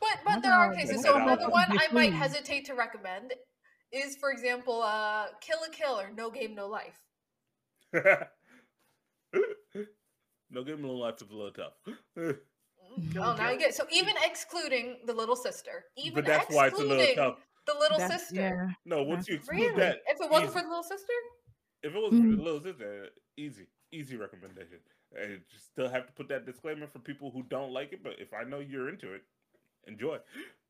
But 0.00 0.18
but 0.24 0.42
there 0.42 0.52
are 0.52 0.74
cases. 0.74 1.02
So 1.02 1.16
another 1.16 1.48
one 1.48 1.66
I 1.70 1.86
might 1.92 2.12
hesitate 2.12 2.64
to 2.66 2.74
recommend 2.74 3.32
is, 3.92 4.16
for 4.16 4.30
example, 4.30 4.82
uh, 4.82 5.26
Kill 5.40 5.58
la 5.60 5.68
Kill 5.72 5.98
or 5.98 6.10
No 6.16 6.30
Game 6.30 6.54
No 6.54 6.68
Life. 6.68 6.98
no, 10.50 10.64
give 10.64 10.78
him 10.78 10.84
a 10.84 10.88
life 10.92 11.14
is 11.22 11.30
a 11.30 11.34
little 11.34 11.52
tough. 11.52 11.72
Mm, 12.18 12.38
Oh, 13.16 13.34
now 13.36 13.50
you 13.50 13.58
get 13.58 13.74
so 13.74 13.84
even 13.90 14.14
excluding 14.22 14.98
the 15.06 15.14
little 15.14 15.36
sister, 15.36 15.84
even 15.96 16.14
but 16.14 16.26
that's 16.26 16.54
why 16.54 16.66
it's 16.66 16.78
a 16.78 16.82
little 16.82 16.96
excluding 16.98 17.16
tough. 17.16 17.38
the 17.66 17.74
little 17.80 17.96
that's- 17.98 18.20
sister. 18.28 18.68
Yeah. 18.68 18.74
No, 18.84 19.02
once 19.02 19.26
That's- 19.26 19.28
you 19.28 19.34
exclude 19.36 19.56
Really? 19.60 19.76
that, 19.80 19.98
if 20.08 20.20
it 20.20 20.30
wasn't 20.30 20.50
easy. 20.50 20.52
for 20.58 20.62
the 20.62 20.68
little 20.68 20.82
sister, 20.82 21.12
if 21.82 21.94
it 21.94 22.02
wasn't 22.02 22.22
for 22.22 22.28
Mhm. 22.28 22.36
the 22.36 22.42
little 22.42 22.60
sister, 22.62 23.08
easy, 23.38 23.66
easy 23.92 24.16
recommendation. 24.18 24.80
And 25.20 25.40
just 25.52 25.66
still 25.72 25.88
have 25.88 26.06
to 26.06 26.12
put 26.12 26.28
that 26.28 26.46
disclaimer 26.46 26.86
for 26.86 26.98
people 26.98 27.30
who 27.30 27.42
don't 27.44 27.72
like 27.72 27.92
it. 27.92 28.02
But 28.02 28.14
if 28.18 28.32
I 28.32 28.44
know 28.44 28.60
you're 28.60 28.88
into 28.88 29.12
it, 29.12 29.22
enjoy. 29.86 30.18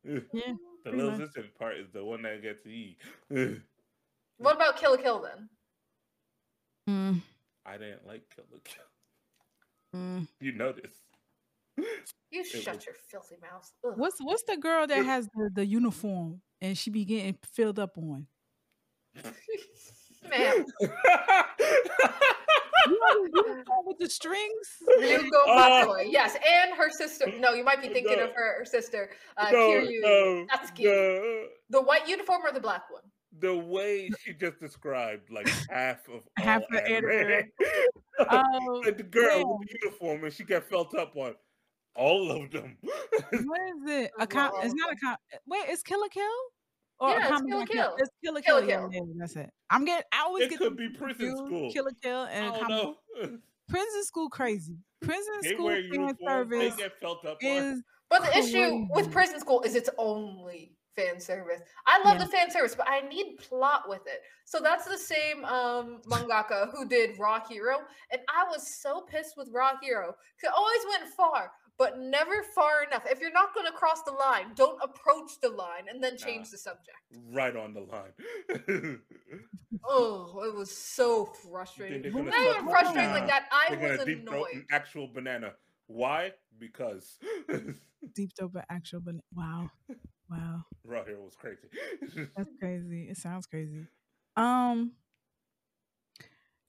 Yeah. 0.04 0.18
The 0.84 0.90
little 0.90 1.12
much. 1.12 1.20
sister 1.20 1.44
part 1.60 1.76
is 1.76 1.86
the 1.92 2.04
one 2.04 2.22
that 2.22 2.42
gets 2.42 2.66
E. 2.66 2.96
what 4.38 4.56
about 4.56 4.76
Kill 4.76 4.90
la 4.90 4.96
Kill 4.96 5.22
then? 5.22 5.48
Mm, 6.90 7.20
I 7.64 7.76
didn't 7.78 8.04
like 8.04 8.22
Kill 8.34 8.44
the 8.52 8.58
Kill. 8.64 8.82
mm. 9.94 10.26
You 10.40 10.50
notice. 10.54 10.90
You 11.76 11.84
It 12.32 12.46
shut 12.46 12.74
was- 12.74 12.84
your 12.86 12.96
filthy 13.08 13.36
mouth. 13.40 13.70
Ugh. 13.86 13.92
What's 13.96 14.18
what's 14.20 14.42
the 14.42 14.56
girl 14.56 14.88
that 14.88 15.04
has 15.04 15.28
the, 15.36 15.50
the 15.54 15.64
uniform 15.64 16.40
and 16.60 16.76
she 16.76 16.90
be 16.90 17.04
getting 17.04 17.38
filled 17.44 17.78
up 17.78 17.96
on? 17.96 18.26
Ma'am, 20.28 20.64
You 22.86 22.98
know 23.00 23.28
the 23.32 23.48
uniform 23.48 23.86
with 23.86 23.98
the 23.98 24.08
strings? 24.10 24.66
Ryuko. 25.00 25.46
Matoi. 25.46 26.06
Yes, 26.10 26.34
and 26.34 26.74
her 26.74 26.90
sister. 26.90 27.26
No, 27.38 27.52
you 27.52 27.64
might 27.64 27.80
be 27.82 27.88
thinking 27.88 28.20
of 28.20 28.30
her, 28.34 28.58
her 28.58 28.64
sister, 28.64 29.10
uh, 29.36 29.50
no, 29.50 29.58
Kiryu 29.58 30.00
no, 30.02 30.46
Satsuki. 30.52 30.84
no. 30.84 31.46
The 31.70 31.82
white 31.82 32.08
uniform 32.08 32.42
or 32.44 32.52
the 32.52 32.60
black 32.60 32.90
one? 32.90 33.02
the 33.38 33.56
way 33.56 34.10
she 34.20 34.34
just 34.34 34.60
described 34.60 35.30
like 35.30 35.48
half 35.70 36.06
of 36.08 36.20
Half 36.38 36.62
all 36.62 36.66
the 36.72 36.86
anime. 36.86 37.10
anime. 37.10 37.50
Oh, 38.30 38.82
like 38.84 38.98
the 38.98 39.02
girl 39.04 39.38
yeah. 39.38 39.42
with 39.44 39.68
the 39.68 39.78
uniform 39.82 40.24
and 40.24 40.32
she 40.32 40.44
got 40.44 40.64
felt 40.64 40.94
up 40.94 41.16
on 41.16 41.34
all 41.96 42.30
of 42.30 42.50
them. 42.50 42.76
What 42.82 43.32
is 43.32 43.90
it? 43.90 44.10
A 44.20 44.26
com- 44.26 44.52
it's 44.62 44.74
not 44.74 44.92
a 44.92 44.96
cop. 44.96 45.18
Wait, 45.46 45.64
it's 45.68 45.82
Kill 45.82 46.00
la 46.00 46.08
Kill? 46.08 46.22
Or 47.02 47.10
Yeah, 47.10 47.18
it's 47.18 47.28
comedy 47.28 47.50
Kill 47.50 47.58
la 47.58 47.66
Kill. 47.66 47.96
It's 47.98 48.10
Kill 48.24 48.34
la 48.34 48.40
Kill 48.40 48.58
Kill. 48.60 48.66
Kill. 48.66 48.90
yeah, 48.92 49.12
that's 49.18 49.34
it. 49.36 49.50
I'm 49.70 49.84
getting. 49.84 50.04
I 50.12 50.20
always 50.22 50.44
it 50.44 50.50
get 50.50 50.58
could 50.60 50.76
be 50.76 50.88
prison 50.90 51.08
confused. 51.18 51.36
school. 51.46 51.72
Kill 51.72 51.84
la 51.84 51.90
Kill 52.00 52.18
I 52.20 52.30
and 52.30 52.54
don't 52.54 52.60
comedy. 52.62 52.84
know. 53.22 53.38
Prison 53.68 54.04
School 54.04 54.28
crazy. 54.28 54.76
Prison 55.00 55.34
They 55.42 55.54
School 55.54 55.64
wear 55.66 55.82
fan 55.82 55.92
uniforms. 55.92 56.50
They 56.50 56.60
service 56.70 56.76
get 56.76 57.00
felt 57.00 57.24
up 57.24 57.38
on. 57.42 57.50
is 57.50 57.82
But 58.08 58.22
the 58.22 58.38
issue 58.38 58.86
with 58.90 59.10
prison 59.10 59.40
school 59.40 59.62
is 59.62 59.74
it's 59.74 59.90
only 59.98 60.76
fan 60.94 61.18
service. 61.18 61.60
I 61.86 62.02
love 62.04 62.18
Yeah. 62.18 62.24
the 62.26 62.30
fan 62.30 62.50
service, 62.50 62.74
but 62.74 62.86
I 62.88 63.00
need 63.08 63.38
plot 63.38 63.88
with 63.88 64.02
it. 64.06 64.20
So 64.44 64.60
that's 64.60 64.84
the 64.86 64.98
same 64.98 65.44
um 65.46 66.02
mangaka 66.06 66.70
who 66.72 66.86
did 66.86 67.18
Raw 67.18 67.40
Hero, 67.48 67.78
and 68.10 68.20
I 68.28 68.44
was 68.50 68.66
so 68.80 69.00
pissed 69.00 69.36
with 69.38 69.48
Raw 69.52 69.72
Hero. 69.82 70.08
'cause 70.38 70.50
It 70.50 70.52
always 70.54 70.80
went 70.90 71.08
far, 71.14 71.50
but 71.78 71.98
never 71.98 72.42
far 72.54 72.82
enough. 72.84 73.04
If 73.10 73.20
you're 73.20 73.32
not 73.32 73.54
going 73.54 73.66
to 73.66 73.72
cross 73.72 74.02
the 74.02 74.12
line, 74.12 74.52
don't 74.54 74.78
approach 74.82 75.32
the 75.42 75.48
line 75.48 75.84
and 75.92 76.02
then 76.02 76.16
change 76.16 76.46
Nah. 76.46 76.50
the 76.52 76.58
subject. 76.58 76.96
right 77.32 77.56
on 77.56 77.74
the 77.74 77.80
line. 77.80 79.00
Oh, 79.84 80.42
it 80.44 80.54
was 80.54 80.70
so 80.70 81.24
Then 81.42 81.50
frustrating. 81.50 82.02
they're 82.02 82.12
Not 82.12 82.34
even 82.34 82.68
frustrating 82.68 83.10
banana. 83.10 83.12
like 83.14 83.26
that. 83.26 83.48
I 83.50 83.74
was 83.74 83.80
gonna 83.98 84.04
deep 84.04 84.28
throat 84.28 84.34
annoyed. 84.52 84.54
an 84.54 84.66
actual 84.70 85.08
banana. 85.08 85.52
Why? 85.86 86.32
Because 86.58 87.18
deep 88.14 88.30
over 88.40 88.62
actual. 88.70 89.00
But 89.00 89.16
wow, 89.34 89.70
wow, 90.30 90.62
Raw 90.84 91.04
Hero 91.04 91.24
was 91.24 91.34
crazy. 91.34 91.68
that's 92.36 92.50
crazy. 92.60 93.08
It 93.10 93.16
sounds 93.16 93.46
crazy. 93.46 93.86
Um, 94.36 94.92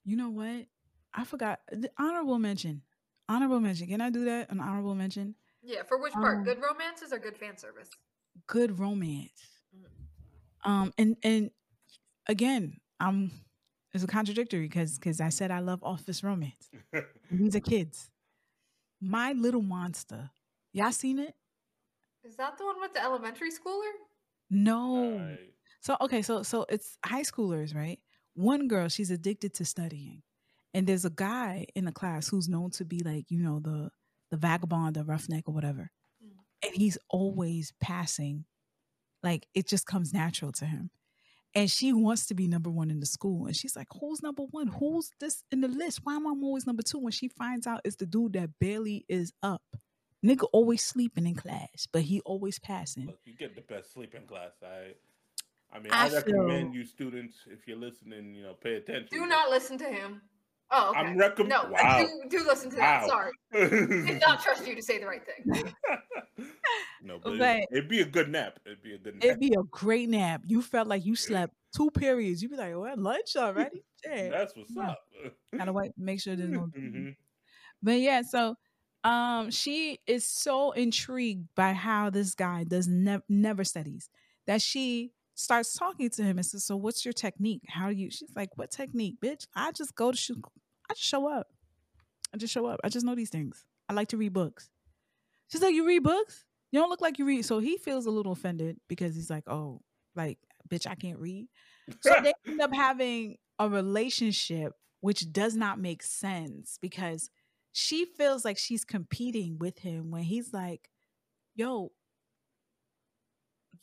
you 0.06 0.16
know 0.18 0.30
what? 0.30 0.66
I 1.14 1.24
forgot 1.26 1.60
the 1.72 1.92
honorable 2.00 2.40
mention. 2.40 2.82
Honorable 3.30 3.60
mention. 3.60 3.88
Can 3.88 4.02
I 4.02 4.10
do 4.10 4.26
that? 4.26 4.52
An 4.52 4.60
honorable 4.60 4.96
mention. 4.96 5.36
Yeah, 5.62 5.84
for 5.88 5.98
which 5.98 6.14
part? 6.14 6.40
Um, 6.40 6.44
Good 6.44 6.62
romances 6.62 7.14
or 7.14 7.20
good 7.20 7.38
fan 7.38 7.58
service? 7.58 7.90
Good 8.48 8.80
romance. 8.80 9.32
Mm. 9.76 10.70
Um, 10.70 10.94
and 10.98 11.16
and 11.24 11.52
again, 12.28 12.78
I'm 13.00 13.32
it's 13.94 14.04
a 14.04 14.08
contradictory 14.08 14.68
because 14.68 14.98
because 14.98 15.22
I 15.22 15.30
said 15.30 15.52
I 15.52 15.60
love 15.60 15.84
office 15.84 16.24
romance. 16.24 16.70
These 17.32 17.56
are 17.56 17.62
kids. 17.62 18.10
My 19.00 19.34
Little 19.34 19.62
Monster. 19.62 20.32
Y'all 20.74 20.92
seen 20.92 21.20
it? 21.20 21.36
Is 22.24 22.36
that 22.38 22.58
the 22.58 22.66
one 22.66 22.80
with 22.80 22.94
the 22.94 23.04
elementary 23.04 23.52
schooler? 23.52 23.92
No. 24.50 25.20
Alright. 25.20 25.40
So 25.82 25.98
okay, 26.02 26.22
so 26.22 26.44
so 26.44 26.66
it's 26.70 26.98
high 27.06 27.22
schoolers, 27.22 27.76
right? 27.76 28.00
One 28.36 28.68
girl, 28.68 28.88
she's 28.90 29.12
addicted 29.12 29.54
to 29.56 29.66
studying. 29.66 30.24
And 30.74 30.88
there's 30.88 31.06
a 31.06 31.10
guy 31.10 31.68
in 31.76 31.86
the 31.86 31.92
class 31.92 32.28
who's 32.28 32.50
known 32.50 32.72
to 32.72 32.86
be 32.86 33.00
like, 33.00 33.30
you 33.30 33.40
know, 33.40 33.60
the 33.60 33.90
the 34.32 34.38
vagabond, 34.38 34.96
the 34.96 35.04
roughneck 35.04 35.48
or 35.48 35.54
whatever. 35.54 35.92
Mm. 36.24 36.32
And 36.64 36.76
he's 36.76 36.98
always 37.10 37.72
passing. 37.80 38.46
Like 39.22 39.48
it 39.54 39.68
just 39.68 39.86
comes 39.86 40.14
natural 40.14 40.52
to 40.54 40.66
him. 40.66 40.90
And 41.56 41.70
she 41.70 41.94
wants 41.94 42.26
to 42.28 42.34
be 42.34 42.48
number 42.48 42.72
one 42.72 42.90
in 42.90 43.00
the 43.00 43.06
school. 43.06 43.46
And 43.46 43.56
she's 43.56 43.76
like, 43.76 43.88
Who's 44.00 44.24
number 44.24 44.44
one? 44.44 44.68
Who's 44.68 45.12
this 45.20 45.44
in 45.52 45.62
the 45.62 45.68
list? 45.68 46.00
Why 46.04 46.16
am 46.16 46.26
I 46.26 46.32
always 46.32 46.66
number 46.66 46.82
two? 46.82 47.00
When 47.00 47.12
she 47.12 47.28
finds 47.28 47.68
out 47.68 47.82
it's 47.86 47.98
the 47.98 48.08
dude 48.08 48.34
that 48.34 48.50
barely 48.60 49.06
is 49.08 49.32
up. 49.44 49.62
Nigga 50.26 50.48
always 50.54 50.82
sleeping 50.82 51.28
in 51.28 51.36
class, 51.36 51.86
but 51.92 52.04
he 52.04 52.22
always 52.22 52.58
passing. 52.58 53.08
Look, 53.08 53.20
you 53.26 53.36
get 53.36 53.56
the 53.56 53.62
best 53.62 53.92
sleep 53.92 54.16
in 54.16 54.26
class. 54.26 54.52
I, 54.64 54.94
I 55.76 55.80
mean, 55.80 55.92
I 55.92 56.08
I, 56.08 56.10
recommend 56.10 56.70
feel- 56.70 56.76
you 56.80 56.86
students, 56.86 57.40
if 57.48 57.68
you're 57.68 57.78
listening, 57.78 58.34
you 58.34 58.44
know, 58.44 58.54
pay 58.54 58.76
attention. 58.76 59.10
Do 59.12 59.28
not 59.28 59.50
listen 59.50 59.78
to 59.80 59.86
him. 59.86 60.22
Oh, 60.76 60.90
okay. 60.90 61.00
I'm 61.00 61.18
recomm- 61.18 61.48
No, 61.48 61.68
Wow. 61.70 62.06
do, 62.24 62.30
do 62.40 62.46
listen 62.48 62.70
to 62.72 62.76
that. 62.78 63.04
Wow. 63.04 63.08
Sorry. 63.08 63.32
Did 64.08 64.20
not 64.22 64.42
trust 64.42 64.66
you 64.68 64.76
to 64.76 64.82
say 64.82 64.98
the 65.00 65.06
right 65.06 65.22
thing. 65.26 65.74
no, 67.04 67.20
but, 67.24 67.38
But- 67.38 67.58
it, 67.58 67.68
it'd 67.72 67.90
be 67.90 68.02
a 68.02 68.06
good 68.06 68.30
nap. 68.30 68.60
It'd 68.66 68.82
be 68.82 68.94
a 68.94 68.98
good 68.98 69.16
nap. 69.16 69.24
It'd 69.24 69.40
be 69.40 69.54
a 69.58 69.64
great 69.70 70.10
nap. 70.10 70.42
You 70.46 70.62
felt 70.62 70.88
like 70.88 71.06
you 71.06 71.16
slept 71.16 71.54
two 71.76 71.92
periods. 71.92 72.42
You'd 72.42 72.52
be 72.52 72.58
like, 72.58 72.76
"What 72.76 72.98
lunch 72.98 73.36
already?" 73.36 73.84
Yeah. 74.06 74.30
That's 74.30 74.56
what's 74.56 74.72
Yeah. 74.76 74.90
up. 74.90 75.00
Gotta 75.56 75.74
wait, 75.74 75.92
make 75.98 76.22
sure 76.22 76.36
there's 76.36 76.50
no. 76.50 76.62
hmm 76.76 77.10
But 77.82 78.00
yeah, 78.00 78.22
so 78.22 78.56
um, 79.04 79.52
she 79.52 80.00
is 80.08 80.26
so 80.26 80.72
intrigued 80.72 81.48
by 81.56 81.74
how 81.74 82.10
this 82.10 82.34
guy 82.36 82.64
does 82.64 82.88
never 82.88 83.24
never 83.30 83.64
studies 83.64 84.10
that 84.48 84.62
she 84.62 85.12
starts 85.36 85.74
talking 85.74 86.10
to 86.12 86.24
him 86.24 86.38
and 86.38 86.46
says, 86.46 86.64
"So 86.64 86.76
what's 86.78 87.04
your 87.06 87.14
technique? 87.14 87.62
How 87.68 87.90
do 87.90 87.96
you?" 87.96 88.10
She's 88.10 88.36
like, 88.36 88.58
"What 88.58 88.72
technique, 88.72 89.16
bitch? 89.22 89.46
I 89.56 89.72
just 89.72 89.94
go 89.96 90.12
to 90.12 90.18
shoot. 90.18 90.42
I 90.90 90.94
just 90.94 91.08
show 91.08 91.28
up. 91.28 91.48
I 92.34 92.38
just 92.38 92.54
show 92.54 92.66
up. 92.66 92.80
I 92.84 92.90
just 92.90 93.06
know 93.06 93.16
these 93.16 93.30
things. 93.30 93.66
I 93.90 93.94
like 93.94 94.10
to 94.10 94.18
read 94.18 94.34
books." 94.34 94.70
She's 95.50 95.62
like, 95.62 95.76
"You 95.76 95.86
read 95.86 96.04
books? 96.04 96.46
You 96.72 96.80
don't 96.80 96.90
look 96.90 97.02
like 97.02 97.20
you 97.20 97.26
read." 97.26 97.46
So 97.46 97.60
he 97.60 97.78
feels 97.78 98.06
a 98.06 98.12
little 98.12 98.32
offended 98.32 98.80
because 98.88 99.16
he's 99.16 99.30
like, 99.30 99.44
"Oh, 99.48 99.82
like, 100.16 100.40
bitch, 100.70 100.88
I 100.88 100.96
can't 100.96 101.20
read." 101.20 101.48
So 102.02 102.14
they 102.22 102.34
end 102.48 102.62
up 102.62 102.74
having 102.74 103.38
a 103.60 103.70
relationship 103.70 104.74
which 105.04 105.34
does 105.34 105.54
not 105.54 105.80
make 105.80 106.02
sense 106.02 106.78
because 106.82 107.30
she 107.74 108.06
feels 108.06 108.46
like 108.46 108.58
she's 108.58 108.86
competing 108.86 109.58
with 109.60 109.80
him 109.80 110.12
when 110.12 110.24
he's 110.24 110.54
like, 110.54 110.90
"Yo, 111.56 111.92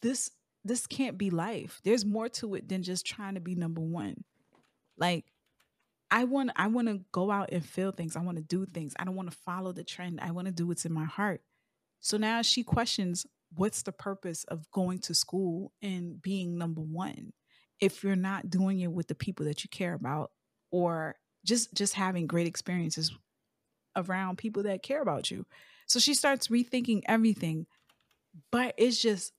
this 0.01 0.31
this 0.65 0.87
can't 0.87 1.19
be 1.19 1.31
life. 1.31 1.81
There's 1.85 2.05
more 2.07 2.29
to 2.31 2.55
it 2.55 2.69
than 2.69 2.83
just 2.83 3.05
trying 3.07 3.35
to 3.35 3.41
be 3.41 3.55
number 3.55 3.83
1." 3.83 4.25
Like 4.97 5.27
I 6.11 6.25
want 6.25 6.51
I 6.57 6.67
want 6.67 6.89
to 6.89 7.01
go 7.13 7.31
out 7.31 7.51
and 7.53 7.65
feel 7.65 7.93
things. 7.93 8.17
I 8.17 8.21
want 8.21 8.37
to 8.37 8.43
do 8.43 8.67
things. 8.67 8.95
I 8.99 9.05
don't 9.05 9.15
want 9.15 9.31
to 9.31 9.37
follow 9.45 9.73
the 9.73 9.85
trend. 9.85 10.21
I 10.21 10.33
want 10.33 10.47
to 10.47 10.53
do 10.53 10.67
what's 10.67 10.85
in 10.85 10.93
my 10.93 11.05
heart. 11.05 11.43
So 12.01 12.17
now 12.17 12.43
she 12.43 12.63
questions 12.63 13.27
what's 13.55 13.83
the 13.83 13.93
purpose 13.93 14.45
of 14.45 14.71
going 14.71 15.01
to 15.01 15.15
school 15.15 15.73
and 15.83 16.21
being 16.23 16.57
number 16.57 16.81
1 16.81 17.33
if 17.81 18.05
you're 18.05 18.17
not 18.17 18.49
doing 18.49 18.81
it 18.81 18.93
with 18.93 19.09
the 19.09 19.15
people 19.15 19.47
that 19.47 19.65
you 19.65 19.71
care 19.71 19.95
about 19.95 20.31
or 20.71 21.17
just 21.45 21.75
just 21.75 21.95
having 21.95 22.27
great 22.27 22.47
experiences 22.47 23.13
around 23.97 24.39
people 24.39 24.63
that 24.65 24.83
care 24.83 25.03
about 25.03 25.31
you. 25.31 25.47
So 25.87 25.99
she 25.99 26.15
starts 26.15 26.49
rethinking 26.49 27.03
everything, 27.07 27.67
but 28.53 28.75
it's 28.77 29.01
just 29.01 29.33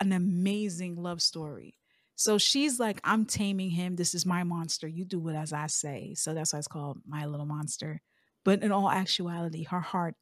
an 0.00 0.12
amazing 0.12 0.96
love 0.96 1.22
story. 1.22 1.76
So 2.22 2.38
she's 2.38 2.78
like, 2.78 3.00
I'm 3.02 3.24
taming 3.24 3.70
him. 3.70 3.96
This 3.96 4.14
is 4.14 4.24
my 4.24 4.44
monster. 4.44 4.86
You 4.86 5.04
do 5.04 5.26
it 5.28 5.34
as 5.34 5.52
I 5.52 5.66
say. 5.66 6.14
So 6.14 6.34
that's 6.34 6.52
why 6.52 6.60
it's 6.60 6.68
called 6.68 7.00
My 7.04 7.26
Little 7.26 7.46
Monster. 7.46 8.00
But 8.44 8.62
in 8.62 8.70
all 8.70 8.88
actuality, 8.88 9.64
her 9.64 9.80
heart 9.80 10.14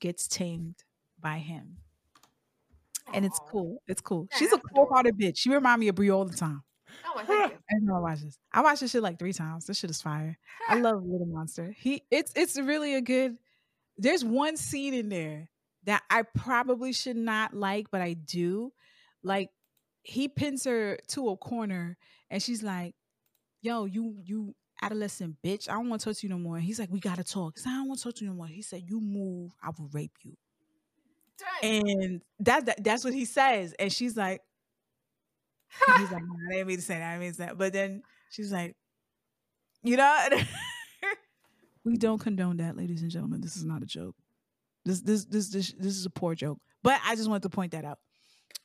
gets 0.00 0.26
tamed 0.26 0.76
by 1.20 1.36
him. 1.36 1.76
And 3.12 3.26
it's 3.26 3.38
cool. 3.50 3.82
It's 3.86 4.00
cool. 4.00 4.28
Yeah, 4.30 4.38
She's 4.38 4.52
a 4.54 4.58
cool 4.74 4.86
hearted 4.90 5.18
bitch. 5.18 5.36
She 5.36 5.50
remind 5.50 5.80
me 5.80 5.88
of 5.88 5.94
Brie 5.94 6.08
all 6.08 6.24
the 6.24 6.34
time. 6.34 6.62
Oh, 7.04 7.18
I 7.18 7.24
thank 7.24 7.52
you. 7.52 7.58
Every 7.70 7.86
time 7.86 7.96
I 7.96 8.00
watch 8.00 8.20
this. 8.22 8.38
I 8.50 8.62
watched 8.62 8.80
this 8.80 8.90
shit 8.92 9.02
like 9.02 9.18
three 9.18 9.34
times. 9.34 9.66
This 9.66 9.78
shit 9.78 9.90
is 9.90 10.00
fire. 10.00 10.38
I 10.70 10.76
love 10.80 11.02
Little 11.04 11.26
Monster. 11.26 11.74
He 11.76 12.02
it's 12.10 12.32
it's 12.34 12.58
really 12.58 12.94
a 12.94 13.02
good 13.02 13.36
there's 13.98 14.24
one 14.24 14.56
scene 14.56 14.94
in 14.94 15.10
there 15.10 15.50
that 15.84 16.02
I 16.08 16.22
probably 16.22 16.94
should 16.94 17.16
not 17.16 17.52
like, 17.52 17.90
but 17.90 18.00
I 18.00 18.14
do. 18.14 18.72
Like 19.22 19.50
he 20.10 20.26
pins 20.26 20.64
her 20.64 20.98
to 21.06 21.28
a 21.28 21.36
corner 21.36 21.96
and 22.30 22.42
she's 22.42 22.64
like, 22.64 22.94
Yo, 23.62 23.84
you 23.84 24.16
you 24.24 24.54
adolescent 24.82 25.36
bitch. 25.44 25.68
I 25.68 25.74
don't 25.74 25.88
want 25.88 26.00
to 26.00 26.06
talk 26.06 26.16
to 26.16 26.26
you 26.26 26.32
no 26.32 26.38
more. 26.38 26.58
He's 26.58 26.80
like, 26.80 26.90
We 26.90 26.98
gotta 26.98 27.22
talk. 27.22 27.58
Said, 27.58 27.70
I 27.70 27.76
don't 27.76 27.86
want 27.86 28.00
to 28.00 28.04
talk 28.04 28.14
to 28.16 28.24
you 28.24 28.30
no 28.30 28.36
more. 28.36 28.48
He 28.48 28.62
said, 28.62 28.82
You 28.84 29.00
move, 29.00 29.52
I 29.62 29.68
will 29.68 29.88
rape 29.92 30.16
you. 30.22 30.36
Dang. 31.62 31.86
And 31.86 32.22
that, 32.40 32.66
that 32.66 32.82
that's 32.82 33.04
what 33.04 33.14
he 33.14 33.24
says. 33.24 33.72
And 33.78 33.92
she's 33.92 34.16
like, 34.16 34.40
and 35.86 36.00
he's 36.00 36.10
like, 36.10 36.24
"Nah, 36.24 36.34
I 36.48 36.54
didn't 36.54 36.66
mean 36.66 36.76
to 36.78 36.82
say 36.82 36.98
that. 36.98 37.06
I 37.06 37.10
didn't 37.12 37.20
mean 37.20 37.30
to 37.30 37.36
say 37.36 37.46
that. 37.46 37.58
But 37.58 37.72
then 37.72 38.02
she's 38.30 38.50
like, 38.50 38.74
you 39.84 39.96
know, 39.96 40.28
we 41.84 41.96
don't 41.96 42.18
condone 42.18 42.56
that, 42.56 42.76
ladies 42.76 43.02
and 43.02 43.10
gentlemen. 43.12 43.40
This 43.40 43.56
is 43.56 43.64
not 43.64 43.80
a 43.80 43.86
joke. 43.86 44.16
This 44.84 45.02
this 45.02 45.24
this 45.26 45.50
this 45.50 45.72
this 45.78 45.96
is 45.96 46.04
a 46.04 46.10
poor 46.10 46.34
joke. 46.34 46.58
But 46.82 47.00
I 47.06 47.14
just 47.14 47.28
wanted 47.28 47.44
to 47.44 47.50
point 47.50 47.72
that 47.72 47.84
out. 47.84 47.98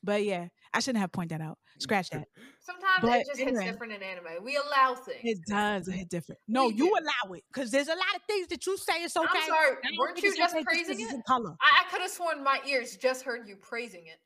But 0.06 0.24
yeah, 0.24 0.48
I 0.74 0.80
shouldn't 0.80 1.02
have 1.02 1.12
pointed 1.12 1.40
that 1.40 1.44
out. 1.44 1.58
Scratch 1.80 2.10
that. 2.12 2.28
Sometimes 2.62 3.02
But 3.02 3.20
it 3.22 3.28
just 3.28 3.40
anyway. 3.42 3.64
hits 3.64 3.72
different 3.74 3.94
in 3.94 4.04
anime. 4.04 4.44
We 4.44 4.56
allow 4.56 4.96
things. 4.96 5.20
It 5.24 5.40
does 5.48 5.88
hit 5.92 6.10
different. 6.10 6.40
No, 6.48 6.68
We 6.68 6.76
you 6.76 6.86
do. 6.88 6.94
allow 6.94 7.34
it 7.34 7.44
because 7.54 7.72
there's 7.72 7.88
a 7.88 7.92
lot 7.96 8.16
of 8.16 8.22
things 8.28 8.48
that 8.48 8.66
you 8.66 8.78
say 8.78 8.94
it's 9.04 9.18
okay. 9.18 9.28
I'm 9.30 9.48
sorry. 9.48 9.76
I 9.84 9.90
Weren't 10.00 10.22
you 10.22 10.36
just 10.36 10.56
praising 10.64 11.00
it? 11.02 11.26
color. 11.28 11.56
I, 11.62 11.82
I 11.86 11.92
could 11.92 12.02
have 12.02 12.12
sworn 12.12 12.44
my 12.44 12.60
ears 12.68 12.96
just 12.98 13.24
heard 13.24 13.48
you 13.48 13.56
praising 13.58 14.06
it. 14.08 14.20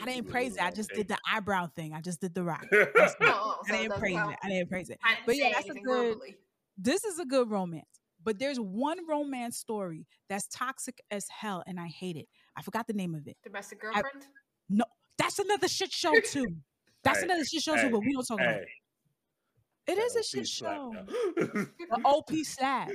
I 0.00 0.06
didn't 0.06 0.28
praise 0.30 0.56
it. 0.56 0.62
I 0.62 0.70
just 0.70 0.90
did 0.90 1.08
the 1.08 1.18
eyebrow 1.30 1.66
thing. 1.66 1.92
I 1.92 2.00
just 2.00 2.20
did 2.20 2.34
the 2.34 2.44
rock. 2.44 2.64
No, 2.72 2.86
oh, 2.96 3.10
oh, 3.20 3.62
I 3.68 3.72
didn't 3.72 3.88
doesn't 3.88 4.00
praise 4.00 4.14
count. 4.16 4.32
it. 4.32 4.38
I 4.44 4.48
didn't 4.48 4.68
praise 4.70 4.90
it. 4.90 4.98
Didn't 5.04 5.26
But 5.26 5.36
yeah, 5.36 5.50
that's 5.52 5.68
a 5.68 5.74
good- 5.74 5.84
verbally. 6.14 6.36
this 6.78 7.04
is 7.04 7.18
a 7.18 7.24
good 7.26 7.50
romance. 7.50 7.86
But 8.22 8.38
there's 8.38 8.58
one 8.58 9.06
romance 9.06 9.58
story 9.58 10.06
that's 10.30 10.46
toxic 10.48 11.02
as 11.10 11.26
hell, 11.28 11.62
and 11.66 11.78
I 11.78 11.88
hate 11.88 12.16
it. 12.16 12.26
I 12.56 12.62
forgot 12.62 12.86
the 12.86 12.94
name 12.94 13.14
of 13.14 13.26
it. 13.28 13.36
Domestic 13.44 13.80
girlfriend. 13.82 14.26
No, 14.68 14.84
that's 15.18 15.38
another 15.38 15.68
shit 15.68 15.92
show 15.92 16.12
too. 16.24 16.46
That's 17.02 17.18
Hey, 17.18 17.24
another 17.24 17.44
shit 17.44 17.62
show 17.62 17.74
hey, 17.74 17.82
too, 17.82 17.90
but 17.90 18.00
we 18.00 18.12
don't 18.12 18.24
talk 18.26 18.40
about 18.40 18.54
Hey, 18.54 18.60
it. 19.86 19.92
It 19.92 19.98
is 19.98 20.16
a 20.16 20.22
shit 20.22 20.46
show. 20.48 20.94
The 21.36 22.00
OP 22.04 22.30
slap. 22.44 22.90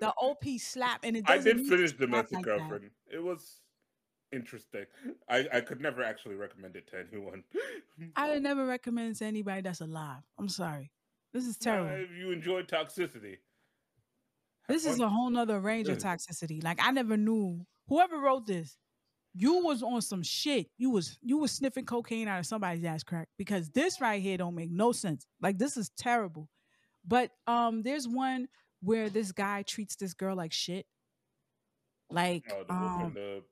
The 0.00 0.12
OP 0.16 0.44
slap, 0.58 1.00
and 1.04 1.16
it 1.16 1.24
I 1.28 1.38
did 1.38 1.60
finish 1.66 1.92
Domestic 1.92 2.36
like 2.38 2.44
that. 2.46 2.58
Girlfriend. 2.58 2.90
It 3.12 3.22
was 3.22 3.60
interesting. 4.32 4.84
I, 5.28 5.46
I 5.52 5.60
could 5.60 5.80
never 5.80 6.02
actually 6.02 6.34
recommend 6.36 6.74
it 6.76 6.88
to 6.88 7.04
anyone. 7.12 7.44
I 8.16 8.30
would 8.30 8.42
never 8.42 8.64
recommend 8.66 9.12
it 9.12 9.18
to 9.18 9.24
anybody 9.26 9.60
that's 9.62 9.80
alive. 9.80 10.22
I'm 10.38 10.48
sorry. 10.48 10.90
This 11.32 11.46
is 11.46 11.56
Uh, 11.60 11.64
terrible. 11.64 11.90
if 12.04 12.10
you 12.18 12.30
enjoy 12.32 12.62
toxicity, 12.62 13.38
This 14.68 14.86
is 14.86 15.00
a 15.00 15.08
whole 15.08 15.30
nother 15.30 15.60
range 15.60 15.88
of 15.88 15.98
toxicity. 16.08 16.62
Like 16.62 16.78
I 16.80 16.90
never 16.92 17.16
knew 17.16 17.64
whoever 17.88 18.18
wrote 18.18 18.46
this, 18.46 18.76
you 19.34 19.64
was 19.64 19.82
on 19.82 20.02
some 20.02 20.22
shit. 20.22 20.66
You 20.78 20.90
was 20.90 21.18
you 21.22 21.38
was 21.38 21.52
sniffing 21.52 21.86
cocaine 21.86 22.28
out 22.28 22.38
of 22.40 22.46
somebody's 22.46 22.84
ass 22.84 23.02
crack 23.02 23.28
because 23.38 23.70
this 23.70 24.00
right 24.00 24.20
here 24.22 24.36
don't 24.36 24.54
make 24.54 24.70
no 24.70 24.92
sense. 24.92 25.26
Like 25.40 25.58
this 25.58 25.76
is 25.76 25.90
terrible. 25.96 26.48
But 27.06 27.30
um 27.46 27.82
there's 27.82 28.06
one 28.06 28.48
where 28.80 29.08
this 29.08 29.32
guy 29.32 29.62
treats 29.62 29.96
this 29.96 30.12
girl 30.14 30.36
like 30.36 30.52
shit. 30.52 30.86
Like 32.10 32.44
Oh, 32.52 32.64
the 32.68 32.74
wolf 32.74 32.92
um 32.92 33.00
and 33.06 33.14
the 33.14 33.42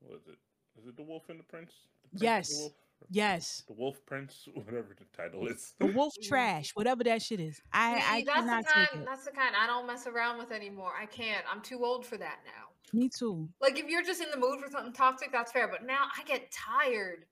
what 0.00 0.16
is 0.20 0.26
it? 0.28 0.38
Is 0.80 0.86
it 0.88 0.96
the 0.96 1.02
wolf 1.02 1.24
and 1.28 1.38
the 1.40 1.44
prince? 1.44 1.72
The 2.02 2.08
prince 2.18 2.22
Yes. 2.22 2.48
the 2.50 2.60
wolf? 2.62 2.72
yes, 3.10 3.62
the 3.68 3.74
wolf 3.74 4.06
prince, 4.06 4.48
whatever 4.54 4.96
the 4.98 5.04
title 5.16 5.46
is. 5.48 5.74
the 5.78 5.86
wolf 5.86 6.14
trash, 6.22 6.70
whatever 6.74 7.04
that 7.04 7.20
shit 7.20 7.40
is. 7.40 7.60
I 7.72 7.94
I 7.96 8.24
that's 8.24 8.38
cannot 8.38 8.64
the 8.64 8.72
kind. 8.72 8.88
take 8.92 9.00
it. 9.00 9.04
That's 9.06 9.24
the 9.26 9.32
kind 9.32 9.54
I 9.54 9.66
don't 9.66 9.86
mess 9.86 10.06
around 10.06 10.38
with 10.38 10.50
anymore. 10.50 10.92
I 10.98 11.04
can't. 11.06 11.44
I'm 11.52 11.60
too 11.60 11.84
old 11.84 12.06
for 12.06 12.16
that 12.16 12.38
now. 12.46 12.68
Me 12.92 13.08
too. 13.08 13.48
Like 13.60 13.78
if 13.78 13.86
you're 13.88 14.02
just 14.04 14.20
in 14.22 14.30
the 14.30 14.36
mood 14.36 14.60
for 14.60 14.70
something 14.70 14.92
toxic, 14.92 15.32
that's 15.32 15.52
fair. 15.52 15.68
But 15.68 15.84
now 15.84 16.06
I 16.16 16.22
get 16.24 16.50
tired. 16.52 17.24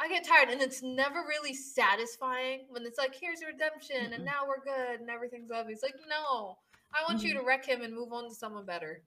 I 0.00 0.08
get 0.08 0.24
tired, 0.26 0.48
and 0.48 0.60
it's 0.60 0.82
never 0.82 1.20
really 1.28 1.54
satisfying 1.54 2.66
when 2.70 2.84
it's 2.86 2.98
like, 2.98 3.14
"Here's 3.14 3.44
redemption, 3.44 4.12
and 4.12 4.22
Mm-mm. 4.22 4.24
now 4.24 4.46
we're 4.48 4.60
good, 4.64 5.00
and 5.00 5.08
everything's 5.10 5.50
lovely." 5.50 5.72
It's 5.74 5.82
like, 5.82 5.94
no, 6.08 6.58
I 6.94 7.02
want 7.08 7.22
you 7.22 7.34
to 7.34 7.42
wreck 7.42 7.64
him 7.64 7.82
and 7.82 7.94
move 7.94 8.12
on 8.12 8.28
to 8.28 8.34
someone 8.34 8.64
better, 8.64 9.02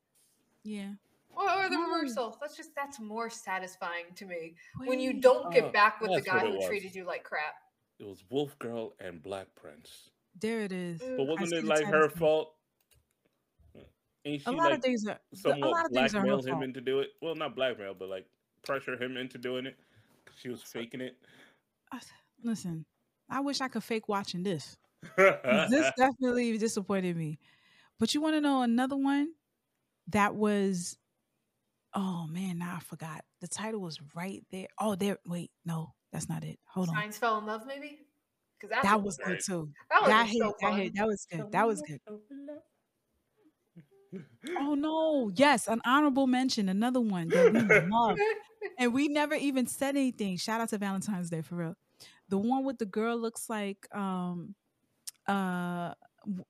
Yeah. 0.63 0.91
or, 1.35 1.49
or 1.49 1.69
the 1.69 1.75
No. 1.75 1.87
reversal. 1.91 2.37
That's 2.39 2.55
just 2.55 2.73
that's 2.75 2.99
more 2.99 3.29
satisfying 3.29 4.13
to 4.15 4.25
me 4.25 4.55
when 4.77 4.99
you 4.99 5.13
don't 5.13 5.51
get 5.51 5.65
Oh, 5.65 5.71
back 5.71 5.99
with 6.01 6.11
the 6.13 6.21
guy 6.21 6.39
who 6.39 6.55
was. 6.57 6.65
treated 6.67 6.95
you 6.95 7.03
like 7.03 7.23
crap. 7.23 7.55
It 7.99 8.05
was 8.05 8.23
Wolf 8.29 8.57
Girl 8.59 8.93
and 8.99 9.21
Black 9.21 9.47
Prince. 9.55 10.11
There 10.39 10.61
it 10.61 10.71
is. 10.71 11.01
Mm. 11.01 11.17
But 11.17 11.27
wasn't 11.27 11.49
see 11.49 11.57
it 11.57 11.65
like 11.65 11.85
her 11.85 12.09
fault? 12.09 12.54
Ain't 14.25 14.41
she 14.41 14.47
A 14.47 14.51
lot 14.51 14.71
like 14.71 14.73
of 14.73 14.81
things 14.81 15.05
are 15.07 15.19
a 15.45 15.67
lot 15.67 15.85
of 15.85 15.91
things 15.91 16.13
are 16.13 16.21
her 16.25 16.27
blackmail 16.27 16.41
him 16.43 16.45
fault. 16.55 16.63
into 16.63 16.81
do 16.81 16.99
it? 16.99 17.11
Well, 17.21 17.35
not 17.35 17.55
blackmail, 17.55 17.93
but 17.93 18.09
like 18.09 18.27
pressure 18.63 19.01
him 19.01 19.17
into 19.17 19.37
doing 19.37 19.65
it. 19.65 19.77
'cause 20.25 20.35
She 20.39 20.49
was 20.49 20.63
faking 20.63 21.01
it. 21.01 21.17
Listen, 22.43 22.85
I 23.29 23.39
wish 23.39 23.61
I 23.61 23.67
could 23.67 23.83
fake 23.83 24.07
watching 24.07 24.43
this. 24.43 24.77
This 25.17 25.91
definitely 25.97 26.57
disappointed 26.57 27.15
me. 27.15 27.39
But 27.99 28.13
you 28.13 28.21
want 28.21 28.35
to 28.35 28.41
know 28.41 28.61
another 28.63 28.97
one 28.97 29.33
that 30.07 30.35
was 30.35 30.97
oh 31.93 32.27
man, 32.27 32.59
now 32.59 32.75
I 32.77 32.79
forgot. 32.79 33.25
The 33.41 33.47
title 33.47 33.81
was 33.81 33.99
right 34.15 34.43
there. 34.51 34.67
Oh, 34.79 34.95
there 34.95 35.19
wait, 35.25 35.51
no, 35.65 35.93
that's 36.11 36.29
not 36.29 36.43
it. 36.43 36.59
Hold 36.67 36.89
on. 36.89 36.95
Science 36.95 37.17
fell 37.17 37.37
in 37.39 37.45
love, 37.45 37.65
maybe. 37.65 37.99
Because 38.59 38.77
That 38.83 39.01
was 39.01 39.17
good 39.17 39.39
too. 39.45 39.73
that 39.89 40.01
was 40.01 40.09
That 40.09 40.27
so 40.27 40.31
hit, 40.31 40.43
that 40.61 40.73
hit, 40.73 40.93
that 40.95 41.07
was 41.07 41.25
good. 41.31 41.51
That 41.51 41.67
was 41.67 41.81
good. 41.81 41.99
Oh 44.57 44.73
no, 44.75 45.31
yes, 45.35 45.67
an 45.67 45.81
honorable 45.85 46.27
mention, 46.27 46.69
another 46.69 47.01
one 47.01 47.31
that 47.31 47.49
we 47.49 47.67
love. 47.67 48.17
And 48.77 48.93
we 48.93 49.07
never 49.07 49.35
even 49.35 49.67
said 49.67 49.95
anything. 49.95 50.35
Shout 50.35 50.59
out 50.59 50.69
to 50.69 50.77
Valentine's 50.77 51.29
Day 51.29 51.41
for 51.41 51.55
real. 51.55 51.75
The 52.27 52.37
one 52.37 52.65
with 52.65 52.77
the 52.77 52.85
girl 52.85 53.17
looks 53.17 53.49
like 53.49 53.87
um 53.95 54.55
uh 55.27 55.93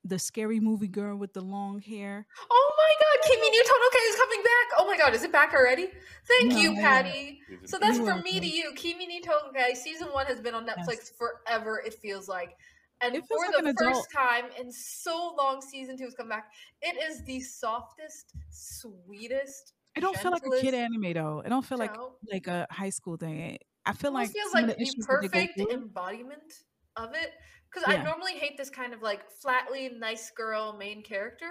the 0.03 0.17
scary 0.19 0.59
movie 0.59 0.87
girl 0.87 1.17
with 1.17 1.33
the 1.33 1.41
long 1.41 1.81
hair. 1.81 2.25
Oh 2.49 2.73
my 2.77 2.93
god, 3.03 3.29
Kimi 3.29 3.49
Newton 3.49 3.75
Okay, 3.87 3.97
is 3.99 4.15
coming 4.15 4.43
back. 4.43 4.67
Oh 4.79 4.87
my 4.87 4.97
god, 4.97 5.13
is 5.13 5.23
it 5.23 5.31
back 5.31 5.53
already? 5.53 5.89
Thank 6.27 6.53
No, 6.53 6.61
you, 6.61 6.73
no. 6.73 6.81
Patty. 6.81 7.41
So 7.65 7.77
that's 7.77 7.97
You're 7.97 8.05
from 8.05 8.23
me 8.23 8.39
to 8.39 8.47
you. 8.47 8.73
Kimi 8.75 9.05
ni 9.05 9.21
Todoke 9.21 9.75
season 9.75 10.07
one 10.13 10.25
has 10.27 10.39
been 10.39 10.55
on 10.55 10.65
Netflix 10.65 10.87
Yes. 10.87 11.13
forever, 11.17 11.81
it 11.85 11.93
feels 11.93 12.27
like. 12.27 12.57
And 13.01 13.15
for 13.27 13.37
like 13.37 13.51
the 13.51 13.57
an 13.59 13.65
first 13.65 13.81
adult. 13.81 14.07
time 14.11 14.45
in 14.59 14.71
so 14.71 15.35
long, 15.37 15.61
season 15.61 15.97
two 15.97 16.05
has 16.05 16.15
come 16.15 16.29
back. 16.29 16.51
It 16.81 16.95
is 17.09 17.23
the 17.23 17.39
softest, 17.41 18.33
sweetest. 18.49 19.73
I 19.95 19.99
don't 19.99 20.17
feel 20.17 20.31
like 20.31 20.45
a 20.45 20.61
kid 20.61 20.73
anime 20.73 21.13
though. 21.13 21.41
I 21.45 21.49
don't 21.49 21.65
feel 21.65 21.77
like 21.77 21.95
like 22.31 22.47
a 22.47 22.67
high 22.71 22.89
school 22.89 23.17
thing. 23.17 23.57
I 23.85 23.93
feel 23.93 24.11
like 24.11 24.31
feels 24.31 24.53
like 24.53 24.67
the 24.67 24.73
the 24.73 24.81
issues 24.81 25.05
that 25.07 25.21
they 25.21 25.27
go 25.27 25.37
perfect 25.37 25.59
embodiment 25.71 26.53
of 26.95 27.13
it. 27.13 27.31
Because 27.69 27.89
I 27.89 28.01
normally 28.03 28.33
hate 28.33 28.57
this 28.57 28.69
kind 28.69 28.93
of 28.93 29.01
like 29.01 29.29
flatly 29.29 29.89
nice 29.89 30.31
girl 30.31 30.77
main 30.77 31.03
character, 31.03 31.47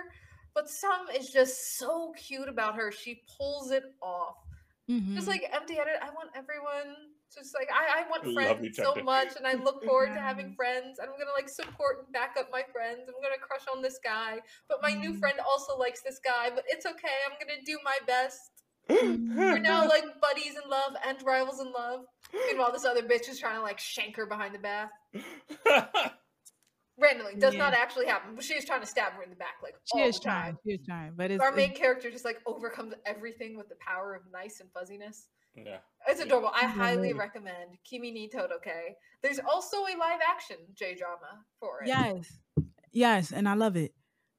but 0.55 0.69
some 0.71 1.09
is 1.15 1.31
just 1.31 1.77
so 1.77 2.13
cute 2.17 2.49
about 2.49 2.77
her. 2.77 2.91
She 2.91 3.23
pulls 3.37 3.71
it 3.71 3.85
off. 4.01 4.37
Mhm. 4.89 5.15
Just 5.15 5.29
like 5.29 5.45
empty 5.53 5.75
headed, 5.75 5.97
I 6.03 6.11
want 6.11 6.31
everyone. 6.35 7.13
Just 7.35 7.55
like 7.55 7.69
I, 7.73 8.01
I 8.03 8.09
want 8.09 8.33
friends 8.33 8.65
each 8.65 8.77
so 8.77 8.95
much, 9.03 9.37
and 9.37 9.47
I 9.47 9.55
look 9.55 9.85
forward 9.89 10.15
to 10.15 10.21
having 10.21 10.55
friends. 10.55 10.99
And 10.99 11.09
I'm 11.09 11.19
gonna 11.19 11.35
like 11.37 11.49
support 11.49 12.05
and 12.05 12.13
back 12.13 12.37
up 12.39 12.49
my 12.53 12.63
friends. 12.73 13.03
I'm 13.09 13.21
gonna 13.23 13.41
crush 13.41 13.67
on 13.75 13.83
this 13.83 13.99
guy, 14.03 14.41
but 14.69 14.79
my 14.83 14.93
new 14.93 15.13
Mhm. 15.15 15.19
friend 15.19 15.39
also 15.41 15.77
likes 15.77 16.03
this 16.03 16.21
guy. 16.25 16.51
But 16.55 16.65
it's 16.69 16.87
okay. 16.87 17.17
I'm 17.27 17.37
gonna 17.41 17.61
do 17.65 17.79
my 17.85 17.99
best. 18.07 18.41
We're 18.89 19.59
now 19.59 19.89
like 19.89 20.05
buddies 20.21 20.55
in 20.63 20.71
love 20.71 20.95
and 21.07 21.19
rivals 21.25 21.61
in 21.61 21.73
love. 21.73 22.05
Meanwhile, 22.47 22.73
this 22.73 22.85
other 22.85 23.03
bitch 23.03 23.29
is 23.29 23.39
trying 23.41 23.57
to 23.57 23.63
like 23.63 23.79
shank 23.79 24.17
her 24.17 24.27
behind 24.27 24.55
the 24.55 24.59
bath. 24.59 24.91
Randomly, 26.97 27.35
does 27.35 27.57
not 27.57 27.75
actually 27.75 28.07
happen, 28.07 28.37
but 28.37 28.45
she 28.45 28.55
she's 28.55 28.65
trying 28.65 28.81
to 28.81 28.87
stab 28.87 29.15
her 29.15 29.23
in 29.25 29.31
the 29.31 29.35
back 29.37 29.55
like 29.65 29.75
she 29.93 30.01
all 30.01 30.09
is 30.09 30.17
the 30.21 30.29
time. 30.29 30.43
trying. 30.43 30.57
She 30.65 30.73
is 30.75 30.87
trying. 30.87 31.13
But 31.17 31.33
it's, 31.33 31.43
Our 31.43 31.49
it's 31.49 31.57
main 31.57 31.75
character 31.75 32.09
just 32.09 32.25
like 32.25 32.41
overcomes 32.47 32.95
everything 33.05 33.57
with 33.57 33.69
the 33.69 33.75
power 33.85 34.15
of 34.15 34.23
nice 34.33 34.61
and 34.61 34.71
fuzziness. 34.73 35.27
Yeah. 35.55 35.79
It's 36.07 36.21
Yeah. 36.21 36.27
adorable. 36.27 36.51
I 36.55 36.63
Yeah. 36.63 36.69
highly 36.69 37.13
recommend 37.13 37.79
Kimi 37.85 38.11
ni 38.11 38.29
Todoke. 38.29 38.95
There's 39.23 39.39
also 39.39 39.79
a 39.87 39.95
live 39.97 40.21
action 40.27 40.59
J 40.75 40.95
drama 40.95 41.45
for 41.59 41.83
it. 41.83 41.89
yes. 41.89 42.39
Yes, 42.93 43.33
and 43.33 43.49
I 43.49 43.55
love 43.55 43.77
it. 43.77 43.93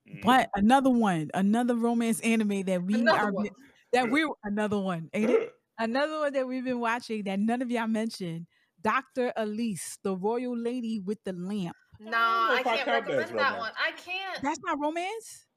Mm. 0.08 0.22
But 0.24 0.50
another 0.56 0.90
one, 0.90 1.30
another 1.34 1.76
romance 1.76 2.20
anime 2.22 2.64
that 2.64 2.84
we 2.84 2.96
Another 3.02 3.20
are 3.20 3.32
one. 3.32 3.50
that 3.92 4.10
we're 4.10 4.30
another 4.44 4.80
one, 4.80 5.10
ain't 5.14 5.30
it? 5.30 5.52
Another 5.78 6.20
one 6.20 6.32
that 6.34 6.48
we've 6.48 6.64
been 6.64 6.80
watching 6.80 7.24
that 7.26 7.38
none 7.38 7.62
of 7.62 7.70
y'all 7.70 7.88
mentioned. 7.88 8.48
Dr. 8.82 9.34
Elise, 9.36 9.98
the 10.04 10.16
royal 10.16 10.56
lady 10.58 11.00
with 11.02 11.22
the 11.26 11.34
lamp. 11.34 11.76
Nah, 12.00 12.54
I 12.54 12.58
I 12.60 12.64
can't 12.64 12.86
count 12.86 12.86
that 12.86 12.94
recommend 12.94 13.40
that 13.40 13.58
romance. 13.58 13.60
one. 13.60 13.74
I 13.78 13.92
can't. 13.92 14.42
That's 14.42 14.60
not 14.64 14.80
romance. 14.80 15.48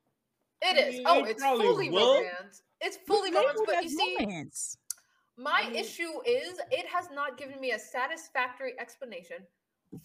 It 0.60 0.76
is. 0.76 1.00
I 1.04 1.14
mean, 1.14 1.24
Oh, 1.24 1.24
it 1.24 1.30
it's 1.30 1.42
fully 1.44 1.90
will. 1.90 2.16
romance. 2.16 2.62
It's 2.80 2.96
fully 3.06 3.30
romance, 3.30 3.48
labeled 3.50 3.66
but 3.66 3.76
as 3.76 3.84
you 3.84 3.90
see, 3.90 4.16
romance. 4.20 4.76
My 5.38 5.62
I 5.64 5.70
mean- 5.70 5.76
issue 5.76 6.20
is 6.26 6.60
it 6.70 6.86
has 6.86 7.08
not 7.12 7.38
given 7.38 7.60
me 7.60 7.70
a 7.70 7.78
satisfactory 7.78 8.74
explanation 8.78 9.38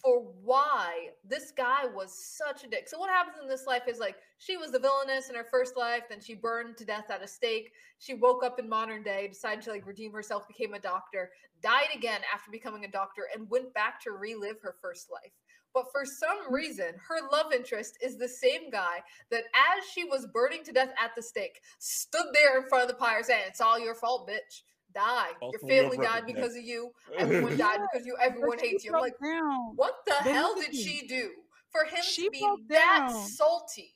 for 0.02 0.20
why 0.42 1.08
this 1.28 1.50
guy 1.50 1.84
was 1.84 2.14
such 2.14 2.64
a 2.64 2.68
dick. 2.68 2.88
So 2.88 2.98
what 2.98 3.10
happens 3.10 3.36
in 3.42 3.48
this 3.48 3.66
life 3.66 3.82
is 3.86 3.98
like 3.98 4.16
she 4.38 4.56
was 4.56 4.70
the 4.70 4.78
villainess 4.78 5.28
in 5.28 5.34
her 5.34 5.44
first 5.50 5.76
life, 5.76 6.04
then 6.08 6.20
she 6.20 6.34
burned 6.34 6.78
to 6.78 6.86
death 6.86 7.10
at 7.10 7.22
a 7.22 7.26
stake. 7.26 7.72
She 7.98 8.14
woke 8.14 8.42
up 8.42 8.58
in 8.58 8.68
modern 8.68 9.02
day, 9.02 9.28
decided 9.28 9.62
to 9.64 9.72
like 9.72 9.86
redeem 9.86 10.12
herself, 10.12 10.48
became 10.48 10.72
a 10.72 10.78
doctor, 10.78 11.32
died 11.62 11.88
again 11.94 12.20
after 12.32 12.50
becoming 12.50 12.84
a 12.84 12.90
doctor, 12.90 13.24
and 13.34 13.50
went 13.50 13.74
back 13.74 14.00
to 14.02 14.12
relive 14.12 14.60
her 14.62 14.76
first 14.80 15.10
life. 15.12 15.32
But 15.74 15.90
for 15.90 16.06
some 16.06 16.44
mm-hmm. 16.44 16.54
reason, 16.54 16.94
her 17.08 17.28
love 17.30 17.52
interest 17.52 17.98
is 18.00 18.16
the 18.16 18.28
same 18.28 18.70
guy 18.70 19.02
that, 19.30 19.44
as 19.54 19.84
she 19.92 20.04
was 20.04 20.28
burning 20.32 20.62
to 20.64 20.72
death 20.72 20.92
at 21.02 21.10
the 21.16 21.22
stake, 21.22 21.60
stood 21.80 22.26
there 22.32 22.58
in 22.58 22.68
front 22.68 22.84
of 22.84 22.88
the 22.88 22.94
pyre 22.94 23.24
saying, 23.24 23.42
It's 23.48 23.60
all 23.60 23.78
your 23.78 23.96
fault, 23.96 24.28
bitch. 24.28 24.62
Die. 24.94 25.28
Also 25.40 25.58
your 25.66 25.72
your 25.72 25.82
family 25.90 25.96
died 25.98 26.04
died." 26.20 26.26
because 26.26 26.56
of 26.56 26.62
you. 26.62 26.92
Everyone 27.18 27.56
died 27.56 27.80
because 27.92 28.06
you. 28.06 28.16
Everyone 28.20 28.58
hates 28.58 28.84
you. 28.84 28.92
I'm 28.94 29.00
like, 29.00 29.18
down. 29.22 29.72
what 29.76 29.94
the 30.06 30.14
But 30.22 30.32
hell 30.32 30.54
did 30.54 30.74
she 30.74 31.06
do 31.06 31.30
for 31.70 31.84
him 31.84 32.02
She 32.02 32.24
to 32.24 32.30
be 32.30 32.40
that 32.68 33.08
down. 33.10 33.26
salty? 33.26 33.92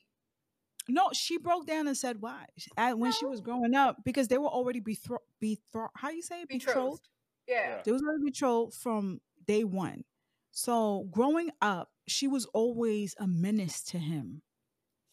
No, 0.87 1.09
she 1.13 1.37
broke 1.37 1.67
down 1.67 1.87
and 1.87 1.95
said 1.95 2.19
why. 2.19 2.45
At- 2.75 2.97
when 2.97 3.11
she 3.11 3.25
was 3.25 3.41
growing 3.41 3.75
up, 3.75 4.03
because 4.03 4.27
they 4.27 4.37
were 4.39 4.47
already 4.47 4.81
betro- 4.81 5.19
betro- 5.41 5.89
how 5.95 6.09
you 6.09 6.21
say 6.21 6.41
it? 6.41 6.49
betrothed. 6.49 6.75
Betrothed. 6.75 7.09
Yeah. 7.47 7.55
Yeah. 7.75 7.81
They 7.85 7.91
was 7.91 8.01
already 8.01 8.23
betrothed 8.25 8.73
from 8.75 9.21
day 9.45 9.63
one. 9.63 10.03
So 10.51 11.07
growing 11.11 11.51
up, 11.61 11.91
she 12.07 12.27
was 12.27 12.45
always 12.47 13.15
a 13.19 13.27
menace 13.27 13.83
to 13.83 13.99
him. 13.99 14.41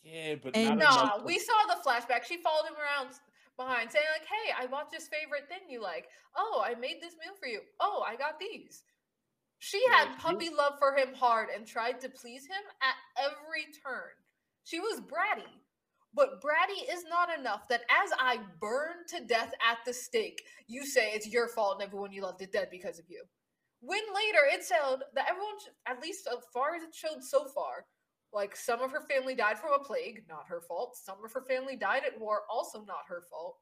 Yeah, 0.03 0.37
but 0.37 0.57
And 0.57 0.79
not 0.79 1.19
Nah, 1.19 1.25
we 1.27 1.39
saw 1.39 1.53
the 1.69 1.77
flashback. 1.87 2.25
She 2.25 2.39
followed 2.39 2.67
him 2.69 2.75
around 2.77 3.09
s- 3.09 3.21
behind, 3.57 3.91
saying 3.91 4.05
like, 4.13 4.29
"Hey, 4.29 4.53
I 4.57 4.67
bought 4.67 4.91
this 4.91 5.09
favorite 5.09 5.49
thing 5.49 5.69
you 5.69 5.83
like. 5.83 6.09
Oh, 6.37 6.63
I 6.65 6.75
made 6.75 7.01
this 7.01 7.15
meal 7.15 7.35
for 7.39 7.49
you. 7.49 7.61
Oh, 7.81 8.05
I 8.07 8.17
got 8.17 8.39
these." 8.39 8.85
She 9.59 9.83
had 9.89 10.19
puppy 10.19 10.51
love 10.51 10.75
for 10.79 10.97
him 10.97 11.15
hard 11.15 11.49
and 11.49 11.67
tried 11.67 12.01
to 12.03 12.09
please 12.09 12.47
him 12.47 12.63
at 12.83 12.95
every 13.17 13.65
turn. 13.85 14.13
She 14.65 14.81
was 14.81 15.01
bratty, 15.01 15.49
but 16.13 16.43
bratty 16.43 16.83
is 16.93 17.05
not 17.09 17.37
enough. 17.37 17.67
That 17.69 17.83
as 17.91 18.11
I 18.19 18.39
burn 18.61 19.07
to 19.09 19.25
death 19.25 19.53
at 19.67 19.79
the 19.87 19.95
stake, 19.95 20.43
you 20.67 20.85
say 20.85 21.13
it's 21.13 21.29
your 21.29 21.49
fault 21.49 21.77
and 21.77 21.83
everyone 21.83 22.13
you 22.13 22.23
loved 22.23 22.43
is 22.43 22.49
dead 22.49 22.69
because 22.71 22.99
of 22.99 23.07
you. 23.09 23.25
When 23.81 24.03
later 24.15 24.45
it 24.51 24.65
said 24.65 24.99
that 25.15 25.27
everyone, 25.31 25.57
at 25.87 26.03
least 26.03 26.29
as 26.31 26.45
far 26.53 26.75
as 26.75 26.83
it 26.83 26.95
showed 26.95 27.23
so 27.23 27.47
far, 27.47 27.87
like 28.37 28.55
some 28.55 28.83
of 28.83 28.93
her 28.93 29.01
family 29.01 29.35
died 29.35 29.59
from 29.59 29.73
a 29.73 29.83
plague, 29.83 30.23
not 30.29 30.45
her 30.47 30.61
fault. 30.61 30.95
Some 30.95 31.17
of 31.25 31.33
her 31.33 31.41
family 31.41 31.75
died 31.75 32.03
at 32.07 32.21
war, 32.21 32.43
also 32.53 32.85
not 32.85 33.09
her 33.09 33.23
fault. 33.31 33.57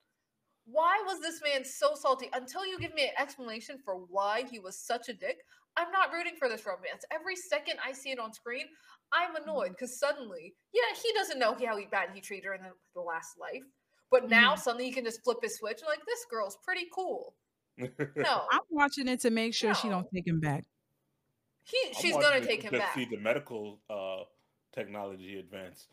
Why 0.67 1.01
was 1.07 1.21
this 1.21 1.41
man 1.45 1.65
so 1.65 1.93
salty? 1.95 2.29
Until 2.35 2.67
you 2.67 2.77
give 2.81 2.93
me 2.93 3.05
an 3.05 3.15
explanation 3.17 3.79
for 3.85 3.95
why 4.09 4.43
he 4.51 4.59
was 4.59 4.77
such 4.77 5.09
a 5.09 5.13
dick, 5.15 5.37
I'm 5.77 5.93
not 5.93 6.13
rooting 6.13 6.35
for 6.37 6.49
this 6.49 6.67
romance. 6.67 7.05
Every 7.13 7.37
second 7.37 7.77
I 7.87 7.93
see 7.93 8.11
it 8.11 8.19
on 8.19 8.33
screen, 8.33 8.65
I'm 9.13 9.37
annoyed 9.37 9.71
because 9.71 9.97
suddenly, 10.01 10.55
yeah, 10.73 10.97
he 11.01 11.13
doesn't 11.13 11.39
know 11.39 11.55
how 11.65 11.77
he, 11.77 11.87
bad 11.87 12.09
he 12.13 12.21
treated 12.21 12.47
her 12.47 12.55
in 12.55 12.63
the, 12.63 12.73
the 12.97 13.01
last 13.01 13.39
life. 13.39 13.63
But 14.11 14.29
now 14.29 14.55
Mhm. 14.55 14.59
suddenly 14.59 14.87
he 14.87 14.93
can 14.93 15.05
just 15.05 15.23
flip 15.23 15.39
his 15.41 15.57
switch 15.57 15.83
and 15.83 15.89
like 15.89 16.05
this 16.05 16.25
girl's 16.29 16.59
pretty 16.65 16.89
cool. 16.93 17.37
No, 18.17 18.47
I'm 18.51 18.61
watching 18.71 19.07
it 19.07 19.21
to 19.21 19.31
make 19.31 19.55
sure 19.55 19.75
she 19.75 19.89
don't 19.89 20.07
take 20.13 20.27
him 20.27 20.41
back. 20.41 20.65
he 21.65 21.93
she's 22.01 22.17
gonna 22.17 22.37
it 22.37 22.45
take 22.45 22.61
to 22.63 22.67
him 22.69 22.73
just 22.73 22.85
back. 22.85 22.95
See 22.95 23.05
the 23.11 23.19
medical 23.19 23.81
uh, 23.91 24.25
technology 24.75 25.39
advance. 25.39 25.89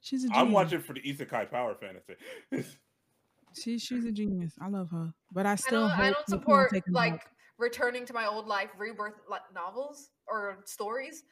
She's 0.00 0.24
a 0.24 0.28
genius. 0.28 0.40
I'm 0.40 0.52
watching 0.52 0.80
for 0.80 0.92
the 0.94 1.00
isekai 1.00 1.50
power 1.50 1.74
fantasy. 1.74 2.14
She, 3.54 3.78
she's 3.78 4.04
a 4.04 4.12
genius. 4.12 4.52
I 4.60 4.68
love 4.68 4.90
her, 4.90 5.12
but 5.32 5.46
I 5.46 5.52
I 5.52 5.54
still 5.56 5.88
don't, 5.88 5.98
I 5.98 6.10
don't 6.10 6.16
she 6.26 6.32
don't 6.32 6.40
support 6.40 6.72
like 6.90 7.14
back. 7.14 7.30
returning 7.58 8.04
to 8.06 8.12
my 8.12 8.26
old 8.26 8.46
life 8.46 8.68
rebirth 8.78 9.14
like, 9.28 9.40
novels 9.54 10.10
or 10.28 10.58
stories 10.66 11.24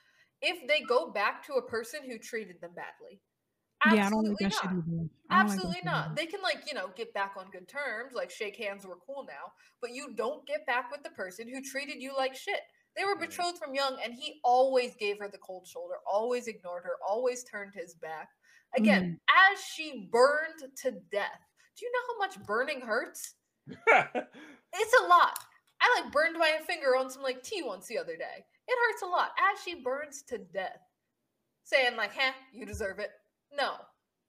if 0.42 0.66
they 0.66 0.80
go 0.80 1.10
back 1.12 1.44
to 1.46 1.54
a 1.54 1.62
person 1.62 2.00
who 2.08 2.18
treated 2.18 2.60
them 2.60 2.70
badly. 2.74 3.20
Yeah, 3.94 4.06
I 4.06 4.10
don't 4.10 4.24
like 4.24 4.36
Absolutely 4.40 4.44
that 4.44 4.52
shit 4.54 4.64
not. 4.64 4.72
either. 4.72 4.82
Don't 4.86 4.98
like 4.98 5.10
that 5.28 5.36
Absolutely 5.36 5.80
not. 5.84 6.04
either. 6.06 6.14
They 6.16 6.26
can 6.26 6.42
like, 6.42 6.58
you 6.66 6.74
know, 6.74 6.88
get 6.96 7.12
back 7.14 7.34
on 7.38 7.50
good 7.52 7.68
terms, 7.68 8.14
like 8.14 8.30
shake 8.30 8.56
hands, 8.56 8.86
we're 8.86 8.96
cool 9.06 9.24
now, 9.28 9.52
but 9.80 9.90
you 9.92 10.14
don't 10.16 10.46
get 10.46 10.66
back 10.66 10.90
with 10.90 11.02
the 11.02 11.10
person 11.10 11.46
who 11.48 11.60
treated 11.60 12.00
you 12.02 12.16
like 12.16 12.34
shit. 12.34 12.60
They 12.96 13.04
were 13.04 13.16
Mm. 13.16 13.20
betrothed 13.20 13.58
from 13.58 13.74
young 13.74 13.98
and 14.02 14.14
he 14.14 14.40
always 14.42 14.94
gave 14.96 15.18
her 15.18 15.28
the 15.28 15.38
cold 15.38 15.66
shoulder, 15.66 15.96
always 16.10 16.46
ignored 16.48 16.84
her, 16.84 16.96
always 17.06 17.44
turned 17.44 17.74
his 17.74 17.94
back. 17.94 18.30
Again, 18.76 19.02
Mm-hmm. 19.28 19.52
as 19.52 19.62
she 19.64 20.08
burned 20.10 20.74
to 20.82 20.90
death. 21.12 21.40
Do 21.76 21.84
you 21.86 21.92
know 21.92 22.14
how 22.14 22.18
much 22.18 22.42
burning 22.46 22.80
hurts? 22.80 23.34
It's 24.78 24.94
a 25.02 25.06
lot. 25.06 25.38
I 25.80 26.00
like 26.00 26.12
burned 26.12 26.38
my 26.38 26.58
finger 26.66 26.96
on 26.96 27.10
some 27.10 27.22
like 27.22 27.42
tea 27.42 27.62
once 27.62 27.86
the 27.86 27.98
other 27.98 28.16
day. 28.16 28.44
It 28.68 28.78
hurts 28.92 29.02
a 29.02 29.06
lot 29.06 29.30
as 29.52 29.62
she 29.62 29.82
burns 29.82 30.22
to 30.28 30.38
death. 30.38 30.80
Saying 31.64 31.96
like, 31.96 32.12
"Huh, 32.14 32.32
you 32.52 32.64
deserve 32.66 32.98
it." 32.98 33.10
No, 33.52 33.76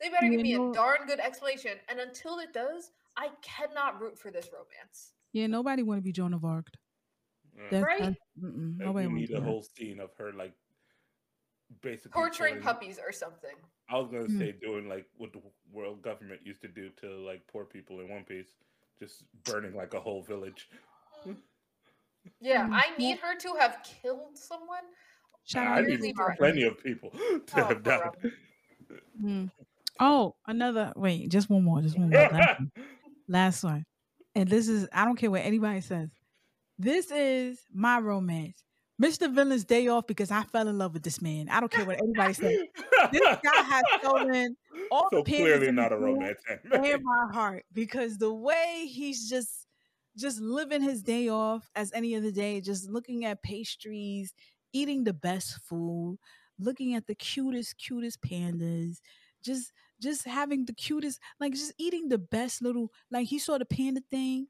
they 0.02 0.10
better 0.10 0.28
give 0.30 0.42
me 0.42 0.54
a 0.56 0.74
darn 0.74 1.06
good 1.08 1.20
explanation. 1.20 1.78
And 1.90 2.00
until 2.00 2.40
it 2.40 2.54
does, 2.54 2.92
I 3.16 3.30
cannot 3.42 4.00
root 4.02 4.18
for 4.20 4.32
this 4.32 4.50
romance. 4.54 5.14
Yeah, 5.34 5.48
nobody 5.48 5.84
want 5.84 6.00
to 6.00 6.04
be 6.04 6.12
Joan 6.12 6.34
of 6.34 6.44
Arc. 6.46 6.68
Yeah. 7.58 7.64
That's, 7.72 7.84
Right? 7.86 8.00
that's- 8.00 8.16
mm-mm, 8.40 8.54
And 8.56 8.78
nobody 8.78 9.08
we 9.08 9.14
need 9.22 9.32
a 9.32 9.42
whole 9.42 9.64
scene 9.64 10.00
of 10.00 10.14
her 10.18 10.32
like 10.34 10.54
basically 11.82 12.12
Torturing 12.12 12.54
killing- 12.56 12.64
puppies 12.64 13.00
or 13.00 13.12
something. 13.12 13.56
I 13.90 13.98
was 13.98 14.10
gonna 14.12 14.26
Hmm. 14.26 14.38
say 14.40 14.52
doing 14.54 14.88
like 14.88 15.08
what 15.18 15.34
the 15.34 15.42
world 15.72 16.02
government 16.02 16.46
used 16.46 16.62
to 16.62 16.68
do 16.68 16.90
to 17.02 17.10
like 17.26 17.46
poor 17.48 17.66
people 17.66 18.00
in 18.02 18.10
One 18.10 18.24
Piece, 18.26 18.54
just 19.00 19.24
burning 19.44 19.74
like 19.76 19.94
a 19.94 20.00
whole 20.00 20.22
village. 20.24 20.70
Yeah, 22.42 22.68
Mm, 22.68 22.74
I 22.74 22.98
need 22.98 23.20
her 23.20 23.36
to 23.38 23.54
have 23.60 23.82
killed 23.84 24.38
someone. 24.38 24.84
I 25.56 25.82
need 25.82 26.00
Really 26.02 26.14
plenty 26.38 26.64
of 26.64 26.78
people 26.84 27.10
to 27.12 27.42
Oh, 27.56 27.64
have 27.66 27.68
poor 27.68 27.76
died. 28.24 28.34
Mm. 29.22 29.52
Oh, 30.00 30.36
another. 30.46 30.92
Wait, 30.96 31.30
just 31.30 31.50
one 31.50 31.64
more. 31.64 31.82
Just 31.82 31.98
one 31.98 32.10
more. 32.10 32.20
One. 32.32 32.72
Last 33.30 33.64
one. 33.64 33.86
And 34.36 34.48
this 34.50 34.68
is. 34.68 34.88
I 34.94 35.06
don't 35.06 35.16
care 35.18 35.32
what 35.32 35.42
anybody 35.42 35.82
says. 35.82 36.10
This 36.78 37.12
is 37.12 37.60
my 37.74 38.00
romance. 38.00 38.64
Mr. 39.02 39.32
Villain's 39.32 39.64
day 39.64 39.88
off 39.88 40.08
because 40.08 40.32
I 40.32 40.44
fell 40.44 40.68
in 40.68 40.78
love 40.78 40.94
with 40.94 41.04
this 41.04 41.22
man. 41.22 41.50
I 41.50 41.60
don't 41.60 41.72
care 41.72 41.86
what 41.86 42.00
anybody 42.02 42.34
says. 42.34 42.58
This 43.12 43.22
guy 43.44 43.62
has 43.62 43.84
stolen 44.00 44.56
all 44.90 45.08
so 45.12 45.18
the 45.18 45.24
clearly 45.24 45.72
not 45.72 45.92
a 45.92 45.98
romance 45.98 46.40
in 46.50 47.04
my 47.04 47.34
heart 47.34 47.64
because 47.74 48.18
the 48.18 48.34
way 48.34 48.88
he's 48.90 49.30
just 49.30 49.68
just 50.18 50.42
living 50.42 50.82
his 50.82 51.04
day 51.04 51.30
off 51.30 51.70
as 51.76 51.92
any 51.94 52.16
other 52.16 52.32
day, 52.32 52.60
just 52.60 52.90
looking 52.90 53.26
at 53.26 53.44
pastries, 53.44 54.34
eating 54.74 55.04
the 55.04 55.14
best 55.14 55.60
food, 55.64 56.18
looking 56.60 56.96
at 56.96 57.06
the 57.06 57.14
cutest, 57.14 57.78
cutest 57.78 58.20
pandas, 58.22 58.98
just 59.44 59.72
just 60.02 60.26
having 60.26 60.66
the 60.66 60.74
cutest, 60.74 61.20
like 61.40 61.54
just 61.54 61.74
eating 61.78 62.10
the 62.10 62.18
best 62.18 62.64
little 62.64 62.92
like 63.12 63.28
he 63.28 63.38
saw 63.38 63.60
the 63.60 63.66
panda 63.66 64.02
thing. 64.10 64.48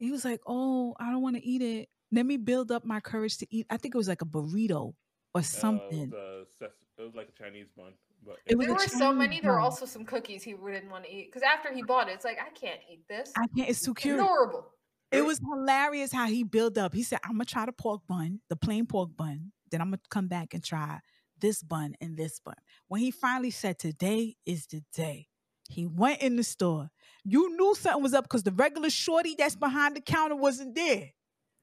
He 0.00 0.10
was 0.10 0.24
like, 0.24 0.40
Oh, 0.46 0.94
I 0.98 1.12
don't 1.12 1.22
want 1.22 1.36
to 1.36 1.46
eat 1.46 1.62
it. 1.62 1.88
Let 2.10 2.26
me 2.26 2.36
build 2.38 2.72
up 2.72 2.84
my 2.84 2.98
courage 2.98 3.38
to 3.38 3.46
eat. 3.54 3.66
I 3.70 3.76
think 3.76 3.94
it 3.94 3.98
was 3.98 4.08
like 4.08 4.22
a 4.22 4.26
burrito 4.26 4.94
or 5.34 5.40
Uh, 5.40 5.42
something. 5.42 6.08
it, 6.08 6.10
was, 6.10 6.48
uh, 6.48 6.50
ses- 6.58 6.74
it 6.98 7.02
was 7.02 7.14
like 7.14 7.28
a 7.28 7.32
Chinese 7.40 7.68
bun, 7.76 7.92
but 8.26 8.38
It 8.46 8.56
was 8.58 8.66
There 8.66 8.74
a 8.74 8.78
were 8.78 8.86
so 8.88 8.98
Chinese 8.98 9.18
many. 9.18 9.40
There 9.40 9.52
were 9.52 9.60
also 9.60 9.86
some 9.86 10.04
cookies 10.04 10.42
he 10.42 10.52
didn't 10.54 10.90
want 10.90 11.04
to 11.04 11.10
eat 11.14 11.26
because 11.26 11.42
after 11.42 11.72
he 11.72 11.82
bought 11.82 12.08
it, 12.08 12.12
it's 12.12 12.24
like 12.24 12.38
I 12.40 12.50
can't 12.50 12.80
eat 12.90 13.06
this. 13.08 13.32
I 13.36 13.46
can't, 13.56 13.68
it's 13.68 13.82
too 13.82 13.94
cute. 13.94 14.16
Adorable. 14.18 14.66
It 15.12 15.24
was 15.24 15.38
hilarious 15.40 16.12
how 16.12 16.26
he 16.26 16.44
built 16.44 16.78
up. 16.78 16.94
He 16.94 17.02
said, 17.02 17.18
I'm 17.24 17.32
gonna 17.32 17.44
try 17.44 17.66
the 17.66 17.72
pork 17.72 18.02
bun, 18.06 18.40
the 18.48 18.56
plain 18.56 18.86
pork 18.86 19.10
bun. 19.16 19.52
Then 19.70 19.80
I'm 19.80 19.88
gonna 19.88 20.00
come 20.08 20.28
back 20.28 20.54
and 20.54 20.62
try 20.64 21.00
this 21.40 21.62
bun 21.62 21.94
and 22.00 22.16
this 22.16 22.38
bun. 22.38 22.54
When 22.88 23.00
he 23.00 23.10
finally 23.10 23.50
said, 23.50 23.78
Today 23.78 24.36
is 24.46 24.66
the 24.66 24.82
day, 24.94 25.26
he 25.70 25.86
went 25.86 26.22
in 26.22 26.36
the 26.36 26.44
store. 26.44 26.90
You 27.24 27.56
knew 27.56 27.74
something 27.74 28.02
was 28.02 28.14
up 28.14 28.24
because 28.24 28.42
the 28.42 28.52
regular 28.52 28.90
shorty 28.90 29.34
that's 29.36 29.56
behind 29.56 29.96
the 29.96 30.00
counter 30.00 30.36
wasn't 30.36 30.74
there. 30.74 31.10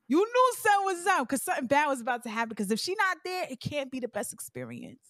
You 0.08 0.20
knew 0.20 0.54
something 0.58 0.86
was 0.86 1.06
up 1.08 1.28
because 1.28 1.44
something 1.44 1.68
bad 1.68 1.88
was 1.88 2.02
about 2.02 2.24
to 2.24 2.30
happen. 2.30 2.50
Because 2.50 2.72
if 2.72 2.80
she 2.80 2.96
not 2.96 3.18
there, 3.26 3.46
it 3.50 3.60
can't 3.60 3.92
be 3.92 4.00
the 4.00 4.08
best 4.08 4.34
experience. 4.34 5.02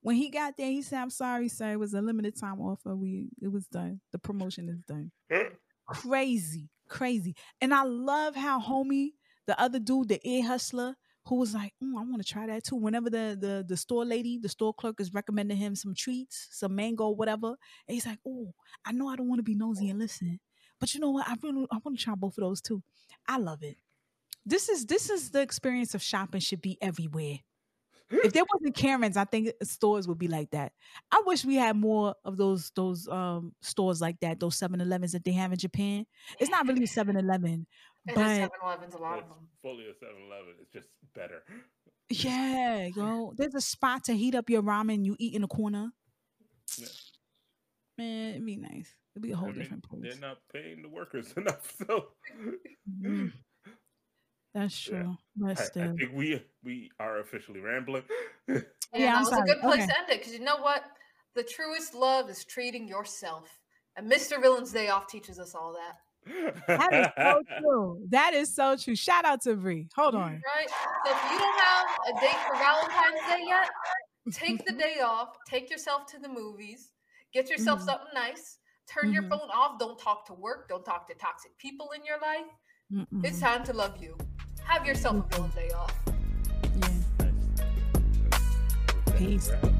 When 0.00 0.16
he 0.16 0.30
got 0.30 0.56
there, 0.56 0.70
he 0.70 0.82
said, 0.82 1.00
I'm 1.00 1.10
sorry, 1.10 1.48
sir. 1.48 1.72
It 1.72 1.78
was 1.78 1.92
a 1.92 2.00
limited 2.00 2.38
time 2.38 2.60
offer. 2.60 2.94
We 2.94 3.28
it 3.42 3.48
was 3.48 3.66
done. 3.66 4.00
The 4.12 4.18
promotion 4.18 4.68
is 4.68 4.80
done 4.82 5.10
hmm? 5.30 5.54
crazy, 5.86 6.70
crazy. 6.88 7.34
And 7.60 7.74
I 7.74 7.82
love 7.82 8.36
how 8.36 8.60
homie, 8.60 9.10
the 9.46 9.60
other 9.60 9.78
dude, 9.78 10.08
the 10.08 10.20
ear 10.26 10.46
hustler, 10.46 10.96
who 11.28 11.36
was 11.36 11.54
like, 11.54 11.74
mm, 11.82 11.92
I 11.98 12.02
want 12.02 12.24
to 12.24 12.32
try 12.32 12.46
that 12.46 12.64
too. 12.64 12.76
Whenever 12.76 13.10
the, 13.10 13.36
the 13.38 13.64
the 13.66 13.76
store 13.76 14.04
lady, 14.04 14.38
the 14.38 14.48
store 14.48 14.72
clerk 14.74 15.00
is 15.00 15.12
recommending 15.12 15.56
him 15.58 15.74
some 15.74 15.94
treats, 15.94 16.48
some 16.50 16.74
mango, 16.74 17.10
whatever, 17.10 17.48
and 17.48 17.94
he's 17.94 18.06
like, 18.06 18.18
Oh, 18.26 18.54
I 18.84 18.92
know 18.92 19.08
I 19.08 19.16
don't 19.16 19.28
want 19.28 19.38
to 19.38 19.42
be 19.44 19.54
nosy 19.54 19.88
and 19.90 19.98
listen, 19.98 20.40
but 20.80 20.94
you 20.94 21.00
know 21.00 21.10
what? 21.10 21.28
I 21.28 21.36
really 21.42 21.66
I 21.70 21.78
want 21.84 21.98
to 21.98 22.04
try 22.04 22.14
both 22.14 22.38
of 22.38 22.42
those 22.42 22.60
too. 22.60 22.82
I 23.26 23.38
love 23.38 23.62
it. 23.62 23.76
This 24.46 24.68
is 24.68 24.86
this 24.86 25.10
is 25.10 25.30
the 25.30 25.42
experience 25.42 25.94
of 25.94 26.02
shopping 26.02 26.40
should 26.40 26.62
be 26.62 26.78
everywhere. 26.80 27.38
If 28.10 28.32
there 28.32 28.44
wasn't 28.50 28.74
Karens, 28.74 29.18
I 29.18 29.24
think 29.26 29.50
stores 29.62 30.08
would 30.08 30.18
be 30.18 30.28
like 30.28 30.50
that. 30.52 30.72
I 31.12 31.22
wish 31.26 31.44
we 31.44 31.56
had 31.56 31.76
more 31.76 32.14
of 32.24 32.38
those 32.38 32.70
those 32.74 33.06
um 33.06 33.54
stores 33.60 34.00
like 34.00 34.18
that, 34.20 34.40
those 34.40 34.56
7-Elevens 34.56 35.12
that 35.12 35.24
they 35.24 35.32
have 35.32 35.52
in 35.52 35.58
Japan. 35.58 36.06
It's 36.40 36.50
not 36.50 36.66
really 36.66 36.86
7-Eleven, 36.86 37.66
And 38.06 38.14
but 38.14 38.26
7 38.36 38.50
Elevens, 38.64 38.94
a 38.94 38.98
lot 38.98 39.18
of 39.18 39.24
it's 39.24 39.28
them. 39.28 39.48
fully 39.62 39.84
a 39.86 39.92
7-Eleven. 39.92 40.54
It's 40.62 40.72
just 40.72 40.88
better. 41.14 41.42
yeah, 42.10 42.86
yo, 42.96 43.32
there's 43.36 43.54
a 43.54 43.60
spot 43.60 44.04
to 44.04 44.16
heat 44.16 44.34
up 44.34 44.48
your 44.48 44.62
ramen 44.62 45.04
you 45.04 45.16
eat 45.18 45.34
in 45.34 45.42
the 45.42 45.48
corner. 45.48 45.90
Yeah. 46.78 46.86
Man, 47.98 48.30
it'd 48.30 48.46
be 48.46 48.56
nice. 48.56 48.94
It'd 49.14 49.22
be 49.22 49.32
a 49.32 49.36
whole 49.36 49.48
I 49.48 49.52
mean, 49.52 49.60
different 49.60 49.82
place. 49.84 50.02
They're 50.02 50.20
not 50.20 50.38
paying 50.52 50.82
the 50.82 50.88
workers 50.88 51.32
enough, 51.36 51.74
so 51.86 52.08
Mhm. 53.02 53.32
That's 54.54 54.86
Yeah. 54.88 55.02
true. 55.02 55.16
But 55.36 55.60
I, 55.60 55.64
I 55.84 55.96
think 55.96 56.12
we 56.14 56.42
we 56.62 56.90
are 56.98 57.18
officially 57.20 57.60
rambling. 57.60 58.04
And 58.48 59.02
Yeah, 59.02 59.12
that 59.12 59.16
I'm 59.16 59.20
was 59.20 59.28
sorry. 59.28 59.42
a 59.50 59.54
good 59.54 59.60
place 59.60 59.82
Okay. 59.82 59.86
to 59.86 59.98
end 59.98 60.08
it 60.10 60.18
because 60.20 60.32
you 60.32 60.40
know 60.40 60.56
what? 60.56 60.82
The 61.34 61.42
truest 61.42 61.92
love 61.94 62.30
is 62.30 62.42
treating 62.46 62.88
yourself. 62.88 63.60
And 63.96 64.10
Mr. 64.10 64.40
Villain's 64.40 64.72
Day 64.72 64.88
Off 64.88 65.06
teaches 65.08 65.38
us 65.38 65.54
all 65.54 65.74
that. 65.74 65.98
That 66.66 66.92
is 66.92 67.06
so 67.16 67.42
true. 67.60 68.06
That 68.10 68.34
is 68.34 68.54
so 68.54 68.76
true. 68.76 68.94
Shout 68.96 69.24
out 69.24 69.42
to 69.42 69.54
Bree. 69.54 69.88
Hold 69.96 70.14
on. 70.14 70.42
Right? 70.56 70.68
So 71.06 71.12
if 71.12 71.32
you 71.32 71.38
don't 71.38 71.58
have 71.58 71.86
a 72.08 72.20
date 72.20 72.38
for 72.46 72.56
Valentine's 72.56 73.20
Day 73.28 73.44
yet, 73.46 73.68
take 74.32 74.64
the 74.66 74.72
day 74.72 75.00
off, 75.04 75.36
take 75.48 75.70
yourself 75.70 76.06
to 76.12 76.18
the 76.18 76.28
movies, 76.28 76.90
get 77.32 77.48
yourself 77.50 77.80
Mhm. 77.80 77.84
something 77.86 78.08
nice, 78.14 78.58
turn 78.86 79.12
your 79.12 79.22
Mhm. 79.24 79.30
phone 79.30 79.50
off, 79.52 79.78
don't 79.78 79.98
talk 79.98 80.26
to 80.26 80.34
work, 80.34 80.68
don't 80.68 80.84
talk 80.84 81.06
to 81.08 81.14
toxic 81.14 81.56
people 81.58 81.90
in 81.92 82.04
your 82.04 82.18
life. 82.20 82.46
It's 83.22 83.38
Mm-mm. 83.38 83.40
time 83.40 83.64
to 83.64 83.72
love 83.72 83.96
you. 84.02 84.16
Have 84.64 84.86
yourself 84.86 85.16
a 85.16 85.36
villain 85.36 85.50
day 85.50 85.70
off. 85.70 85.94
Yeah. 86.76 86.88
Nice. 89.16 89.18
Peace. 89.18 89.50
Wrap. 89.50 89.77